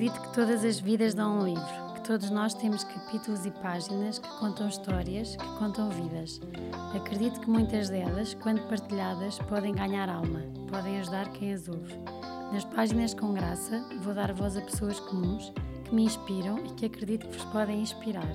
Acredito 0.00 0.22
que 0.22 0.34
todas 0.34 0.64
as 0.64 0.80
vidas 0.80 1.12
dão 1.12 1.40
um 1.40 1.44
livro, 1.44 1.92
que 1.92 2.00
todos 2.00 2.30
nós 2.30 2.54
temos 2.54 2.84
capítulos 2.84 3.44
e 3.44 3.50
páginas 3.50 4.18
que 4.18 4.28
contam 4.38 4.66
histórias, 4.66 5.36
que 5.36 5.58
contam 5.58 5.90
vidas. 5.90 6.40
Acredito 6.96 7.38
que 7.38 7.50
muitas 7.50 7.90
delas, 7.90 8.32
quando 8.32 8.66
partilhadas, 8.66 9.38
podem 9.40 9.74
ganhar 9.74 10.08
alma, 10.08 10.40
podem 10.70 10.98
ajudar 11.00 11.30
quem 11.32 11.52
as 11.52 11.68
ouve. 11.68 12.00
Nas 12.50 12.64
páginas 12.64 13.12
com 13.12 13.34
graça, 13.34 13.84
vou 14.02 14.14
dar 14.14 14.32
voz 14.32 14.56
a 14.56 14.62
pessoas 14.62 14.98
comuns 15.00 15.52
que 15.84 15.94
me 15.94 16.04
inspiram 16.04 16.64
e 16.64 16.70
que 16.70 16.86
acredito 16.86 17.28
que 17.28 17.36
vos 17.36 17.44
podem 17.52 17.82
inspirar. 17.82 18.34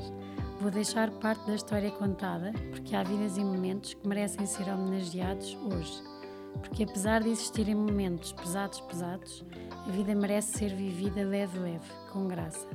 Vou 0.62 0.70
deixar 0.70 1.10
parte 1.14 1.48
da 1.48 1.56
história 1.56 1.90
contada, 1.90 2.54
porque 2.70 2.96
há 2.96 3.02
vidas 3.02 3.38
e 3.38 3.44
momentos 3.44 3.96
que 3.96 4.08
merecem 4.08 4.46
ser 4.46 4.70
homenageados 4.70 5.58
hoje. 5.64 6.15
Porque 6.62 6.84
apesar 6.84 7.22
de 7.22 7.30
existirem 7.30 7.76
momentos 7.76 8.34
pesados, 8.34 8.82
pesados, 8.82 9.46
a 9.72 9.92
vida 9.92 10.16
merece 10.16 10.58
ser 10.58 10.76
vivida 10.76 11.24
leve, 11.24 11.60
leve, 11.60 11.88
com 12.12 12.28
graça. 12.28 12.68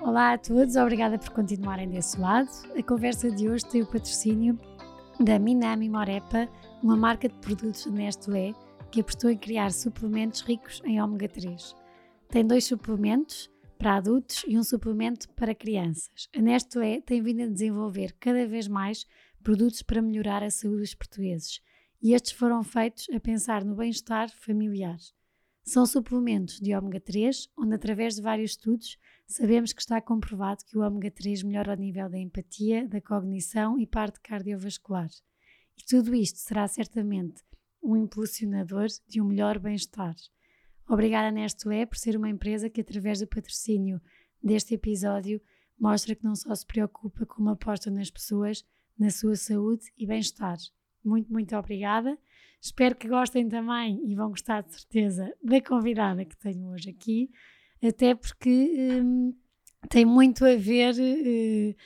Olá 0.00 0.32
a 0.32 0.38
todos, 0.38 0.76
obrigada 0.76 1.18
por 1.18 1.30
continuarem 1.30 1.88
desse 1.88 2.18
lado. 2.18 2.48
A 2.76 2.82
conversa 2.82 3.30
de 3.30 3.48
hoje 3.48 3.66
tem 3.66 3.82
o 3.82 3.86
patrocínio 3.86 4.58
da 5.18 5.38
Minami 5.38 5.88
Morepa, 5.90 6.48
uma 6.82 6.96
marca 6.96 7.28
de 7.28 7.34
produtos 7.34 7.84
da 7.84 7.92
Nestlé 7.92 8.54
que 8.90 9.00
apostou 9.00 9.30
em 9.30 9.36
criar 9.36 9.70
suplementos 9.70 10.40
ricos 10.40 10.80
em 10.84 11.00
ômega 11.00 11.28
3. 11.28 11.76
Tem 12.28 12.44
dois 12.44 12.64
suplementos 12.64 13.50
para 13.78 13.96
adultos 13.96 14.44
e 14.46 14.58
um 14.58 14.64
suplemento 14.64 15.28
para 15.30 15.54
crianças. 15.54 16.28
A 16.36 16.40
Nestlé 16.40 17.00
tem 17.00 17.22
vindo 17.22 17.42
a 17.42 17.46
desenvolver 17.46 18.14
cada 18.18 18.46
vez 18.46 18.68
mais 18.68 19.06
produtos 19.42 19.82
para 19.82 20.02
melhorar 20.02 20.42
a 20.42 20.50
saúde 20.50 20.80
dos 20.80 20.94
portugueses 20.94 21.60
e 22.02 22.14
estes 22.14 22.32
foram 22.32 22.62
feitos 22.62 23.06
a 23.10 23.20
pensar 23.20 23.64
no 23.64 23.74
bem-estar 23.74 24.30
familiar. 24.30 24.98
São 25.62 25.84
suplementos 25.84 26.58
de 26.58 26.74
ômega 26.74 26.98
3, 26.98 27.48
onde, 27.56 27.74
através 27.74 28.16
de 28.16 28.22
vários 28.22 28.52
estudos, 28.52 28.98
sabemos 29.26 29.72
que 29.72 29.80
está 29.80 30.00
comprovado 30.00 30.64
que 30.64 30.76
o 30.76 30.80
ômega 30.80 31.10
3 31.10 31.42
melhora 31.42 31.74
o 31.74 31.76
nível 31.76 32.08
da 32.08 32.18
empatia, 32.18 32.88
da 32.88 33.00
cognição 33.00 33.78
e 33.78 33.86
parte 33.86 34.20
cardiovascular. 34.20 35.10
E 35.78 35.84
tudo 35.84 36.14
isto 36.14 36.38
será 36.38 36.66
certamente 36.66 37.42
um 37.82 37.96
impulsionador 37.96 38.86
de 39.06 39.20
um 39.20 39.26
melhor 39.26 39.58
bem-estar. 39.58 40.14
Obrigada, 40.88 41.30
Nestlé, 41.30 41.86
por 41.86 41.96
ser 41.96 42.16
uma 42.16 42.28
empresa 42.28 42.68
que, 42.68 42.80
através 42.80 43.20
do 43.20 43.26
patrocínio 43.26 44.00
deste 44.42 44.74
episódio, 44.74 45.40
mostra 45.78 46.14
que 46.14 46.24
não 46.24 46.34
só 46.34 46.54
se 46.54 46.66
preocupa 46.66 47.24
com 47.24 47.42
uma 47.42 47.52
aposta 47.52 47.90
nas 47.90 48.10
pessoas, 48.10 48.64
na 48.98 49.10
sua 49.10 49.36
saúde 49.36 49.84
e 49.96 50.06
bem-estar. 50.06 50.58
Muito, 51.04 51.32
muito 51.32 51.56
obrigada. 51.56 52.18
Espero 52.60 52.94
que 52.94 53.08
gostem 53.08 53.48
também 53.48 54.00
e 54.06 54.14
vão 54.14 54.30
gostar 54.30 54.62
de 54.62 54.72
certeza 54.72 55.34
da 55.42 55.60
convidada 55.62 56.24
que 56.24 56.36
tenho 56.36 56.68
hoje 56.70 56.90
aqui, 56.90 57.30
até 57.82 58.14
porque 58.14 59.00
hum, 59.02 59.34
tem 59.88 60.04
muito 60.04 60.44
a 60.44 60.56
ver 60.56 60.94
uh, 60.94 61.76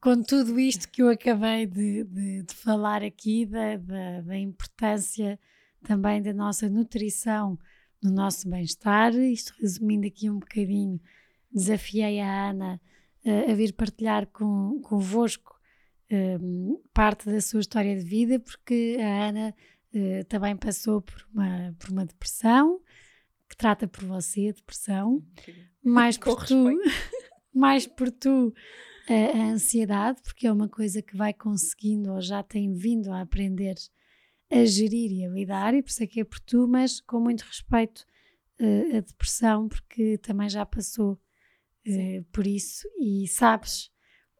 com 0.00 0.22
tudo 0.22 0.58
isto 0.58 0.88
que 0.88 1.02
eu 1.02 1.10
acabei 1.10 1.66
de, 1.66 2.04
de, 2.04 2.42
de 2.42 2.54
falar 2.54 3.02
aqui, 3.02 3.44
da, 3.44 3.76
da, 3.76 4.20
da, 4.22 4.38
importância 4.38 5.38
também 5.82 6.22
da 6.22 6.32
nossa 6.32 6.70
nutrição 6.70 7.58
no 8.02 8.10
nosso 8.10 8.48
bem-estar. 8.48 9.14
Isto 9.14 9.54
resumindo 9.60 10.06
aqui 10.06 10.30
um 10.30 10.38
bocadinho, 10.38 10.98
desafiei 11.52 12.18
a 12.20 12.50
Ana 12.50 12.80
uh, 13.26 13.50
a 13.50 13.54
vir 13.54 13.74
partilhar 13.74 14.26
com, 14.28 14.80
convosco 14.82 15.57
um, 16.10 16.80
parte 16.92 17.26
da 17.26 17.40
sua 17.40 17.60
história 17.60 17.96
de 17.96 18.04
vida, 18.04 18.38
porque 18.40 18.96
a 19.00 19.28
Ana 19.28 19.54
uh, 19.94 20.24
também 20.24 20.56
passou 20.56 21.02
por 21.02 21.26
uma, 21.32 21.74
por 21.78 21.90
uma 21.90 22.06
depressão, 22.06 22.80
que 23.48 23.56
trata 23.56 23.86
por 23.86 24.04
você, 24.04 24.52
depressão, 24.52 25.22
mais 25.82 26.16
por 26.18 26.46
tu, 26.46 26.64
mais 27.54 27.86
por 27.86 28.10
tu 28.10 28.54
a, 29.08 29.38
a, 29.38 29.50
ansiedade, 29.50 30.20
porque 30.22 30.46
é 30.46 30.52
uma 30.52 30.68
coisa 30.68 31.02
que 31.02 31.16
vai 31.16 31.32
conseguindo 31.32 32.12
ou 32.12 32.20
já 32.20 32.42
tem 32.42 32.72
vindo 32.74 33.12
a 33.12 33.20
aprender 33.20 33.74
a 34.50 34.64
gerir 34.64 35.12
e 35.12 35.24
a 35.26 35.28
lidar, 35.28 35.74
e 35.74 35.82
por 35.82 35.90
isso 35.90 36.02
é 36.02 36.06
que 36.06 36.20
é 36.20 36.24
por 36.24 36.40
tu, 36.40 36.66
mas 36.66 37.00
com 37.00 37.20
muito 37.20 37.42
respeito 37.42 38.06
uh, 38.60 38.96
a 38.96 39.00
depressão, 39.00 39.68
porque 39.68 40.16
também 40.18 40.48
já 40.48 40.64
passou 40.64 41.12
uh, 41.86 42.24
por 42.32 42.46
isso. 42.46 42.88
E 42.98 43.28
sabes 43.28 43.90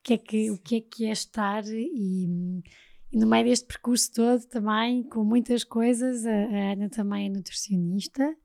que 0.08 0.14
é 0.14 0.18
que, 0.18 0.50
o 0.50 0.58
que, 0.58 0.76
é, 0.76 0.80
que 0.80 1.04
é 1.06 1.12
estar 1.12 1.64
e 1.66 2.62
e 3.10 3.18
no 3.18 3.26
meio 3.26 3.46
deste 3.46 3.66
percurso 3.66 4.12
todo 4.12 4.44
também, 4.46 5.02
com 5.02 5.24
muitas 5.24 5.64
coisas, 5.64 6.26
a, 6.26 6.30
a 6.30 6.72
Ana 6.72 6.90
também 6.90 7.26
é 7.26 7.30
nutricionista, 7.30 8.36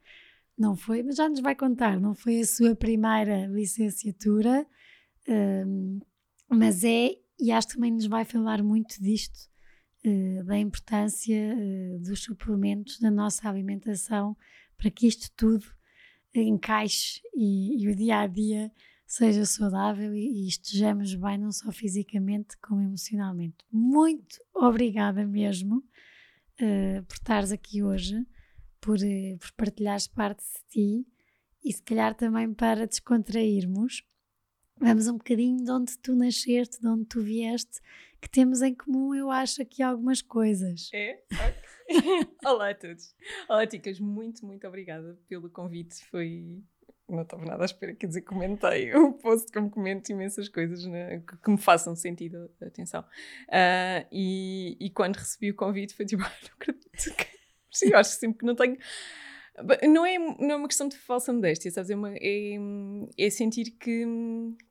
não 0.57 0.75
foi, 0.75 1.03
mas 1.03 1.17
já 1.17 1.27
nos 1.27 1.41
vai 1.41 1.53
contar, 1.55 1.99
não 1.99 2.15
foi 2.15 2.39
a 2.39 2.45
sua 2.45 2.75
primeira 2.75 3.45
licenciatura, 3.47 4.65
um, 5.27 5.99
mas 6.47 6.83
é, 6.83 7.11
e 7.39 7.51
acho 7.51 7.67
que 7.67 7.73
também 7.73 7.91
nos 7.91 8.05
vai 8.05 8.23
falar 8.23 8.63
muito 8.63 9.01
disto, 9.01 9.49
uh, 10.05 10.43
da 10.45 10.57
importância 10.57 11.55
uh, 11.57 11.99
dos 11.99 12.23
suplementos 12.23 13.01
na 13.01 13.11
nossa 13.11 13.49
alimentação, 13.49 14.37
para 14.77 14.89
que 14.89 15.07
isto 15.07 15.29
tudo 15.35 15.65
encaixe 16.33 17.21
e, 17.35 17.83
e 17.83 17.89
o 17.89 17.95
dia 17.95 18.21
a 18.21 18.27
dia 18.27 18.71
seja 19.05 19.45
saudável 19.45 20.13
e, 20.13 20.47
estejamos 20.47 21.13
bem, 21.15 21.37
não 21.37 21.51
só 21.51 21.71
fisicamente, 21.71 22.57
como 22.57 22.81
emocionalmente. 22.81 23.57
Muito 23.71 24.39
obrigada 24.53 25.25
mesmo 25.25 25.77
uh, 25.77 27.03
por 27.07 27.13
estares 27.13 27.51
aqui 27.51 27.83
hoje, 27.83 28.25
por, 28.79 28.97
uh, 28.97 29.37
por 29.39 29.51
partilhares 29.53 30.07
parte 30.07 30.43
de 30.43 30.69
ti 30.69 31.07
e 31.63 31.71
se 31.71 31.81
calhar 31.81 32.13
também 32.13 32.53
para 32.53 32.85
descontrairmos. 32.87 34.03
Vamos 34.79 35.07
um 35.07 35.17
bocadinho 35.17 35.63
de 35.63 35.71
onde 35.71 35.97
tu 35.99 36.15
nasceste, 36.15 36.81
de 36.81 36.87
onde 36.87 37.05
tu 37.05 37.21
vieste, 37.21 37.79
que 38.19 38.29
temos 38.29 38.61
em 38.61 38.73
comum, 38.73 39.13
eu 39.13 39.29
acho, 39.29 39.61
aqui 39.61 39.83
algumas 39.83 40.21
coisas. 40.21 40.89
É? 40.93 41.21
Olá 42.45 42.71
a 42.71 42.75
todos. 42.75 43.15
Olá, 43.47 43.67
Ticas, 43.67 43.99
muito, 43.99 44.45
muito 44.45 44.67
obrigada 44.67 45.19
pelo 45.27 45.49
convite. 45.49 46.03
Foi, 46.05 46.63
não 47.09 47.23
estava 47.23 47.45
nada 47.45 47.63
à 47.63 47.65
espera, 47.65 47.93
quer 47.93 48.07
dizer, 48.07 48.21
comentei 48.21 48.93
o 48.95 49.13
post 49.13 49.51
como 49.51 49.69
comento 49.69 50.11
imensas 50.11 50.47
coisas 50.49 50.85
né, 50.85 51.19
que, 51.19 51.37
que, 51.37 51.49
me 51.49 51.57
façam 51.57 51.95
sentido, 51.95 52.49
atenção. 52.61 53.01
Uh, 53.01 54.07
e, 54.11 54.77
e, 54.79 54.89
quando 54.89 55.17
recebi 55.17 55.51
o 55.51 55.55
convite 55.55 55.93
foi 55.95 56.05
tipo, 56.05 56.23
ah, 56.23 56.31
não 56.41 56.49
acredito 56.55 57.15
que... 57.15 57.33
Eu 57.83 57.97
acho 57.97 58.11
sempre 58.11 58.39
que 58.39 58.45
não 58.45 58.55
tenho 58.55 58.77
não 59.87 60.03
é, 60.03 60.17
não 60.17 60.51
é 60.51 60.55
uma 60.55 60.67
questão 60.67 60.87
de 60.87 60.97
falsa 60.97 61.31
modéstia, 61.31 61.69
sabes? 61.69 61.91
É, 61.91 61.95
uma, 61.95 62.11
é, 62.15 62.57
é, 63.17 63.29
sentir 63.29 63.71
que, 63.71 64.03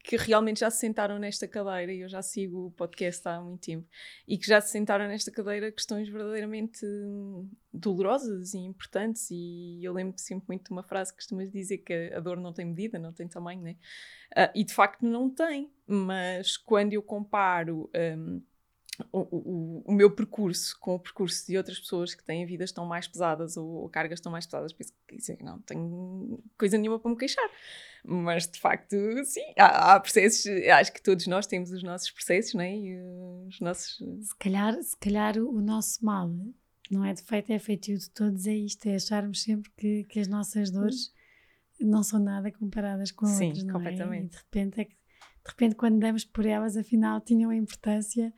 que 0.03 0.16
realmente 0.16 0.60
já 0.60 0.70
se 0.70 0.78
sentaram 0.78 1.20
nesta 1.20 1.47
cadeira, 1.47 1.93
e 1.93 2.00
eu 2.00 2.09
já 2.09 2.20
sigo 2.20 2.66
o 2.66 2.70
podcast 2.72 3.26
há 3.28 3.41
muito 3.41 3.60
tempo, 3.60 3.88
e 4.26 4.37
que 4.37 4.47
já 4.47 4.60
se 4.60 4.72
sentaram 4.72 5.06
nesta 5.06 5.31
cadeira 5.31 5.70
questões 5.70 6.09
verdadeiramente 6.09 6.84
dolorosas 7.72 8.54
e 8.54 8.59
importantes. 8.59 9.28
E 9.31 9.81
eu 9.84 9.93
lembro 9.93 10.19
sempre 10.19 10.47
muito 10.48 10.65
de 10.65 10.72
uma 10.72 10.82
frase 10.82 11.12
que 11.12 11.19
costumas 11.19 11.50
dizer 11.53 11.78
que 11.78 12.12
a 12.12 12.19
dor 12.19 12.37
não 12.41 12.53
tem 12.53 12.66
medida, 12.66 12.99
não 12.99 13.12
tem 13.12 13.28
tamanho, 13.28 13.62
né? 13.62 13.76
Uh, 14.37 14.50
e 14.54 14.64
de 14.64 14.75
facto 14.75 15.06
não 15.06 15.31
tem, 15.31 15.70
mas 15.87 16.56
quando 16.56 16.93
eu 16.93 17.03
comparo. 17.03 17.88
Um, 17.94 18.43
o, 19.11 19.21
o, 19.21 19.83
o, 19.87 19.93
meu 19.93 20.11
percurso 20.11 20.79
com 20.79 20.95
o 20.95 20.99
percurso 20.99 21.47
de 21.47 21.57
outras 21.57 21.79
pessoas 21.79 22.15
que 22.15 22.23
têm 22.23 22.45
vidas 22.45 22.71
tão 22.71 22.85
mais 22.85 23.09
pesadas 23.09 23.57
ou, 23.57 23.67
ou 23.67 23.89
cargas 23.89 24.21
tão 24.21 24.31
mais 24.31 24.47
pesadas, 24.47 24.73
penso 24.73 24.93
que 25.09 25.17
assim, 25.17 25.37
não 25.41 25.59
tenho 25.61 26.43
coisa 26.59 26.77
nenhuma 26.77 26.99
para 26.99 27.11
me 27.11 27.17
queixar. 27.17 27.49
Mas 28.05 28.47
de 28.47 28.59
facto, 28.59 28.97
sim, 29.25 29.55
há, 29.59 29.95
há, 29.95 30.01
processos, 30.01 30.47
acho 30.47 30.93
que 30.93 31.03
todos 31.03 31.27
nós 31.27 31.47
temos 31.47 31.71
os 31.71 31.83
nossos 31.83 32.11
processos, 32.11 32.55
não 32.55 32.62
é? 32.62 32.77
E 32.77 33.01
os 33.49 33.61
nossos. 33.61 33.97
Se 33.97 34.37
calhar, 34.39 34.81
se 34.83 34.97
calhar 34.97 35.39
o 35.39 35.61
nosso 35.61 36.05
mal 36.05 36.31
não 36.91 37.05
é 37.05 37.15
defeito, 37.15 37.53
é 37.53 37.59
feitio 37.59 37.97
de 37.97 38.11
todos, 38.11 38.47
é 38.47 38.55
isto, 38.55 38.87
é 38.87 38.97
acharmos 38.97 39.43
sempre 39.43 39.71
que, 39.76 40.05
que 40.05 40.21
as 40.21 40.29
nossas 40.29 40.71
dores 40.71 41.12
não 41.81 42.03
são 42.03 42.21
nada 42.21 42.50
comparadas 42.53 43.11
com 43.11 43.26
sim, 43.26 43.47
outras, 43.47 43.65
não 43.65 43.75
completamente. 43.75 44.23
é? 44.23 44.26
E 44.26 44.29
de 44.29 44.37
repente 44.37 44.81
é 44.81 44.85
que 44.85 44.94
de 44.94 45.50
repente 45.50 45.75
quando 45.75 45.99
damos 45.99 46.25
por 46.25 46.47
elas 46.47 46.76
afinal 46.76 47.21
tinham 47.21 47.50
a 47.50 47.56
importância 47.56 48.32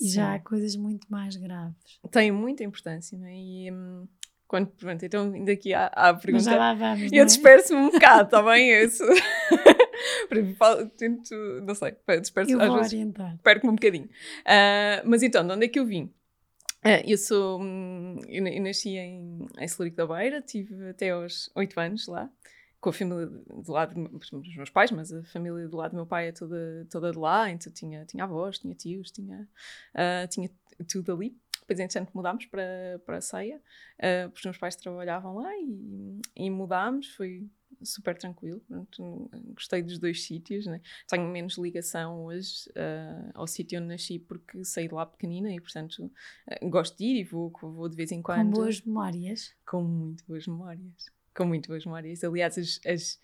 e 0.00 0.08
já 0.08 0.34
há 0.34 0.38
coisas 0.38 0.74
muito 0.76 1.06
mais 1.10 1.36
graves. 1.36 1.76
Tem 2.10 2.32
muita 2.32 2.64
importância, 2.64 3.18
não 3.18 3.26
é? 3.26 3.36
E, 3.36 3.70
hum, 3.70 4.08
quando, 4.48 4.68
pronto, 4.68 5.04
então 5.04 5.32
ainda 5.32 5.52
aqui 5.52 5.74
a 5.74 6.14
pergunta. 6.14 6.32
Mas 6.32 6.44
já 6.44 6.56
lá 6.56 6.74
vamos, 6.74 7.12
eu 7.12 7.22
é? 7.22 7.24
disperso-me 7.24 7.80
um 7.80 7.90
bocado, 7.90 8.24
está 8.24 8.42
bem? 8.42 8.82
Isso. 8.82 9.04
tento, 10.96 11.34
não 11.62 11.74
sei, 11.74 11.94
disperso 12.20 12.50
eu 12.50 12.60
às 12.60 12.74
vezes. 12.74 12.92
orientar. 12.92 13.38
Perco-me 13.42 13.72
um 13.72 13.76
bocadinho. 13.76 14.06
Uh, 14.06 15.04
mas 15.04 15.22
então, 15.22 15.46
de 15.46 15.52
onde 15.52 15.66
é 15.66 15.68
que 15.68 15.78
eu 15.78 15.86
vim? 15.86 16.04
Uh, 16.84 17.04
eu 17.06 17.18
sou. 17.18 17.60
Hum, 17.60 18.16
eu, 18.26 18.44
eu, 18.46 18.62
nasci 18.62 18.96
em, 18.96 19.46
em 19.58 19.68
Celurico 19.68 19.98
da 19.98 20.06
Beira, 20.06 20.40
tive 20.40 20.88
até 20.88 21.10
aos 21.10 21.50
8 21.54 21.78
anos 21.78 22.08
lá 22.08 22.28
com 22.80 22.88
a 22.88 22.92
família 22.92 23.26
do 23.26 23.72
lado 23.72 23.94
dos 23.94 24.56
meus 24.56 24.70
pais, 24.70 24.90
mas 24.90 25.12
a 25.12 25.22
família 25.24 25.68
do 25.68 25.76
lado 25.76 25.90
do 25.90 25.96
meu 25.96 26.06
pai 26.06 26.28
é 26.28 26.32
toda, 26.32 26.86
toda 26.90 27.12
de 27.12 27.18
lá, 27.18 27.50
então 27.50 27.72
tinha, 27.72 28.04
tinha 28.06 28.24
avós, 28.24 28.58
tinha 28.58 28.74
tios, 28.74 29.10
tinha, 29.10 29.48
uh, 29.94 30.28
tinha 30.28 30.50
tudo 30.90 31.12
ali. 31.12 31.36
Depois, 31.60 31.78
entretanto, 31.78 32.10
mudámos 32.14 32.46
para, 32.46 33.00
para 33.04 33.18
a 33.18 33.20
Ceia, 33.20 33.58
uh, 33.58 34.30
porque 34.30 34.40
os 34.40 34.44
meus 34.44 34.58
pais 34.58 34.76
trabalhavam 34.76 35.36
lá 35.36 35.54
e, 35.56 36.20
e 36.34 36.50
mudámos. 36.50 37.14
Foi 37.14 37.46
super 37.82 38.16
tranquilo. 38.16 38.60
Pronto, 38.66 39.30
gostei 39.54 39.82
dos 39.82 39.98
dois 39.98 40.24
sítios, 40.24 40.66
né? 40.66 40.80
Tenho 41.06 41.28
menos 41.28 41.58
ligação 41.58 42.24
hoje 42.24 42.68
uh, 42.70 43.30
ao 43.34 43.46
sítio 43.46 43.78
onde 43.78 43.88
nasci 43.88 44.18
porque 44.18 44.64
saí 44.64 44.88
de 44.88 44.94
lá 44.94 45.04
pequenina 45.04 45.52
e, 45.52 45.60
portanto, 45.60 46.04
uh, 46.06 46.68
gosto 46.70 46.96
de 46.96 47.04
ir 47.04 47.20
e 47.20 47.24
vou, 47.24 47.52
vou 47.60 47.88
de 47.88 47.96
vez 47.96 48.10
em 48.10 48.22
quando. 48.22 48.54
Com 48.54 48.62
boas 48.62 48.80
memórias? 48.80 49.54
Com 49.66 49.82
muito 49.82 50.24
boas 50.26 50.46
memórias. 50.46 51.19
Com 51.34 51.44
muito 51.44 51.68
boas 51.68 51.84
memórias. 51.84 52.24
Aliás, 52.24 52.58
as, 52.58 52.80
as, 52.86 53.20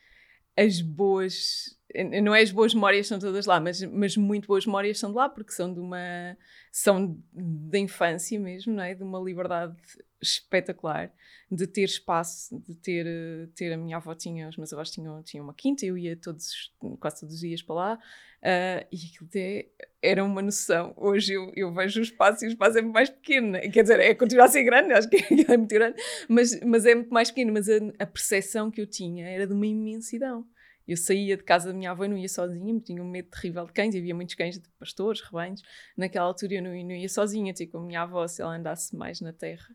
as 0.56 0.80
boas 0.80 1.76
não 2.22 2.34
é 2.34 2.42
as 2.42 2.50
boas 2.50 2.74
memórias 2.74 3.06
são 3.06 3.18
todas 3.18 3.46
lá, 3.46 3.60
mas, 3.60 3.80
mas 3.82 4.16
muito 4.16 4.48
boas 4.48 4.66
memórias 4.66 4.98
são 4.98 5.10
de 5.10 5.16
lá, 5.16 5.28
porque 5.28 5.52
são 5.52 5.72
de 5.72 5.80
uma 5.80 6.36
são 6.70 7.16
da 7.32 7.78
infância 7.78 8.38
mesmo, 8.38 8.74
não 8.74 8.82
é? 8.82 8.94
De 8.94 9.02
uma 9.02 9.18
liberdade 9.20 9.76
espetacular, 10.20 11.12
de 11.50 11.66
ter 11.66 11.84
espaço, 11.84 12.58
de 12.60 12.74
ter, 12.74 13.06
ter 13.54 13.72
a 13.72 13.76
minha 13.76 13.96
avó 13.96 14.14
tinha, 14.14 14.48
os 14.48 14.56
meus 14.56 14.72
avós 14.72 14.90
tinham, 14.90 15.22
tinham 15.22 15.44
uma 15.44 15.54
quinta, 15.54 15.86
eu 15.86 15.96
ia 15.96 16.16
todos, 16.16 16.72
quase 16.98 17.20
todos 17.20 17.36
os 17.36 17.40
dias 17.40 17.62
para 17.62 17.74
lá, 17.74 17.94
uh, 17.94 18.86
e 18.90 18.96
aquilo 18.96 19.28
até 19.28 19.68
era 20.06 20.24
uma 20.24 20.40
noção. 20.40 20.94
Hoje 20.96 21.32
eu, 21.34 21.52
eu 21.54 21.72
vejo 21.72 22.00
o 22.00 22.02
espaço 22.02 22.44
e 22.44 22.48
o 22.48 22.50
espaço 22.50 22.78
é 22.78 22.82
muito 22.82 22.94
mais 22.94 23.10
pequeno, 23.10 23.50
né? 23.52 23.68
quer 23.68 23.82
dizer, 23.82 24.00
é 24.00 24.14
continuar 24.14 24.44
a 24.44 24.48
ser 24.48 24.62
grande, 24.62 24.92
acho 24.92 25.08
que 25.08 25.16
é 25.50 25.56
muito 25.56 25.74
grande, 25.74 25.96
mas, 26.28 26.60
mas 26.60 26.86
é 26.86 26.94
muito 26.94 27.12
mais 27.12 27.30
pequeno, 27.30 27.52
mas 27.52 27.68
a, 27.68 27.76
a 27.98 28.06
percepção 28.06 28.70
que 28.70 28.80
eu 28.80 28.86
tinha 28.86 29.28
era 29.28 29.46
de 29.46 29.52
uma 29.52 29.66
imensidão. 29.66 30.46
Eu 30.86 30.96
saía 30.96 31.36
de 31.36 31.42
casa 31.42 31.72
da 31.72 31.74
minha 31.76 31.90
avó 31.90 32.04
e 32.04 32.08
não 32.08 32.16
ia 32.16 32.28
sozinha, 32.28 32.78
tinha 32.78 33.02
um 33.02 33.10
medo 33.10 33.28
terrível 33.28 33.66
de 33.66 33.72
cães, 33.72 33.94
havia 33.96 34.14
muitos 34.14 34.36
cães 34.36 34.56
de 34.56 34.68
pastores, 34.78 35.20
rebanhos. 35.20 35.60
Naquela 35.96 36.26
altura 36.26 36.54
eu 36.54 36.62
não, 36.62 36.70
não 36.70 36.92
ia 36.92 37.08
sozinha, 37.08 37.52
tinha 37.52 37.68
com 37.68 37.78
a 37.78 37.82
minha 37.82 38.02
avó, 38.02 38.24
se 38.28 38.40
ela 38.40 38.54
andasse 38.54 38.94
mais 38.94 39.20
na 39.20 39.32
terra, 39.32 39.66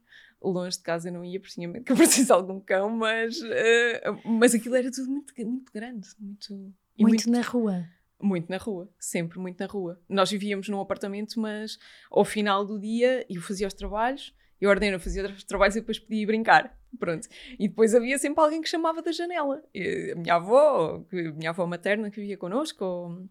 longe 0.41 0.77
de 0.77 0.83
casa 0.83 1.09
eu 1.09 1.13
não 1.13 1.25
ia, 1.25 1.37
porque 1.37 1.53
tinha 1.53 1.67
medo 1.67 1.83
que 1.83 1.91
eu 1.91 1.95
precisasse 1.97 2.31
algum 2.31 2.61
cão, 2.61 2.89
mas, 2.89 3.41
uh, 3.41 4.29
mas 4.29 4.55
aquilo 4.55 4.75
era 4.75 4.89
tudo 4.89 5.11
muito, 5.11 5.33
muito 5.45 5.71
grande. 5.73 6.07
Muito, 6.17 6.53
muito, 6.53 6.73
muito 6.97 7.29
na 7.29 7.41
rua. 7.41 7.85
Muito 8.21 8.49
na 8.49 8.57
rua, 8.57 8.89
sempre 8.99 9.39
muito 9.39 9.59
na 9.59 9.65
rua. 9.65 9.99
Nós 10.07 10.29
vivíamos 10.29 10.69
num 10.69 10.79
apartamento, 10.79 11.39
mas 11.39 11.77
ao 12.09 12.23
final 12.23 12.65
do 12.65 12.79
dia 12.79 13.25
eu 13.29 13.41
fazia 13.41 13.67
os 13.67 13.73
trabalhos 13.73 14.33
eu 14.61 14.69
ordeno, 14.69 14.99
fazia 14.99 15.23
outros 15.23 15.43
trabalhos 15.43 15.75
e 15.75 15.79
depois 15.79 15.97
podia 15.97 16.21
ir 16.21 16.25
brincar. 16.27 16.77
Pronto. 16.99 17.27
E 17.57 17.67
depois 17.67 17.95
havia 17.95 18.19
sempre 18.19 18.43
alguém 18.43 18.61
que 18.61 18.69
chamava 18.69 19.01
da 19.01 19.11
janela. 19.11 19.63
E 19.73 20.11
a 20.11 20.15
minha 20.15 20.35
avó, 20.35 21.03
a 21.11 21.31
minha 21.33 21.49
avó 21.49 21.65
materna 21.65 22.11
que 22.11 22.21
vivia 22.21 22.37
connosco, 22.37 22.85
ou, 22.85 23.27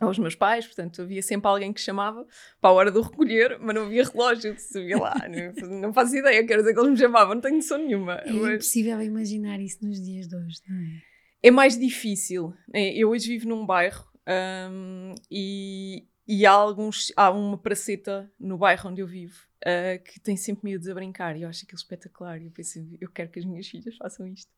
ou 0.00 0.08
os 0.08 0.18
meus 0.20 0.36
pais, 0.36 0.66
portanto, 0.66 1.02
havia 1.02 1.20
sempre 1.20 1.48
alguém 1.48 1.72
que 1.72 1.80
chamava 1.80 2.24
para 2.60 2.70
a 2.70 2.72
hora 2.72 2.92
do 2.92 3.00
recolher, 3.00 3.58
mas 3.58 3.74
não 3.74 3.86
havia 3.86 4.04
relógio, 4.04 4.54
via 4.72 4.98
lá. 4.98 5.16
não, 5.60 5.80
não 5.80 5.92
faço 5.92 6.14
ideia, 6.14 6.46
quero 6.46 6.62
dizer 6.62 6.74
que 6.74 6.80
eles 6.80 6.92
me 6.92 6.96
chamavam, 6.96 7.34
não 7.34 7.42
tenho 7.42 7.56
noção 7.56 7.78
nenhuma. 7.78 8.12
É 8.14 8.30
mas... 8.30 8.54
impossível 8.54 9.02
imaginar 9.02 9.58
isso 9.58 9.84
nos 9.84 10.00
dias 10.00 10.28
de 10.28 10.36
hoje, 10.36 10.60
não 10.68 10.76
é? 10.76 11.02
É 11.40 11.50
mais 11.50 11.78
difícil. 11.78 12.52
É, 12.72 12.96
eu 12.96 13.10
hoje 13.10 13.28
vivo 13.28 13.48
num 13.48 13.66
bairro 13.66 14.04
um, 14.28 15.14
e, 15.30 16.06
e 16.26 16.44
há, 16.44 16.50
alguns, 16.50 17.12
há 17.16 17.30
uma 17.30 17.56
praceta 17.56 18.30
no 18.38 18.58
bairro 18.58 18.90
onde 18.90 19.00
eu 19.00 19.06
vivo 19.06 19.48
uh, 19.62 20.02
que 20.04 20.20
tem 20.20 20.36
sempre 20.36 20.68
miúdos 20.68 20.88
a 20.88 20.94
brincar 20.94 21.36
e 21.36 21.42
eu 21.42 21.48
acho 21.48 21.64
aquilo 21.64 21.78
espetacular. 21.78 22.42
Eu 22.42 22.50
penso, 22.50 22.86
eu 23.00 23.10
quero 23.10 23.30
que 23.30 23.38
as 23.38 23.44
minhas 23.44 23.66
filhas 23.66 23.96
façam 23.96 24.26
isto 24.26 24.52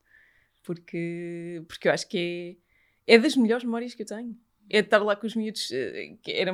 porque, 0.63 1.63
porque 1.67 1.89
eu 1.89 1.93
acho 1.93 2.09
que 2.09 2.59
é, 3.07 3.15
é 3.15 3.19
das 3.19 3.37
melhores 3.37 3.65
memórias 3.65 3.95
que 3.95 4.03
eu 4.03 4.07
tenho. 4.07 4.37
É 4.73 4.83
de 4.83 4.87
estar 4.87 4.99
lá 4.99 5.17
com 5.17 5.27
os 5.27 5.35
miúdos, 5.35 5.69
uh, 5.71 6.17
que 6.23 6.31
era, 6.31 6.53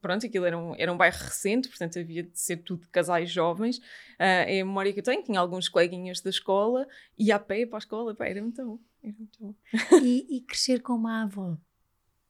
pronto, 0.00 0.24
aquilo 0.24 0.46
era 0.46 0.56
um, 0.56 0.74
era 0.76 0.90
um 0.90 0.96
bairro 0.96 1.18
recente, 1.18 1.68
portanto 1.68 1.98
havia 1.98 2.22
de 2.22 2.38
ser 2.38 2.58
tudo 2.58 2.88
casais 2.90 3.30
jovens. 3.30 3.76
Uh, 3.78 4.46
é 4.46 4.60
a 4.60 4.64
memória 4.64 4.92
que 4.92 5.00
eu 5.00 5.04
tenho. 5.04 5.22
Tinha 5.22 5.38
alguns 5.38 5.68
coleguinhas 5.68 6.22
da 6.22 6.30
escola 6.30 6.86
e 7.18 7.30
a 7.30 7.38
pé 7.38 7.66
para 7.66 7.76
a 7.76 7.80
escola, 7.80 8.14
pá, 8.14 8.26
era 8.26 8.40
muito 8.40 8.64
bom. 8.64 8.78
Era 9.02 9.14
muito 9.18 9.38
bom. 9.38 9.54
E, 10.02 10.36
e 10.36 10.40
crescer 10.40 10.80
com 10.80 10.94
uma 10.94 11.24
avó? 11.24 11.58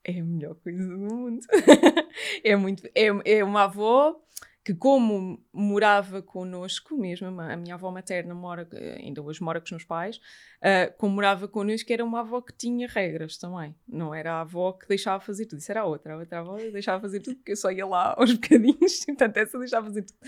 É 0.05 0.21
a 0.21 0.25
melhor 0.25 0.55
coisa 0.57 0.87
do 0.87 0.99
mundo. 0.99 1.41
é 2.45 2.57
muito. 2.57 2.87
É, 2.95 3.07
é 3.25 3.45
uma 3.45 3.65
avó 3.65 4.17
que 4.69 4.75
como 4.75 5.43
morava 5.51 6.21
connosco, 6.21 6.95
mesmo 6.95 7.27
a 7.41 7.57
minha 7.57 7.75
avó 7.75 7.91
materna 7.91 8.35
mora, 8.35 8.69
ainda 8.99 9.23
hoje 9.23 9.43
mora 9.43 9.61
com 9.61 9.65
os 9.65 9.71
meus 9.71 9.85
pais, 9.85 10.19
uh, 10.59 10.93
como 10.99 11.15
morava 11.15 11.49
connosco, 11.49 11.91
era 11.91 12.05
uma 12.05 12.21
avó 12.21 12.43
que 12.43 12.53
tinha 12.53 12.87
regras 12.87 13.39
também. 13.39 13.75
Não 13.89 14.15
era 14.15 14.35
a 14.35 14.41
avó 14.43 14.73
que 14.73 14.87
deixava 14.87 15.25
fazer 15.25 15.47
tudo, 15.47 15.61
isso 15.61 15.73
era 15.73 15.81
a 15.81 15.85
outra. 15.87 16.13
A 16.13 16.19
outra 16.19 16.41
avó 16.41 16.57
deixava 16.57 17.01
fazer 17.01 17.21
tudo, 17.21 17.37
porque 17.37 17.53
eu 17.53 17.57
só 17.57 17.71
ia 17.71 17.87
lá 17.87 18.13
aos 18.19 18.35
bocadinhos, 18.35 19.05
portanto 19.07 19.39
essa 19.39 19.59
deixava 19.59 19.87
fazer 19.87 20.03
tudo. 20.03 20.19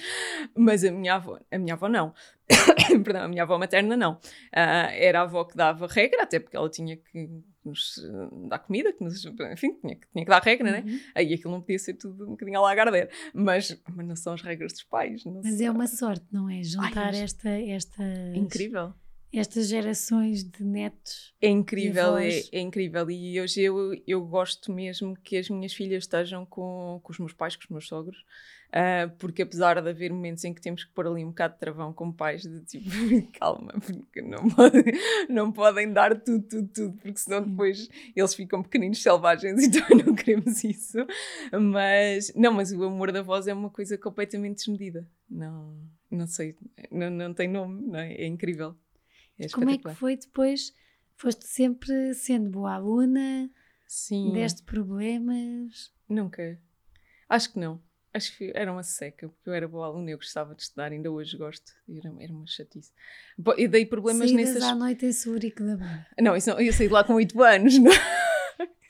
Mas 0.57 0.85
a 0.85 0.91
minha 0.91 1.17
avó, 1.17 1.39
a 1.51 1.59
minha 1.59 1.75
avó 1.75 1.87
não. 1.87 2.15
Perdão, 3.05 3.25
a 3.25 3.29
minha 3.29 3.43
avó 3.43 3.59
materna 3.59 3.95
não. 3.95 4.15
Uh, 4.15 4.89
era 4.93 5.21
a 5.21 5.25
avó 5.25 5.45
que 5.45 5.55
dava 5.55 5.87
regra, 5.87 6.23
até 6.23 6.41
porque 6.41 6.57
ela 6.57 6.71
tinha 6.71 6.97
que 6.97 7.29
nos 7.65 7.99
uh, 7.99 8.49
dar 8.49 8.59
comida, 8.59 8.93
que 8.93 9.03
nos, 9.05 9.25
enfim, 9.25 9.75
tinha, 9.81 9.99
tinha 10.13 10.25
que 10.25 10.31
dar 10.31 10.43
regra, 10.43 10.71
né? 10.71 10.81
uhum. 10.81 10.93
né? 10.93 11.01
Aí 11.15 11.35
aquilo 11.35 11.53
não 11.53 11.61
podia 11.61 11.79
ser 11.79 11.95
tudo 11.95 12.25
um 12.25 12.31
bocadinho 12.31 12.59
a 12.59 12.63
lagarder. 12.63 13.11
Mas, 13.35 13.81
mas 13.89 14.07
não 14.07 14.17
são 14.17 14.33
as 14.33 14.43
regras 14.43 14.73
dos 14.73 14.83
pais. 14.85 15.23
mas 15.25 15.61
é 15.61 15.71
uma 15.71 15.87
sorte, 15.87 16.27
não 16.33 16.49
é? 16.49 16.63
Juntar 16.63 17.15
Ai, 17.15 17.23
esta, 17.23 17.49
esta. 17.49 18.05
Incrível 18.35 18.95
estas 19.33 19.69
gerações 19.69 20.43
de 20.43 20.65
netos. 20.65 21.33
É 21.41 21.49
incrível, 21.49 22.17
é, 22.19 22.41
é, 22.53 22.61
incrível. 22.61 23.09
E 23.11 23.41
hoje 23.41 23.61
eu, 23.61 23.95
eu 24.07 24.25
gosto 24.25 24.73
mesmo 24.73 25.17
que 25.23 25.37
as 25.37 25.49
minhas 25.49 25.73
filhas 25.73 26.05
estejam 26.05 26.45
com, 26.45 27.01
com 27.03 27.13
os 27.13 27.19
meus 27.19 27.33
pais, 27.33 27.55
com 27.55 27.63
os 27.63 27.71
meus 27.71 27.87
sogros, 27.87 28.19
uh, 28.71 29.09
porque 29.19 29.43
apesar 29.43 29.81
de 29.81 29.89
haver 29.89 30.13
momentos 30.13 30.45
em 30.45 30.53
que 30.53 30.61
temos 30.61 30.83
que 30.83 30.93
pôr 30.93 31.07
ali 31.07 31.25
um 31.25 31.29
bocado 31.29 31.55
de 31.55 31.61
travão 31.61 31.93
como 31.93 32.13
pais, 32.13 32.43
de 32.43 32.61
tipo, 32.65 32.91
calma, 33.39 33.73
porque 33.85 34.21
não, 34.21 34.49
pode, 34.51 34.85
não 35.29 35.53
podem 35.53 35.93
dar 35.93 36.21
tudo, 36.21 36.43
tudo, 36.49 36.69
tudo, 36.69 36.97
porque 36.99 37.19
senão 37.19 37.43
depois 37.43 37.89
eles 38.17 38.35
ficam 38.35 38.63
pequeninos 38.65 39.01
selvagens, 39.01 39.63
então 39.63 39.87
não 39.97 40.15
queremos 40.15 40.65
isso. 40.65 40.99
Mas, 41.53 42.33
não, 42.35 42.53
mas 42.53 42.73
o 42.73 42.83
amor 42.83 43.13
da 43.13 43.23
voz 43.23 43.47
é 43.47 43.55
uma 43.55 43.71
coisa 43.71 43.97
completamente 43.97 44.57
desmedida. 44.57 45.09
Não, 45.29 45.77
não 46.11 46.27
sei, 46.27 46.57
não, 46.91 47.09
não 47.11 47.33
tem 47.33 47.47
nome, 47.47 47.87
não 47.87 48.01
é? 48.01 48.13
é 48.15 48.27
incrível. 48.27 48.75
É 49.41 49.49
Como 49.49 49.71
é 49.71 49.79
que 49.79 49.91
foi 49.95 50.17
depois? 50.17 50.75
Foste 51.17 51.47
sempre 51.47 52.13
sendo 52.15 52.51
boa 52.51 52.75
aluna? 52.75 53.51
Sim. 53.87 54.33
Deste 54.33 54.63
problemas? 54.63 55.91
Nunca. 56.07 56.59
Acho 57.29 57.53
que 57.53 57.59
não. 57.59 57.81
Acho 58.13 58.37
que 58.37 58.53
era 58.55 58.71
uma 58.71 58.83
seca, 58.83 59.29
porque 59.29 59.49
eu 59.49 59.55
era 59.55 59.69
boa 59.69 59.87
aluna, 59.87 60.11
eu 60.11 60.19
gostava 60.19 60.55
de 60.55 60.63
estudar, 60.63 60.93
ainda 60.93 61.11
hoje 61.11 61.37
gosto. 61.37 61.73
Era, 61.89 62.13
era 62.19 62.33
uma 62.33 62.47
chatice. 62.47 62.93
E 63.57 63.69
dei 63.69 63.87
problemas 63.87 64.29
Saídas 64.29 64.55
nessas. 64.55 64.63
à 64.65 64.75
noite 64.75 65.07
em 65.07 65.13
Zurique 65.13 65.63
da 65.63 65.77
Barra. 65.77 66.07
Não, 66.21 66.37
isso 66.37 66.51
não, 66.51 66.61
eu 66.61 66.73
saí 66.73 66.89
de 66.89 66.93
lá 66.93 67.05
com 67.05 67.15
8 67.15 67.43
anos, 67.43 67.79
não. 67.79 67.93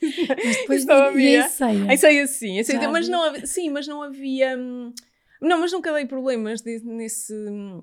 Mas 0.01 0.57
depois 0.57 0.85
e, 0.85 1.21
e 1.21 1.37
em 1.37 1.49
ceia? 1.49 1.93
Em 1.93 1.97
ceia 1.97 2.27
sim, 2.27 2.59
em 2.59 2.65
ceia, 2.65 2.89
mas 2.89 3.09
não 3.09 3.23
havia, 3.23 3.47
sim, 3.47 3.71
mas 3.71 3.87
não 3.87 4.03
havia. 4.03 4.57
Hum, 4.57 4.93
não, 5.41 5.61
mas 5.61 5.71
nunca 5.71 5.93
dei 5.93 6.07
problemas 6.07 6.63
nesse 6.63 7.35
hum, 7.35 7.83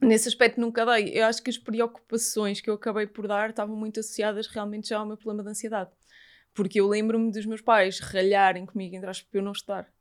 nesse 0.00 0.28
aspecto 0.28 0.60
nunca 0.60 0.84
dei. 0.84 1.10
Eu 1.18 1.26
acho 1.26 1.42
que 1.42 1.50
as 1.50 1.58
preocupações 1.58 2.60
que 2.60 2.68
eu 2.68 2.74
acabei 2.74 3.06
por 3.06 3.26
dar 3.26 3.50
estavam 3.50 3.76
muito 3.76 4.00
associadas 4.00 4.46
realmente 4.46 4.88
já 4.88 4.98
ao 4.98 5.06
meu 5.06 5.16
problema 5.16 5.42
de 5.42 5.50
ansiedade. 5.50 5.90
Porque 6.52 6.80
eu 6.80 6.88
lembro-me 6.88 7.32
dos 7.32 7.46
meus 7.46 7.60
pais 7.60 7.98
ralharem 7.98 8.64
comigo, 8.64 8.94
entre 8.94 9.10
aspas, 9.10 9.28
para 9.28 9.40
eu 9.40 9.44
não 9.44 9.52
estudar. 9.52 9.92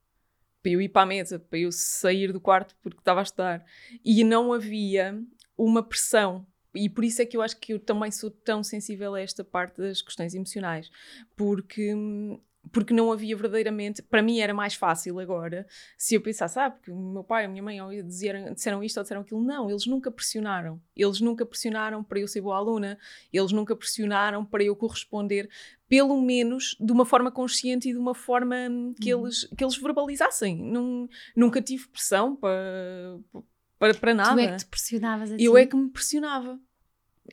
Para 0.62 0.72
eu 0.72 0.82
ir 0.82 0.90
para 0.90 1.02
a 1.02 1.06
mesa, 1.06 1.40
para 1.40 1.60
eu 1.60 1.72
sair 1.72 2.32
do 2.32 2.40
quarto 2.40 2.76
porque 2.82 3.00
estava 3.00 3.22
a 3.22 3.24
estudar. 3.24 3.66
E 4.06 4.24
não 4.24 4.54
havia 4.54 5.20
uma 5.58 5.82
pressão. 5.82 6.46
E 6.76 6.90
por 6.90 7.04
isso 7.04 7.22
é 7.22 7.26
que 7.26 7.38
eu 7.38 7.42
acho 7.42 7.58
que 7.60 7.74
eu 7.74 7.80
também 7.80 8.12
sou 8.12 8.32
tão 8.32 8.64
sensível 8.64 9.14
a 9.16 9.22
esta 9.22 9.44
parte 9.44 9.78
das 9.78 10.02
questões 10.02 10.34
emocionais. 10.34 10.90
Porque 11.36 11.94
hum, 11.94 12.40
porque 12.72 12.94
não 12.94 13.12
havia 13.12 13.36
verdadeiramente, 13.36 14.02
para 14.02 14.22
mim 14.22 14.40
era 14.40 14.54
mais 14.54 14.74
fácil 14.74 15.20
agora, 15.20 15.68
se 15.98 16.16
eu 16.16 16.22
pensasse, 16.22 16.58
ah, 16.60 16.72
porque 16.72 16.92
o 16.92 16.96
meu 16.96 17.24
pai, 17.24 17.46
a 17.46 17.48
minha 17.48 17.62
mãe 17.62 17.78
disseram, 18.06 18.54
disseram 18.54 18.84
isto 18.84 18.98
ou 18.98 19.04
disseram 19.04 19.22
aquilo, 19.22 19.44
não, 19.44 19.70
eles 19.70 19.86
nunca 19.86 20.10
pressionaram, 20.10 20.82
eles 20.96 21.20
nunca 21.20 21.46
pressionaram 21.46 22.04
para 22.04 22.20
eu 22.20 22.28
ser 22.28 22.42
boa 22.42 22.58
aluna, 22.58 22.98
eles 23.32 23.52
nunca 23.52 23.76
pressionaram 23.76 24.46
para 24.46 24.64
eu 24.64 24.76
corresponder, 24.76 25.50
pelo 25.90 26.20
menos 26.22 26.76
de 26.80 26.92
uma 26.92 27.06
forma 27.06 27.32
consciente 27.32 27.90
e 27.90 27.92
de 27.92 28.00
uma 28.00 28.16
forma 28.16 28.56
que, 29.00 29.14
uhum. 29.14 29.26
eles, 29.26 29.48
que 29.56 29.64
eles 29.64 29.78
verbalizassem, 29.78 30.56
Num, 30.56 31.08
nunca 31.36 31.62
tive 31.62 31.88
pressão 31.90 32.36
para, 32.36 33.20
para, 33.78 33.94
para 33.94 34.14
nada. 34.14 34.36
Tu 34.36 34.40
é 34.40 34.52
que 34.52 34.58
te 34.58 34.66
pressionavas 34.66 35.32
a 35.32 35.36
Eu 35.38 35.58
é 35.58 35.66
que 35.66 35.76
me 35.76 35.90
pressionava. 35.90 36.60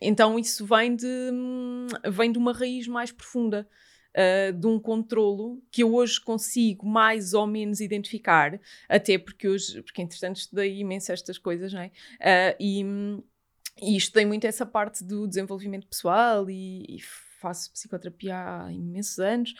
Então 0.00 0.38
isso 0.38 0.66
vem 0.66 0.94
de, 0.94 1.30
vem 2.10 2.30
de 2.30 2.38
uma 2.38 2.52
raiz 2.52 2.86
mais 2.86 3.10
profunda 3.10 3.66
uh, 4.16 4.52
de 4.52 4.66
um 4.66 4.78
controlo 4.78 5.62
que 5.70 5.82
eu 5.82 5.94
hoje 5.94 6.20
consigo 6.20 6.86
mais 6.86 7.34
ou 7.34 7.46
menos 7.46 7.80
identificar, 7.80 8.60
até 8.88 9.18
porque 9.18 9.48
hoje, 9.48 9.82
porque 9.82 10.02
entretanto 10.02 10.36
estudei 10.36 10.78
imenso 10.78 11.12
estas 11.12 11.38
coisas, 11.38 11.72
não 11.72 11.80
é? 11.80 11.86
Uh, 11.88 12.56
e, 12.60 12.84
e 13.82 13.96
estudei 13.96 14.26
muito 14.26 14.46
essa 14.46 14.66
parte 14.66 15.04
do 15.04 15.26
desenvolvimento 15.26 15.86
pessoal 15.86 16.48
e, 16.50 16.84
e 16.88 17.00
faço 17.40 17.72
psicoterapia 17.72 18.36
há 18.36 18.72
imensos 18.72 19.18
anos 19.18 19.54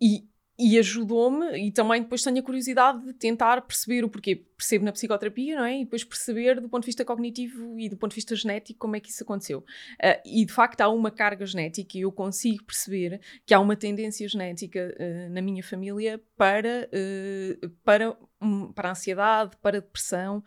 e 0.00 0.26
e 0.58 0.78
ajudou-me 0.78 1.66
e 1.66 1.72
também 1.72 2.02
depois 2.02 2.22
tenho 2.22 2.38
a 2.38 2.42
curiosidade 2.42 3.04
de 3.04 3.12
tentar 3.12 3.60
perceber 3.62 4.04
o 4.04 4.08
porquê. 4.08 4.46
Percebo 4.56 4.84
na 4.84 4.92
psicoterapia, 4.92 5.56
não 5.56 5.64
é? 5.64 5.80
E 5.80 5.84
depois 5.84 6.04
perceber 6.04 6.60
do 6.60 6.68
ponto 6.68 6.82
de 6.82 6.86
vista 6.86 7.04
cognitivo 7.04 7.78
e 7.78 7.88
do 7.88 7.96
ponto 7.96 8.10
de 8.10 8.16
vista 8.16 8.36
genético 8.36 8.78
como 8.78 8.96
é 8.96 9.00
que 9.00 9.10
isso 9.10 9.22
aconteceu. 9.22 9.58
Uh, 9.58 10.20
e 10.24 10.44
de 10.44 10.52
facto 10.52 10.80
há 10.80 10.88
uma 10.88 11.10
carga 11.10 11.44
genética 11.44 11.98
e 11.98 12.02
eu 12.02 12.12
consigo 12.12 12.64
perceber 12.64 13.20
que 13.44 13.52
há 13.52 13.60
uma 13.60 13.76
tendência 13.76 14.28
genética 14.28 14.94
uh, 14.98 15.32
na 15.32 15.42
minha 15.42 15.62
família 15.62 16.20
para, 16.36 16.88
uh, 16.88 17.68
para, 17.84 18.16
um, 18.40 18.72
para 18.72 18.88
a 18.88 18.92
ansiedade, 18.92 19.56
para 19.60 19.78
a 19.78 19.80
depressão. 19.80 20.42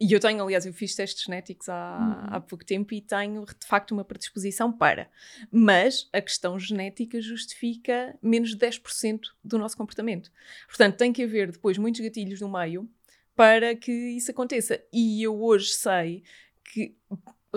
E 0.00 0.12
eu 0.12 0.18
tenho, 0.18 0.42
aliás, 0.42 0.66
eu 0.66 0.72
fiz 0.72 0.96
testes 0.96 1.22
genéticos 1.22 1.68
há, 1.68 1.98
uhum. 1.98 2.36
há 2.36 2.40
pouco 2.40 2.64
tempo 2.64 2.92
e 2.92 3.00
tenho 3.00 3.44
de 3.44 3.66
facto 3.66 3.92
uma 3.92 4.04
predisposição 4.04 4.72
para. 4.72 5.08
Mas 5.50 6.08
a 6.12 6.20
questão 6.20 6.58
genética 6.58 7.20
justifica 7.20 8.18
menos 8.20 8.50
de 8.50 8.56
10% 8.56 9.20
do 9.44 9.58
nosso 9.58 9.76
comportamento. 9.76 10.32
Portanto, 10.66 10.96
tem 10.96 11.12
que 11.12 11.22
haver 11.22 11.52
depois 11.52 11.78
muitos 11.78 12.00
gatilhos 12.00 12.40
no 12.40 12.50
meio 12.50 12.88
para 13.34 13.74
que 13.74 13.92
isso 13.92 14.30
aconteça. 14.30 14.80
E 14.92 15.22
eu 15.22 15.40
hoje 15.42 15.68
sei 15.68 16.22
que 16.64 16.94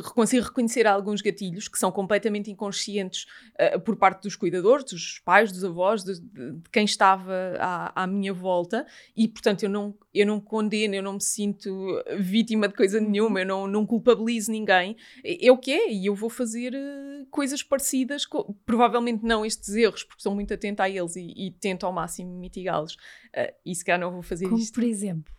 consigo 0.03 0.43
reconhecer 0.43 0.85
alguns 0.85 1.21
gatilhos 1.21 1.67
que 1.67 1.79
são 1.79 1.91
completamente 1.91 2.51
inconscientes 2.51 3.25
uh, 3.53 3.79
por 3.79 3.95
parte 3.95 4.23
dos 4.23 4.35
cuidadores, 4.35 4.85
dos 4.85 5.19
pais, 5.19 5.51
dos 5.51 5.63
avós, 5.63 6.03
de, 6.03 6.19
de 6.19 6.69
quem 6.71 6.83
estava 6.83 7.55
à, 7.59 8.03
à, 8.03 8.07
minha 8.07 8.33
volta 8.33 8.85
e, 9.15 9.27
portanto, 9.27 9.63
eu 9.63 9.69
não, 9.69 9.95
eu 10.13 10.25
não 10.25 10.39
condeno, 10.39 10.95
eu 10.95 11.03
não 11.03 11.13
me 11.13 11.23
sinto 11.23 12.03
vítima 12.19 12.67
de 12.67 12.73
coisa 12.73 12.99
nenhuma, 12.99 13.41
eu 13.41 13.45
não, 13.45 13.67
não 13.67 13.85
culpabilizo 13.85 14.51
ninguém. 14.51 14.97
É, 15.23 15.51
o 15.51 15.57
que 15.57 15.71
é 15.71 15.91
e 15.91 16.05
eu 16.07 16.15
vou 16.15 16.29
fazer 16.29 16.73
uh, 16.73 17.25
coisas 17.31 17.63
parecidas, 17.63 18.25
com, 18.25 18.53
provavelmente 18.65 19.23
não 19.23 19.45
estes 19.45 19.75
erros, 19.75 20.03
porque 20.03 20.21
sou 20.21 20.35
muito 20.35 20.53
atenta 20.53 20.83
a 20.83 20.89
eles 20.89 21.15
e, 21.15 21.33
e 21.35 21.51
tento 21.51 21.85
ao 21.85 21.93
máximo 21.93 22.37
mitigá-los. 22.37 22.95
Uh, 22.95 23.53
e 23.65 23.73
se 23.73 23.85
calhar 23.85 23.99
não 23.99 24.11
vou 24.11 24.21
fazer 24.21 24.45
Como 24.49 24.59
isto. 24.59 24.73
por 24.73 24.83
exemplo? 24.83 25.34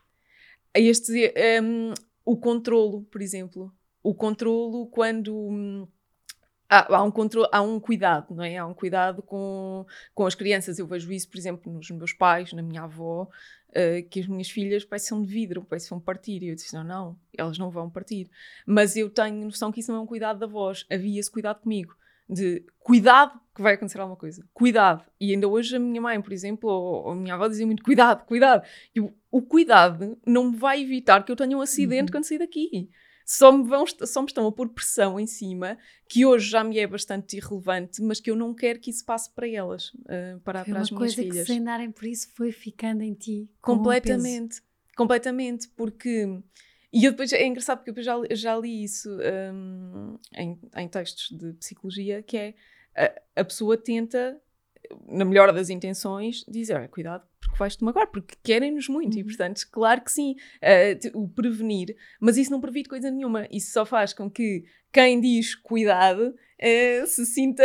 A 0.76 0.80
estes, 0.80 1.08
um, 1.62 1.94
o 2.24 2.36
controlo, 2.36 3.02
por 3.04 3.22
exemplo 3.22 3.72
o 4.06 4.14
controlo 4.14 4.86
quando 4.86 5.34
hum, 5.34 5.88
há, 6.68 6.96
há, 6.96 7.02
um 7.02 7.10
controle, 7.10 7.48
há 7.50 7.60
um 7.60 7.80
cuidado, 7.80 8.32
não 8.36 8.44
é? 8.44 8.56
Há 8.56 8.64
um 8.64 8.72
cuidado 8.72 9.20
com, 9.20 9.84
com 10.14 10.24
as 10.24 10.34
crianças. 10.36 10.78
Eu 10.78 10.86
vejo 10.86 11.10
isso, 11.12 11.28
por 11.28 11.36
exemplo, 11.36 11.72
nos 11.72 11.90
meus 11.90 12.12
pais, 12.12 12.52
na 12.52 12.62
minha 12.62 12.82
avó, 12.82 13.28
uh, 13.70 14.08
que 14.08 14.20
as 14.20 14.28
minhas 14.28 14.48
filhas 14.48 14.84
parecem 14.84 15.20
de 15.20 15.26
vidro, 15.26 15.64
parecem 15.64 15.98
partir. 15.98 16.40
E 16.44 16.50
eu 16.50 16.54
disse: 16.54 16.72
não, 16.72 16.84
não, 16.84 17.18
elas 17.36 17.58
não 17.58 17.68
vão 17.68 17.90
partir. 17.90 18.30
Mas 18.64 18.96
eu 18.96 19.10
tenho 19.10 19.44
noção 19.44 19.72
que 19.72 19.80
isso 19.80 19.90
não 19.90 19.98
é 19.98 20.02
um 20.02 20.06
cuidado 20.06 20.38
da 20.38 20.46
voz. 20.46 20.86
Havia 20.88 21.18
esse 21.18 21.30
cuidado 21.30 21.60
comigo. 21.62 21.96
De 22.28 22.64
cuidado 22.80 23.40
que 23.54 23.62
vai 23.62 23.74
acontecer 23.74 24.00
alguma 24.00 24.16
coisa. 24.16 24.44
Cuidado. 24.52 25.04
E 25.20 25.32
ainda 25.32 25.48
hoje 25.48 25.76
a 25.76 25.78
minha 25.78 26.00
mãe, 26.00 26.20
por 26.20 26.32
exemplo, 26.32 26.68
ou, 26.68 27.10
a 27.10 27.14
minha 27.14 27.34
avó 27.34 27.48
dizia 27.48 27.66
muito 27.66 27.82
cuidado, 27.82 28.24
cuidado. 28.26 28.66
E 28.94 29.00
o, 29.00 29.14
o 29.30 29.40
cuidado 29.40 30.18
não 30.26 30.50
me 30.50 30.56
vai 30.56 30.82
evitar 30.82 31.24
que 31.24 31.32
eu 31.32 31.36
tenha 31.36 31.56
um 31.56 31.60
acidente 31.60 32.04
uhum. 32.04 32.12
quando 32.12 32.24
sair 32.24 32.38
daqui 32.38 32.90
só 33.26 33.50
me, 33.50 33.64
vão, 33.64 33.84
só 33.84 34.22
me 34.22 34.28
estão 34.28 34.46
a 34.46 34.52
pôr 34.52 34.68
pressão 34.68 35.18
em 35.18 35.26
cima, 35.26 35.76
que 36.08 36.24
hoje 36.24 36.48
já 36.48 36.62
me 36.62 36.78
é 36.78 36.86
bastante 36.86 37.36
irrelevante, 37.36 38.00
mas 38.00 38.20
que 38.20 38.30
eu 38.30 38.36
não 38.36 38.54
quero 38.54 38.78
que 38.78 38.88
isso 38.88 39.04
passe 39.04 39.28
para 39.34 39.48
elas, 39.48 39.88
uh, 39.88 40.38
para, 40.44 40.64
para 40.64 40.80
as 40.80 40.90
minhas 40.92 41.14
filhas. 41.14 41.26
Uma 41.26 41.32
coisa 41.32 41.44
que 41.44 41.44
sem 41.44 41.62
darem 41.62 41.90
por 41.90 42.04
isso 42.04 42.28
foi 42.36 42.52
ficando 42.52 43.02
em 43.02 43.14
ti. 43.14 43.50
Completamente, 43.60 44.60
um 44.60 44.96
completamente, 44.96 45.68
porque... 45.70 46.40
E 46.96 47.04
eu 47.04 47.10
depois, 47.10 47.30
é 47.30 47.44
engraçado 47.44 47.84
porque 47.84 48.00
eu 48.00 48.02
já, 48.02 48.14
já 48.30 48.56
li 48.56 48.82
isso 48.82 49.10
um, 49.52 50.18
em, 50.34 50.58
em 50.74 50.88
textos 50.88 51.36
de 51.36 51.52
psicologia, 51.52 52.22
que 52.22 52.38
é 52.38 52.54
a, 52.96 53.40
a 53.42 53.44
pessoa 53.44 53.76
tenta 53.76 54.40
na 55.06 55.26
melhor 55.26 55.52
das 55.52 55.68
intenções, 55.68 56.42
dizer, 56.48 56.74
olha, 56.74 56.88
cuidado, 56.88 57.22
porque 57.38 57.58
vais-te 57.58 57.84
magoar, 57.84 58.06
porque 58.06 58.34
querem-nos 58.42 58.88
muito, 58.88 59.12
uhum. 59.12 59.20
e 59.20 59.24
portanto, 59.24 59.60
claro 59.70 60.00
que 60.00 60.10
sim, 60.10 60.36
uh, 60.62 61.20
o 61.20 61.28
prevenir, 61.28 61.94
mas 62.18 62.38
isso 62.38 62.50
não 62.50 62.62
previne 62.62 62.88
coisa 62.88 63.10
nenhuma, 63.10 63.46
isso 63.50 63.72
só 63.72 63.84
faz 63.84 64.14
com 64.14 64.30
que 64.30 64.64
quem 64.90 65.20
diz 65.20 65.54
cuidado 65.54 66.28
uh, 66.30 67.06
se, 67.06 67.26
sinta, 67.26 67.62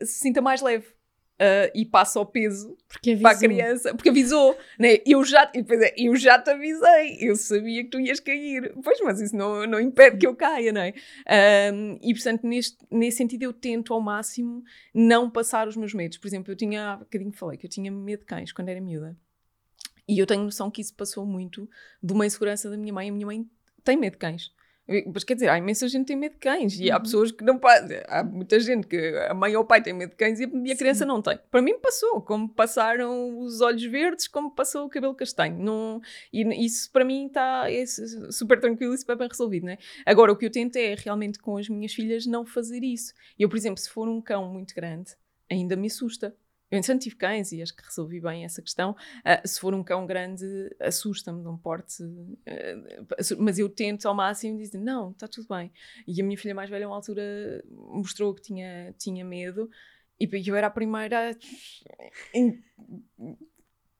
se 0.00 0.18
sinta 0.18 0.42
mais 0.42 0.60
leve. 0.60 0.86
Uh, 1.34 1.66
e 1.74 1.84
passa 1.84 2.20
o 2.20 2.24
peso 2.24 2.76
para 3.20 3.32
a 3.32 3.36
criança, 3.36 3.92
porque 3.92 4.08
avisou, 4.08 4.56
né? 4.78 4.98
eu, 5.04 5.24
já, 5.24 5.50
é, 5.52 5.94
eu 5.96 6.14
já 6.14 6.40
te 6.40 6.50
avisei, 6.50 7.18
eu 7.20 7.34
sabia 7.34 7.82
que 7.82 7.90
tu 7.90 7.98
ias 7.98 8.20
cair, 8.20 8.72
pois, 8.84 9.00
mas 9.00 9.20
isso 9.20 9.34
não, 9.34 9.66
não 9.66 9.80
impede 9.80 10.18
que 10.18 10.28
eu 10.28 10.36
caia, 10.36 10.72
não 10.72 10.80
é? 10.80 10.94
Um, 11.72 11.98
e 12.00 12.14
portanto, 12.14 12.46
neste, 12.46 12.78
nesse 12.88 13.16
sentido, 13.16 13.42
eu 13.42 13.52
tento 13.52 13.92
ao 13.92 14.00
máximo 14.00 14.62
não 14.94 15.28
passar 15.28 15.66
os 15.66 15.76
meus 15.76 15.92
medos. 15.92 16.18
Por 16.18 16.28
exemplo, 16.28 16.52
eu 16.52 16.56
tinha, 16.56 16.92
há 16.92 16.96
bocadinho 16.98 17.32
falei 17.32 17.58
que 17.58 17.66
eu 17.66 17.70
tinha 17.70 17.90
medo 17.90 18.20
de 18.20 18.26
cães 18.26 18.52
quando 18.52 18.68
era 18.68 18.80
miúda, 18.80 19.16
e 20.06 20.18
eu 20.18 20.26
tenho 20.26 20.44
noção 20.44 20.70
que 20.70 20.80
isso 20.80 20.94
passou 20.94 21.26
muito 21.26 21.68
de 22.02 22.12
uma 22.12 22.26
insegurança 22.26 22.70
da 22.70 22.76
minha 22.76 22.92
mãe. 22.92 23.08
A 23.08 23.12
minha 23.12 23.26
mãe 23.26 23.50
tem 23.82 23.96
medo 23.96 24.12
de 24.12 24.18
cães. 24.18 24.52
Mas 25.12 25.24
quer 25.24 25.34
dizer, 25.34 25.48
há 25.48 25.56
imensa 25.56 25.88
gente 25.88 26.02
que 26.02 26.08
tem 26.08 26.16
medo 26.16 26.32
de 26.32 26.38
cães 26.38 26.78
e 26.78 26.88
uhum. 26.88 26.94
há 26.94 27.00
pessoas 27.00 27.32
que 27.32 27.42
não. 27.42 27.58
Há 28.06 28.22
muita 28.22 28.60
gente 28.60 28.86
que 28.86 28.96
a 29.28 29.32
mãe 29.32 29.56
ou 29.56 29.62
o 29.62 29.66
pai 29.66 29.82
tem 29.82 29.94
medo 29.94 30.10
de 30.10 30.16
cães 30.16 30.38
e 30.38 30.72
a 30.72 30.76
criança 30.76 31.06
não 31.06 31.22
tem. 31.22 31.38
Para 31.50 31.62
mim 31.62 31.78
passou, 31.78 32.20
como 32.20 32.48
passaram 32.48 33.38
os 33.38 33.62
olhos 33.62 33.84
verdes, 33.84 34.28
como 34.28 34.50
passou 34.50 34.84
o 34.84 34.88
cabelo 34.90 35.14
castanho. 35.14 35.58
Não, 35.58 36.02
e 36.30 36.66
isso 36.66 36.90
para 36.92 37.04
mim 37.04 37.26
está 37.26 37.70
é 37.70 37.84
super 38.30 38.60
tranquilo 38.60 38.92
e 38.92 38.98
super 38.98 39.16
bem 39.16 39.28
resolvido, 39.28 39.64
né? 39.64 39.78
Agora, 40.04 40.30
o 40.32 40.36
que 40.36 40.44
eu 40.44 40.50
tento 40.50 40.76
é 40.76 40.94
realmente 40.94 41.38
com 41.38 41.56
as 41.56 41.68
minhas 41.68 41.94
filhas 41.94 42.26
não 42.26 42.44
fazer 42.44 42.84
isso. 42.84 43.14
Eu, 43.38 43.48
por 43.48 43.56
exemplo, 43.56 43.80
se 43.80 43.88
for 43.88 44.06
um 44.06 44.20
cão 44.20 44.52
muito 44.52 44.74
grande, 44.74 45.12
ainda 45.50 45.76
me 45.76 45.86
assusta. 45.86 46.36
Eu, 46.74 46.78
entretanto, 46.78 47.02
tive 47.02 47.14
cães 47.14 47.52
e 47.52 47.62
acho 47.62 47.74
que 47.74 47.84
resolvi 47.84 48.20
bem 48.20 48.44
essa 48.44 48.60
questão. 48.60 48.96
Uh, 49.20 49.46
se 49.46 49.60
for 49.60 49.72
um 49.72 49.84
cão 49.84 50.04
grande, 50.04 50.44
assusta-me 50.80 51.40
de 51.40 51.46
um 51.46 51.56
porte. 51.56 52.02
Uh, 52.02 53.36
mas 53.38 53.60
eu 53.60 53.68
tento 53.68 54.08
ao 54.08 54.14
máximo 54.14 54.58
dizer: 54.58 54.80
não, 54.80 55.12
está 55.12 55.28
tudo 55.28 55.46
bem. 55.48 55.72
E 56.04 56.20
a 56.20 56.24
minha 56.24 56.36
filha 56.36 56.52
mais 56.52 56.68
velha, 56.68 56.88
uma 56.88 56.96
altura, 56.96 57.62
mostrou 57.70 58.34
que 58.34 58.42
tinha, 58.42 58.92
tinha 58.98 59.24
medo. 59.24 59.70
E 60.18 60.28
eu 60.48 60.56
era 60.56 60.66
a 60.66 60.70
primeira. 60.70 61.36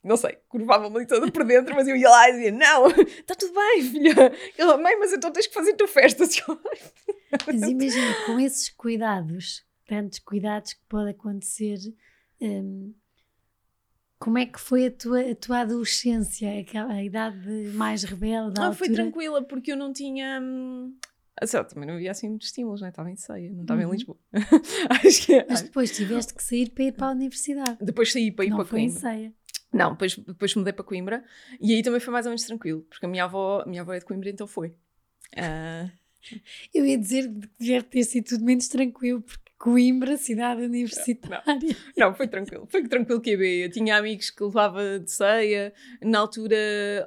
Não 0.02 0.16
sei, 0.16 0.37
curvava-me 0.49 1.07
toda 1.07 1.31
por 1.31 1.45
dentro, 1.45 1.76
mas 1.76 1.87
eu 1.87 1.95
ia 1.95 2.11
lá 2.11 2.28
e 2.28 2.33
dizia: 2.33 2.50
Não, 2.50 2.88
está 2.88 3.37
tudo 3.37 3.54
bem, 3.54 3.83
filha. 3.83 4.33
Ela, 4.59 4.76
mãe, 4.76 4.99
mas 4.99 5.12
então 5.12 5.31
tens 5.31 5.47
que 5.47 5.54
fazer 5.54 5.75
tua 5.75 5.87
festa. 5.87 6.25
Mas 7.47 7.62
imagina, 7.71 8.14
com 8.26 8.40
esses 8.40 8.69
cuidados, 8.69 9.64
tantos 9.87 10.19
cuidados 10.19 10.73
que 10.73 10.83
pode 10.88 11.11
acontecer 11.11 11.78
um, 12.41 12.95
como 14.19 14.38
é 14.38 14.47
que 14.47 14.59
foi 14.59 14.87
a 14.87 14.91
tua, 14.91 15.21
a 15.21 15.35
tua 15.35 15.61
adolescência, 15.61 16.49
a, 16.88 17.03
idade 17.03 17.47
mais 17.75 18.05
rebelde? 18.05 18.59
Ah, 18.59 18.73
foi 18.73 18.88
tranquila, 18.88 19.43
porque 19.43 19.73
eu 19.73 19.76
não 19.76 19.93
tinha. 19.93 20.41
Hum, 20.43 20.97
assim, 21.41 21.62
também 21.64 21.87
não 21.87 21.97
havia 21.97 22.11
assim 22.11 22.29
muitos 22.29 22.49
estímulos, 22.49 22.81
né? 22.81 22.88
estava 22.88 23.11
em 23.11 23.17
ceia, 23.17 23.50
não 23.53 23.62
estava 23.62 23.83
uhum. 23.83 23.88
em 23.88 23.93
Lisboa. 23.93 24.19
acho 25.05 25.26
que, 25.26 25.45
Mas 25.49 25.62
depois 25.62 25.95
tiveste 25.95 26.33
que 26.33 26.43
sair 26.43 26.71
para 26.71 26.85
ir 26.85 26.93
para 26.93 27.09
a 27.09 27.11
universidade. 27.11 27.79
Depois 27.81 28.12
saí 28.12 28.31
para 28.31 28.47
ir 28.47 28.50
não 28.50 28.57
para 28.57 28.67
foi 28.67 28.81
Coimbra. 28.81 28.97
Em 28.97 29.00
ceia. 29.00 29.35
Não, 29.73 29.91
depois, 29.91 30.17
depois 30.17 30.55
mudei 30.55 30.73
para 30.73 30.85
Coimbra 30.85 31.25
e 31.61 31.75
aí 31.75 31.83
também 31.83 32.00
foi 32.00 32.12
mais 32.12 32.25
ou 32.26 32.31
menos 32.31 32.45
tranquilo, 32.45 32.83
porque 32.88 33.05
a 33.05 33.09
minha 33.09 33.25
avó, 33.25 33.62
a 33.62 33.67
minha 33.67 33.83
avó 33.83 33.93
é 33.93 33.99
de 33.99 34.05
Coimbra, 34.05 34.31
então 34.31 34.47
foi. 34.47 34.69
Uh... 35.37 35.91
Eu 36.73 36.87
ia 36.87 36.97
dizer 36.97 37.29
que 37.29 37.67
deve 37.67 37.83
ter 37.83 38.05
sido 38.05 38.25
tudo 38.25 38.45
menos 38.45 38.69
tranquilo, 38.69 39.21
porque 39.21 39.44
Coimbra, 39.59 40.17
cidade 40.17 40.63
universitária. 40.63 41.43
Não, 41.47 42.09
não, 42.09 42.15
foi 42.15 42.29
tranquilo. 42.29 42.67
Foi 42.71 42.87
tranquilo 42.87 43.21
que 43.21 43.35
ia. 43.35 43.65
Eu 43.65 43.71
tinha 43.71 43.97
amigos 43.97 44.31
que 44.31 44.43
levava 44.43 44.99
de 44.99 45.11
ceia. 45.11 45.73
Na 46.03 46.19
altura, 46.19 46.57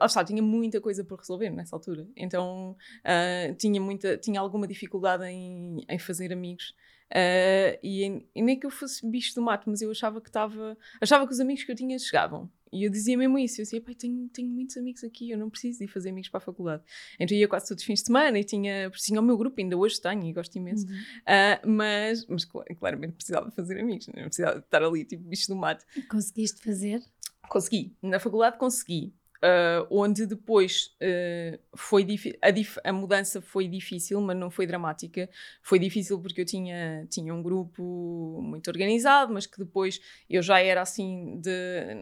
oh, 0.02 0.06
está, 0.06 0.24
tinha 0.24 0.42
muita 0.42 0.82
coisa 0.82 1.04
por 1.04 1.20
resolver 1.20 1.50
nessa 1.50 1.76
altura. 1.76 2.08
Então, 2.16 2.76
uh, 3.06 3.56
tinha, 3.56 3.80
muita, 3.80 4.18
tinha 4.18 4.40
alguma 4.40 4.68
dificuldade 4.68 5.26
em, 5.26 5.86
em 5.88 6.00
fazer 6.00 6.32
amigos. 6.34 6.74
Uh, 7.12 7.80
e, 7.82 8.28
e, 8.36 8.42
nem 8.42 8.60
que 8.60 8.66
eu 8.66 8.70
fosse 8.70 9.10
bicho 9.10 9.34
do 9.36 9.42
mato, 9.42 9.70
mas 9.70 9.82
eu 9.82 9.92
achava 9.92 10.20
que 10.20 10.30
estava. 10.30 10.78
Achava 11.02 11.26
que 11.26 11.34
os 11.34 11.40
amigos 11.40 11.64
que 11.64 11.72
eu 11.72 11.76
tinha 11.76 11.98
chegavam. 12.00 12.50
E 12.72 12.84
eu 12.84 12.92
dizia 12.92 13.18
mesmo 13.18 13.38
isso, 13.40 13.62
eu 13.62 13.64
dizia, 13.64 13.82
pai, 13.82 13.96
tenho, 13.96 14.28
tenho 14.30 14.50
muitos 14.50 14.78
amigos 14.78 15.04
aqui, 15.04 15.32
eu 15.32 15.38
não 15.38 15.50
preciso 15.50 15.84
ir 15.84 15.88
fazer 15.88 16.10
amigos 16.10 16.30
para 16.30 16.40
a 16.40 16.42
faculdade. 16.42 16.84
Então 17.20 17.36
ia 17.36 17.48
quase 17.48 17.68
todos 17.68 17.82
os 17.82 17.86
fins 17.86 18.00
de 18.00 18.06
semana 18.08 18.40
e 18.40 18.44
tinha, 18.44 18.90
tinha 18.92 19.20
o 19.20 19.24
meu 19.24 19.38
grupo, 19.38 19.60
ainda 19.60 19.78
hoje 19.78 20.00
tenho 20.02 20.26
e 20.26 20.34
gosto 20.34 20.56
imenso. 20.56 20.86
Uhum. 20.88 20.94
Uh, 20.94 21.70
mas, 21.70 22.26
mas 22.28 22.46
claramente 22.46 23.14
precisava 23.14 23.50
de 23.50 23.56
fazer 23.56 23.80
amigos, 23.80 24.08
não 24.08 24.24
precisava 24.24 24.60
de 24.60 24.66
estar 24.66 24.84
ali, 24.84 25.06
tipo, 25.06 25.24
bicho 25.24 25.48
do 25.48 25.56
mato. 25.56 25.86
Conseguiste 26.10 26.62
fazer? 26.62 27.04
Consegui, 27.50 27.96
na 28.02 28.20
faculdade 28.20 28.58
consegui. 28.58 29.14
Uh, 29.38 29.86
onde 29.92 30.26
depois 30.26 30.96
uh, 31.02 31.60
foi 31.76 32.06
a, 32.42 32.90
a, 32.90 32.94
mudança 32.94 33.40
foi 33.40 33.68
difícil, 33.68 34.20
mas 34.20 34.36
não 34.36 34.50
foi 34.50 34.66
dramática. 34.66 35.30
Foi 35.62 35.78
difícil 35.78 36.20
porque 36.20 36.42
eu 36.42 36.46
tinha, 36.46 37.06
tinha 37.10 37.34
um 37.34 37.42
grupo 37.42 38.40
muito 38.42 38.68
organizado, 38.70 39.34
mas 39.34 39.46
que 39.46 39.60
depois 39.60 40.02
eu 40.30 40.42
já 40.42 40.60
era 40.60 40.82
assim 40.82 41.40
de. 41.40 41.52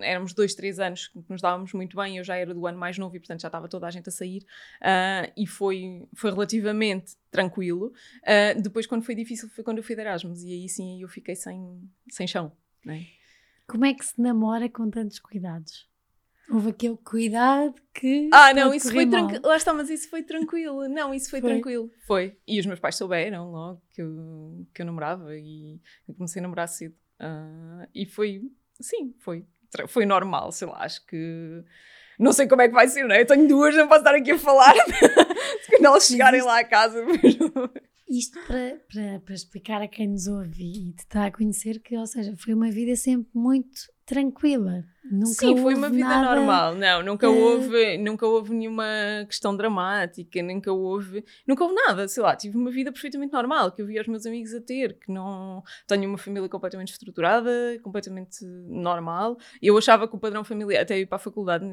Éramos 0.01 0.34
dois, 0.34 0.56
três 0.56 0.80
anos 0.80 1.08
que 1.08 1.24
nos 1.30 1.42
dávamos 1.42 1.74
muito 1.74 1.98
bem, 1.98 2.18
eu 2.18 2.24
já 2.24 2.36
era 2.36 2.54
do 2.54 2.65
ano 2.65 2.77
mais 2.77 2.98
novo 2.98 3.15
e 3.15 3.20
portanto 3.20 3.42
já 3.42 3.48
estava 3.48 3.68
toda 3.68 3.86
a 3.86 3.92
gente 3.92 4.08
a 4.08 4.12
sair. 4.12 4.46
Uh, 4.82 5.32
e 5.36 5.46
foi, 5.46 6.08
foi 6.13 6.32
relativamente 6.32 7.15
tranquilo. 7.30 7.92
depois, 8.62 8.88
quando 8.88 9.04
foi 9.04 9.13
difícil, 9.13 9.50
foi 9.50 9.62
quando 9.62 9.80
eu 9.80 9.84
fui 9.84 9.94
de 9.94 10.01
Erasmus, 10.01 10.42
e 10.44 10.54
aí 10.54 10.70
sim 10.70 11.01
eu 11.01 11.10
fiquei 11.10 11.36
sem, 11.36 11.82
sem 12.10 12.25
chão. 12.25 12.50
Né? 12.86 13.06
Como 13.68 13.84
é 13.84 13.94
que 13.94 14.06
se 14.06 14.22
namora 14.22 14.70
com 14.70 14.89
tantos 14.89 15.20
cuidados? 15.20 15.86
Houve 16.50 16.70
aquele 16.70 16.98
cuidado 16.98 17.74
que. 17.94 18.30
Ah, 18.32 18.54
não, 18.54 18.74
isso 18.74 18.92
foi 18.92 19.08
tranquilo. 19.08 19.42
Lá 19.44 19.58
está, 19.58 19.74
mas 19.74 19.90
isso 19.90 20.10
foi 20.10 20.22
tranquilo. 20.22 20.88
Não, 20.88 21.14
isso 21.14 21.30
foi, 21.30 21.42
foi, 21.42 21.50
tranquilo. 21.50 21.92
Foi. 22.06 22.38
E 22.48 22.60
os 22.60 22.66
meus 22.66 22.80
pais 22.80 22.96
souberam 22.96 23.52
logo 23.52 23.82
que 23.92 24.02
eu, 24.02 24.68
que 24.74 24.82
eu 24.82 24.86
namorava 24.86 25.36
e 25.36 25.80
eu 26.08 26.14
comecei 26.14 26.40
a 26.40 26.44
namorar 26.44 26.68
cedo. 26.68 26.96
Uh, 27.20 27.88
e 27.94 28.06
foi, 28.06 28.44
sim, 28.80 29.16
foi. 29.20 29.46
Foi 29.88 30.06
normal, 30.06 30.52
sei 30.52 30.68
lá, 30.68 30.84
acho 30.84 31.06
que. 31.06 31.64
Não 32.20 32.32
sei 32.32 32.48
como 32.48 32.62
é 32.62 32.68
que 32.68 32.74
vai 32.74 32.88
ser, 32.88 33.04
não 33.06 33.16
é? 33.16 33.22
Eu 33.22 33.28
tenho 33.28 33.48
duas, 33.48 33.75
não 33.75 33.88
posso 33.88 34.02
estar 34.02 34.16
aqui 34.16 34.32
a 34.32 34.40
falar. 34.40 34.74
Quando 35.68 35.86
elas 35.86 36.06
chegarem 36.06 36.42
lá 36.42 36.60
a 36.60 36.64
casa. 36.64 37.04
Isto 38.07 38.39
para, 38.45 38.77
para, 38.91 39.19
para 39.19 39.33
explicar 39.33 39.81
a 39.81 39.88
quem 39.88 40.07
nos 40.07 40.27
ouve 40.27 40.63
e 40.63 40.93
te 40.93 41.00
está 41.00 41.25
a 41.25 41.31
conhecer 41.31 41.79
que, 41.79 41.97
ou 41.97 42.05
seja, 42.05 42.35
foi 42.38 42.53
uma 42.53 42.69
vida 42.69 42.95
sempre 42.95 43.29
muito 43.33 43.93
tranquila. 44.05 44.83
Nunca 45.03 45.33
Sim, 45.33 45.57
foi 45.57 45.74
uma 45.74 45.89
vida 45.89 46.07
nada... 46.07 46.35
normal. 46.35 46.75
Não, 46.75 47.03
nunca, 47.03 47.27
uh... 47.27 47.35
houve, 47.35 47.97
nunca 47.97 48.25
houve 48.27 48.53
nenhuma 48.53 48.85
questão 49.27 49.55
dramática, 49.55 50.41
nunca 50.43 50.71
houve, 50.71 51.24
nunca 51.47 51.63
houve 51.63 51.75
nada, 51.75 52.07
sei 52.07 52.21
lá, 52.21 52.35
tive 52.35 52.55
uma 52.57 52.69
vida 52.69 52.91
perfeitamente 52.91 53.33
normal, 53.33 53.71
que 53.71 53.81
eu 53.81 53.88
via 53.88 54.01
os 54.01 54.07
meus 54.07 54.25
amigos 54.25 54.53
a 54.53 54.62
ter, 54.62 55.00
que 55.00 55.12
não 55.12 55.63
tenho 55.88 56.07
uma 56.07 56.17
família 56.17 56.47
completamente 56.47 56.91
estruturada, 56.91 57.50
completamente 57.81 58.45
normal. 58.45 59.38
Eu 59.62 59.77
achava 59.77 60.07
que 60.07 60.15
o 60.15 60.19
padrão 60.19 60.43
familiar, 60.43 60.81
até 60.81 61.00
ir 61.00 61.07
para 61.07 61.15
a 61.15 61.19
faculdade, 61.19 61.65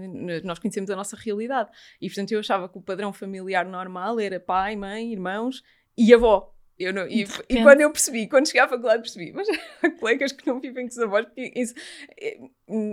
nós 0.44 0.58
conhecemos 0.58 0.90
a 0.90 0.96
nossa 0.96 1.16
realidade, 1.16 1.70
e 2.00 2.08
portanto 2.08 2.32
eu 2.32 2.40
achava 2.40 2.68
que 2.68 2.78
o 2.78 2.82
padrão 2.82 3.12
familiar 3.12 3.66
normal 3.66 4.18
era 4.18 4.40
pai, 4.40 4.76
mãe, 4.76 5.12
irmãos 5.12 5.62
e 5.96 6.12
avó. 6.14 6.52
Eu 6.78 6.92
não, 6.92 7.06
e, 7.06 7.24
e, 7.48 7.62
quando 7.62 7.80
eu 7.80 7.90
percebi, 7.90 8.26
quando 8.26 8.46
cheguei 8.46 8.62
à 8.62 8.66
faculdade 8.66 9.02
percebi, 9.02 9.30
mas 9.32 9.46
há 9.82 9.90
colegas 10.00 10.32
que 10.32 10.46
não 10.46 10.58
vivem 10.58 10.86
com 10.86 10.92
os 10.92 10.98
avós, 10.98 11.26
porque 11.26 11.52
isso, 11.54 11.74
eh, 12.20 12.38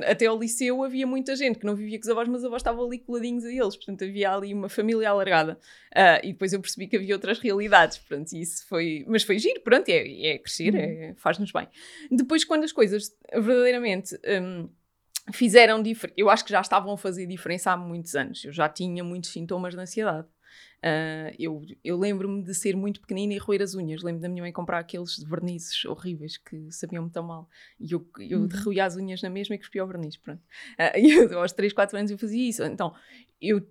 até 0.06 0.27
ao 0.27 0.38
liceu 0.38 0.84
havia 0.84 1.08
muita 1.08 1.36
gente 1.36 1.58
que 1.58 1.65
não 1.65 1.75
vivia 1.75 1.98
com 1.98 2.03
os 2.03 2.10
avós, 2.10 2.27
mas 2.27 2.39
os 2.39 2.46
avós 2.46 2.60
estavam 2.60 2.86
ali 2.86 3.00
coladinhos 3.00 3.46
a 3.46 3.51
eles, 3.51 3.75
portanto 3.75 4.03
havia 4.03 4.32
ali 4.32 4.53
uma 4.53 4.70
família 4.70 5.10
alargada. 5.10 5.58
Uh, 5.96 6.20
e 6.24 6.34
depois 6.34 6.53
eu 6.53 6.60
percebi 6.60 6.88
que 6.88 6.98
havia 6.98 7.15
outras 7.15 7.39
realidades, 7.39 7.98
pronto, 7.98 8.32
isso 8.34 8.68
foi, 8.68 9.06
mas 9.08 9.24
foi 9.24 9.39
giro, 9.39 9.62
pronto, 9.62 9.89
é, 9.89 10.34
é 10.34 10.38
crescer, 10.38 10.74
uhum. 10.74 10.79
é, 10.79 11.13
faz-nos 11.18 11.51
bem. 11.51 11.68
Depois 12.12 12.44
quando 12.44 12.65
as 12.65 12.72
coisas 12.72 13.12
verdadeiramente... 13.34 14.20
Um, 14.25 14.70
fizeram 15.32 15.79
diferença. 15.79 16.15
Eu 16.18 16.27
acho 16.27 16.44
que 16.44 16.50
já 16.50 16.60
estavam 16.60 16.91
a 16.91 16.98
fazer 16.98 17.27
diferença 17.27 17.72
há 17.72 17.77
muitos 17.77 18.15
anos. 18.15 18.44
Eu 18.44 18.51
já 18.51 18.68
tinha 18.68 19.03
muitos 19.03 19.32
sintomas 19.32 19.75
de 19.75 19.79
ansiedade. 19.79 20.27
Uh, 20.80 21.36
eu 21.38 21.62
eu 21.84 21.98
lembro-me 21.98 22.42
de 22.42 22.56
ser 22.56 22.74
muito 22.74 23.02
pequenina 23.02 23.34
e 23.34 23.38
roer 23.38 23.62
as 23.62 23.76
unhas. 23.76 24.02
Lembro 24.02 24.22
da 24.22 24.30
minha 24.30 24.44
mãe 24.44 24.52
comprar 24.52 24.80
aqueles 24.80 25.18
vernizes 25.20 25.84
horríveis 25.86 26.38
que 26.38 26.72
sabiam-me 26.72 27.10
tão 27.10 27.24
mal. 27.24 27.50
E 27.80 27.92
eu, 27.92 28.08
eu 28.20 28.42
uhum. 28.42 28.50
roía 28.64 28.86
as 28.86 28.96
unhas 28.96 29.22
na 29.22 29.30
mesma 29.30 29.56
e 29.56 29.58
cuspia 29.58 29.84
o 29.84 29.88
verniz. 29.88 30.16
Pronto. 30.18 30.42
Uh, 30.80 30.98
eu, 31.32 31.40
aos 31.40 31.52
3, 31.52 31.74
4 31.74 31.98
anos 31.98 32.12
eu 32.12 32.18
fazia 32.18 32.50
isso. 32.50 32.64
Então, 32.64 32.94
eu, 33.42 33.62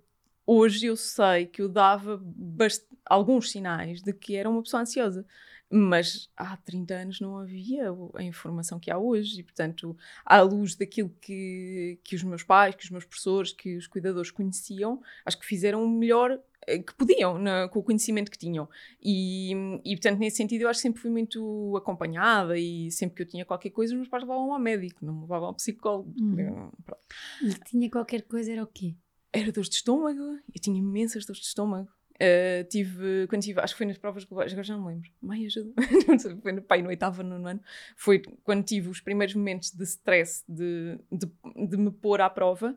hoje 0.47 0.87
eu 0.87 0.97
sei 0.97 1.47
que 1.47 1.63
eu 1.63 1.69
dava 1.69 2.23
alguns 3.07 3.51
sinais 3.51 4.03
de 4.03 4.13
que 4.13 4.37
era 4.37 4.49
uma 4.49 4.63
pessoa 4.63 4.83
ansiosa. 4.83 5.25
Mas 5.71 6.31
há 6.35 6.57
30 6.57 6.95
anos 6.95 7.21
não 7.21 7.37
havia 7.37 7.91
a 8.15 8.23
informação 8.23 8.81
que 8.81 8.91
há 8.91 8.97
hoje, 8.97 9.41
e 9.41 9.43
portanto, 9.43 9.95
à 10.25 10.41
luz 10.41 10.75
daquilo 10.75 11.11
que, 11.21 11.99
que 12.03 12.17
os 12.17 12.23
meus 12.23 12.43
pais, 12.43 12.75
que 12.75 12.85
os 12.85 12.91
meus 12.91 13.05
professores, 13.05 13.53
que 13.53 13.77
os 13.77 13.87
cuidadores 13.87 14.31
conheciam, 14.31 15.03
acho 15.27 15.39
que 15.39 15.45
fizeram 15.45 15.85
o 15.85 15.89
melhor 15.89 16.41
que 16.87 16.95
podiam, 16.95 17.39
na, 17.39 17.69
com 17.69 17.79
o 17.79 17.83
conhecimento 17.83 18.31
que 18.31 18.39
tinham. 18.39 18.69
E, 19.03 19.53
e, 19.85 19.97
portanto, 19.97 20.19
nesse 20.19 20.37
sentido, 20.37 20.63
eu 20.63 20.69
acho 20.69 20.79
que 20.79 20.83
sempre 20.83 21.01
fui 21.01 21.11
muito 21.11 21.75
acompanhada 21.77 22.59
e 22.59 22.91
sempre 22.91 23.17
que 23.17 23.23
eu 23.23 23.27
tinha 23.27 23.45
qualquer 23.45 23.71
coisa, 23.71 23.93
os 23.93 23.97
meus 23.97 24.09
pais 24.09 24.23
levavam 24.23 24.53
ao 24.53 24.59
médico, 24.59 25.05
não 25.05 25.15
me 25.15 25.21
levavam 25.23 25.49
ao 25.49 25.55
psicólogo. 25.55 26.13
Hum. 26.21 26.71
E 27.43 27.55
tinha 27.65 27.91
qualquer 27.91 28.23
coisa, 28.23 28.53
era 28.53 28.63
o 28.63 28.67
quê? 28.67 28.95
Era 29.33 29.53
dores 29.53 29.69
de 29.69 29.77
estômago, 29.77 30.39
eu 30.55 30.61
tinha 30.61 30.79
imensas 30.79 31.25
dores 31.25 31.41
de 31.41 31.49
estômago. 31.49 31.89
Uh, 32.21 32.67
tive, 32.69 33.29
quando 33.29 33.43
tive, 33.43 33.61
acho 33.61 33.75
que 33.75 33.79
foi 33.79 33.87
nas 33.87 33.97
provas 33.97 34.25
globais, 34.25 34.51
agora 34.51 34.65
já 34.65 34.77
não 34.77 34.85
me 34.85 34.95
lembro. 34.95 35.11
Mãe, 35.23 35.47
ajuda. 35.47 35.73
foi 36.43 36.51
no, 36.51 36.63
pai, 36.63 36.83
no 36.83 36.89
oitavo, 36.89 37.23
no 37.23 37.47
ano. 37.47 37.61
Foi 37.97 38.21
quando 38.43 38.65
tive 38.65 38.89
os 38.89 39.01
primeiros 39.01 39.37
momentos 39.37 39.71
de 39.71 39.85
stress 39.85 40.43
de, 40.49 40.99
de, 41.13 41.31
de 41.69 41.77
me 41.77 41.93
pôr 41.93 42.21
à 42.21 42.29
prova 42.29 42.77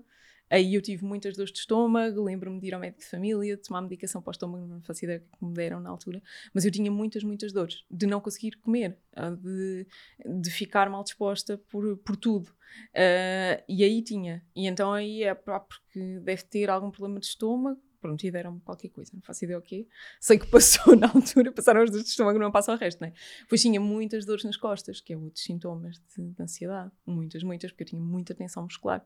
Aí 0.52 0.76
eu 0.76 0.82
tive 0.82 1.06
muitas 1.06 1.38
dores 1.38 1.54
de 1.54 1.60
estômago, 1.60 2.22
lembro-me 2.22 2.60
de 2.60 2.68
ir 2.68 2.74
ao 2.74 2.80
médico 2.80 3.00
de 3.00 3.08
família, 3.08 3.56
de 3.56 3.64
tomar 3.64 3.82
medicação 3.82 4.22
para 4.22 4.32
o 4.32 4.34
estômago, 4.34 4.68
não 4.68 4.82
faço 4.82 5.06
ideia 5.06 5.20
que 5.20 5.46
me 5.46 5.54
deram 5.54 5.80
na 5.80 5.90
altura, 5.90 6.22
mas 6.54 6.66
eu 6.66 6.72
tinha 6.72 6.92
muitas, 6.92 7.24
muitas 7.24 7.54
dores, 7.54 7.86
de 7.90 8.06
não 8.06 8.20
conseguir 8.20 8.58
comer, 8.58 8.98
de, 9.42 9.88
de 10.26 10.52
ficar 10.52 10.90
mal 10.90 11.06
disposta 11.06 11.58
por, 11.70 11.96
por 12.00 12.18
tudo. 12.18 12.50
Uh, 12.90 13.64
e 13.68 13.82
aí 13.82 14.02
tinha. 14.02 14.44
E 14.54 14.68
então 14.68 14.92
aí 14.92 15.24
é 15.24 15.34
porque 15.34 16.20
deve 16.20 16.44
ter 16.44 16.70
algum 16.70 16.92
problema 16.92 17.22
de 17.22 17.28
estômago, 17.28 17.82
pronto, 18.02 18.26
e 18.26 18.32
deram-me 18.32 18.60
qualquer 18.60 18.90
coisa, 18.90 19.12
não 19.14 19.22
faço 19.22 19.46
ideia 19.46 19.58
o 19.58 19.62
quê. 19.62 19.88
Sei 20.20 20.38
que 20.38 20.48
passou 20.52 20.98
na 20.98 21.08
altura, 21.08 21.54
passaram 21.54 21.82
as 21.82 21.90
dores 21.90 22.04
de 22.04 22.12
estômago, 22.12 22.38
não 22.38 22.52
passa 22.52 22.74
o 22.74 22.76
resto, 22.76 23.00
né? 23.00 23.14
Pois 23.48 23.62
tinha 23.62 23.80
muitas 23.80 24.26
dores 24.26 24.44
nas 24.44 24.58
costas, 24.58 25.00
que 25.00 25.14
é 25.14 25.18
outros 25.18 25.46
sintomas 25.46 26.02
de, 26.14 26.30
de 26.30 26.44
ansiedade. 26.44 26.92
Muitas, 27.06 27.42
muitas, 27.42 27.72
porque 27.72 27.84
eu 27.84 27.88
tinha 27.88 28.02
muita 28.02 28.34
tensão 28.34 28.64
muscular. 28.64 29.06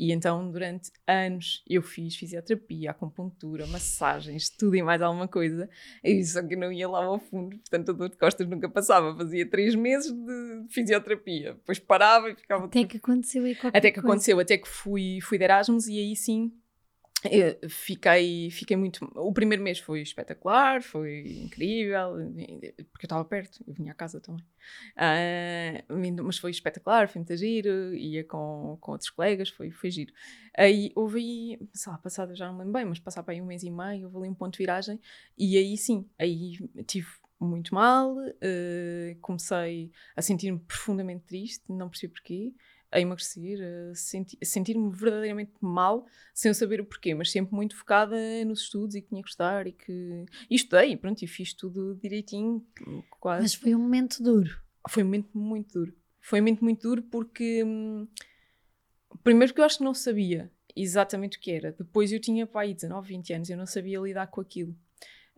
E 0.00 0.12
então, 0.12 0.50
durante 0.50 0.90
anos, 1.06 1.62
eu 1.68 1.82
fiz 1.82 2.16
fisioterapia, 2.16 2.90
acupuntura, 2.90 3.66
massagens, 3.66 4.48
tudo 4.48 4.74
e 4.74 4.82
mais 4.82 5.02
alguma 5.02 5.28
coisa. 5.28 5.68
E 6.02 6.24
só 6.24 6.42
que 6.42 6.56
não 6.56 6.72
ia 6.72 6.88
lá 6.88 7.04
ao 7.04 7.18
fundo, 7.18 7.58
portanto, 7.58 7.90
a 7.90 7.92
dor 7.92 8.08
de 8.08 8.16
costas 8.16 8.48
nunca 8.48 8.66
passava. 8.66 9.14
Fazia 9.14 9.44
três 9.44 9.74
meses 9.74 10.10
de 10.10 10.64
fisioterapia, 10.70 11.52
depois 11.52 11.78
parava 11.78 12.30
e 12.30 12.34
ficava. 12.34 12.64
Até 12.64 12.84
que 12.84 12.96
aconteceu 12.96 13.44
aí 13.44 13.54
qualquer 13.54 13.76
Até 13.76 13.90
que 13.90 13.96
coisa. 14.00 14.08
aconteceu, 14.08 14.40
até 14.40 14.56
que 14.56 14.66
fui, 14.66 15.18
fui 15.20 15.36
de 15.36 15.44
Erasmus 15.44 15.86
e 15.86 15.98
aí 15.98 16.16
sim 16.16 16.50
fiquei, 17.68 18.50
fiquei 18.50 18.76
muito. 18.76 19.04
O 19.14 19.32
primeiro 19.32 19.62
mês 19.62 19.78
foi 19.78 20.00
espetacular, 20.00 20.82
foi 20.82 21.20
incrível, 21.42 22.14
porque 22.92 23.04
eu 23.04 23.06
estava 23.06 23.24
perto, 23.24 23.62
eu 23.66 23.74
vinha 23.74 23.92
à 23.92 23.94
casa 23.94 24.20
também. 24.20 24.44
Uh, 24.96 26.22
mas 26.24 26.38
foi 26.38 26.50
espetacular, 26.50 27.08
foi 27.08 27.20
muito 27.20 27.36
giro, 27.36 27.94
ia 27.94 28.24
com, 28.24 28.78
com 28.80 28.92
outros 28.92 29.10
colegas, 29.10 29.50
foi, 29.50 29.70
foi 29.70 29.90
giro. 29.90 30.12
Aí 30.56 30.92
houve 30.94 31.18
aí, 31.18 31.68
sei 31.74 31.92
lá, 31.92 31.98
passado 31.98 32.34
já 32.34 32.46
não 32.46 32.54
me 32.54 32.58
lembro 32.60 32.72
bem, 32.72 32.84
mas 32.84 32.98
passava 32.98 33.32
aí 33.32 33.40
um 33.40 33.46
mês 33.46 33.62
e 33.62 33.70
meio, 33.70 34.06
houve 34.06 34.18
ali 34.18 34.28
um 34.28 34.34
ponto 34.34 34.52
de 34.52 34.58
viragem, 34.58 34.98
e 35.36 35.56
aí 35.58 35.76
sim, 35.76 36.08
aí 36.18 36.58
tive 36.86 37.08
muito 37.38 37.74
mal, 37.74 38.14
uh, 38.16 39.20
comecei 39.20 39.90
a 40.14 40.22
sentir-me 40.22 40.58
profundamente 40.58 41.24
triste, 41.24 41.64
não 41.68 41.88
percebi 41.88 42.12
porquê 42.12 42.54
a 42.92 43.00
emagrecer, 43.00 43.58
a, 43.62 43.94
senti 43.94 44.38
a 44.40 44.44
sentir-me 44.44 44.90
verdadeiramente 44.90 45.52
mal, 45.60 46.06
sem 46.34 46.52
saber 46.52 46.80
o 46.80 46.84
porquê, 46.84 47.14
mas 47.14 47.30
sempre 47.30 47.54
muito 47.54 47.76
focada 47.76 48.16
nos 48.44 48.62
estudos 48.62 48.94
e 48.96 49.02
que 49.02 49.08
tinha 49.08 49.22
que 49.22 49.28
estudar 49.28 49.66
e 49.66 49.72
que. 49.72 50.26
E 50.48 50.54
estudei, 50.54 50.96
pronto, 50.96 51.22
e 51.22 51.26
fiz 51.26 51.54
tudo 51.54 51.94
direitinho, 51.96 52.66
quase. 53.20 53.42
Mas 53.42 53.54
foi 53.54 53.74
um 53.74 53.78
momento 53.78 54.22
duro. 54.22 54.60
Foi 54.88 55.02
um 55.02 55.06
momento 55.06 55.30
muito 55.34 55.72
duro. 55.72 55.94
Foi 56.20 56.40
um 56.40 56.42
momento 56.42 56.64
muito 56.64 56.82
duro 56.82 57.02
porque. 57.02 57.62
Hum, 57.64 58.08
primeiro 59.22 59.54
que 59.54 59.60
eu 59.60 59.64
acho 59.64 59.78
que 59.78 59.84
não 59.84 59.94
sabia 59.94 60.50
exatamente 60.74 61.38
o 61.38 61.40
que 61.40 61.50
era. 61.50 61.72
Depois 61.72 62.12
eu 62.12 62.20
tinha, 62.20 62.46
pai, 62.46 62.74
19, 62.74 63.08
20 63.08 63.32
anos, 63.34 63.50
eu 63.50 63.56
não 63.56 63.66
sabia 63.66 64.00
lidar 64.00 64.26
com 64.28 64.40
aquilo. 64.40 64.74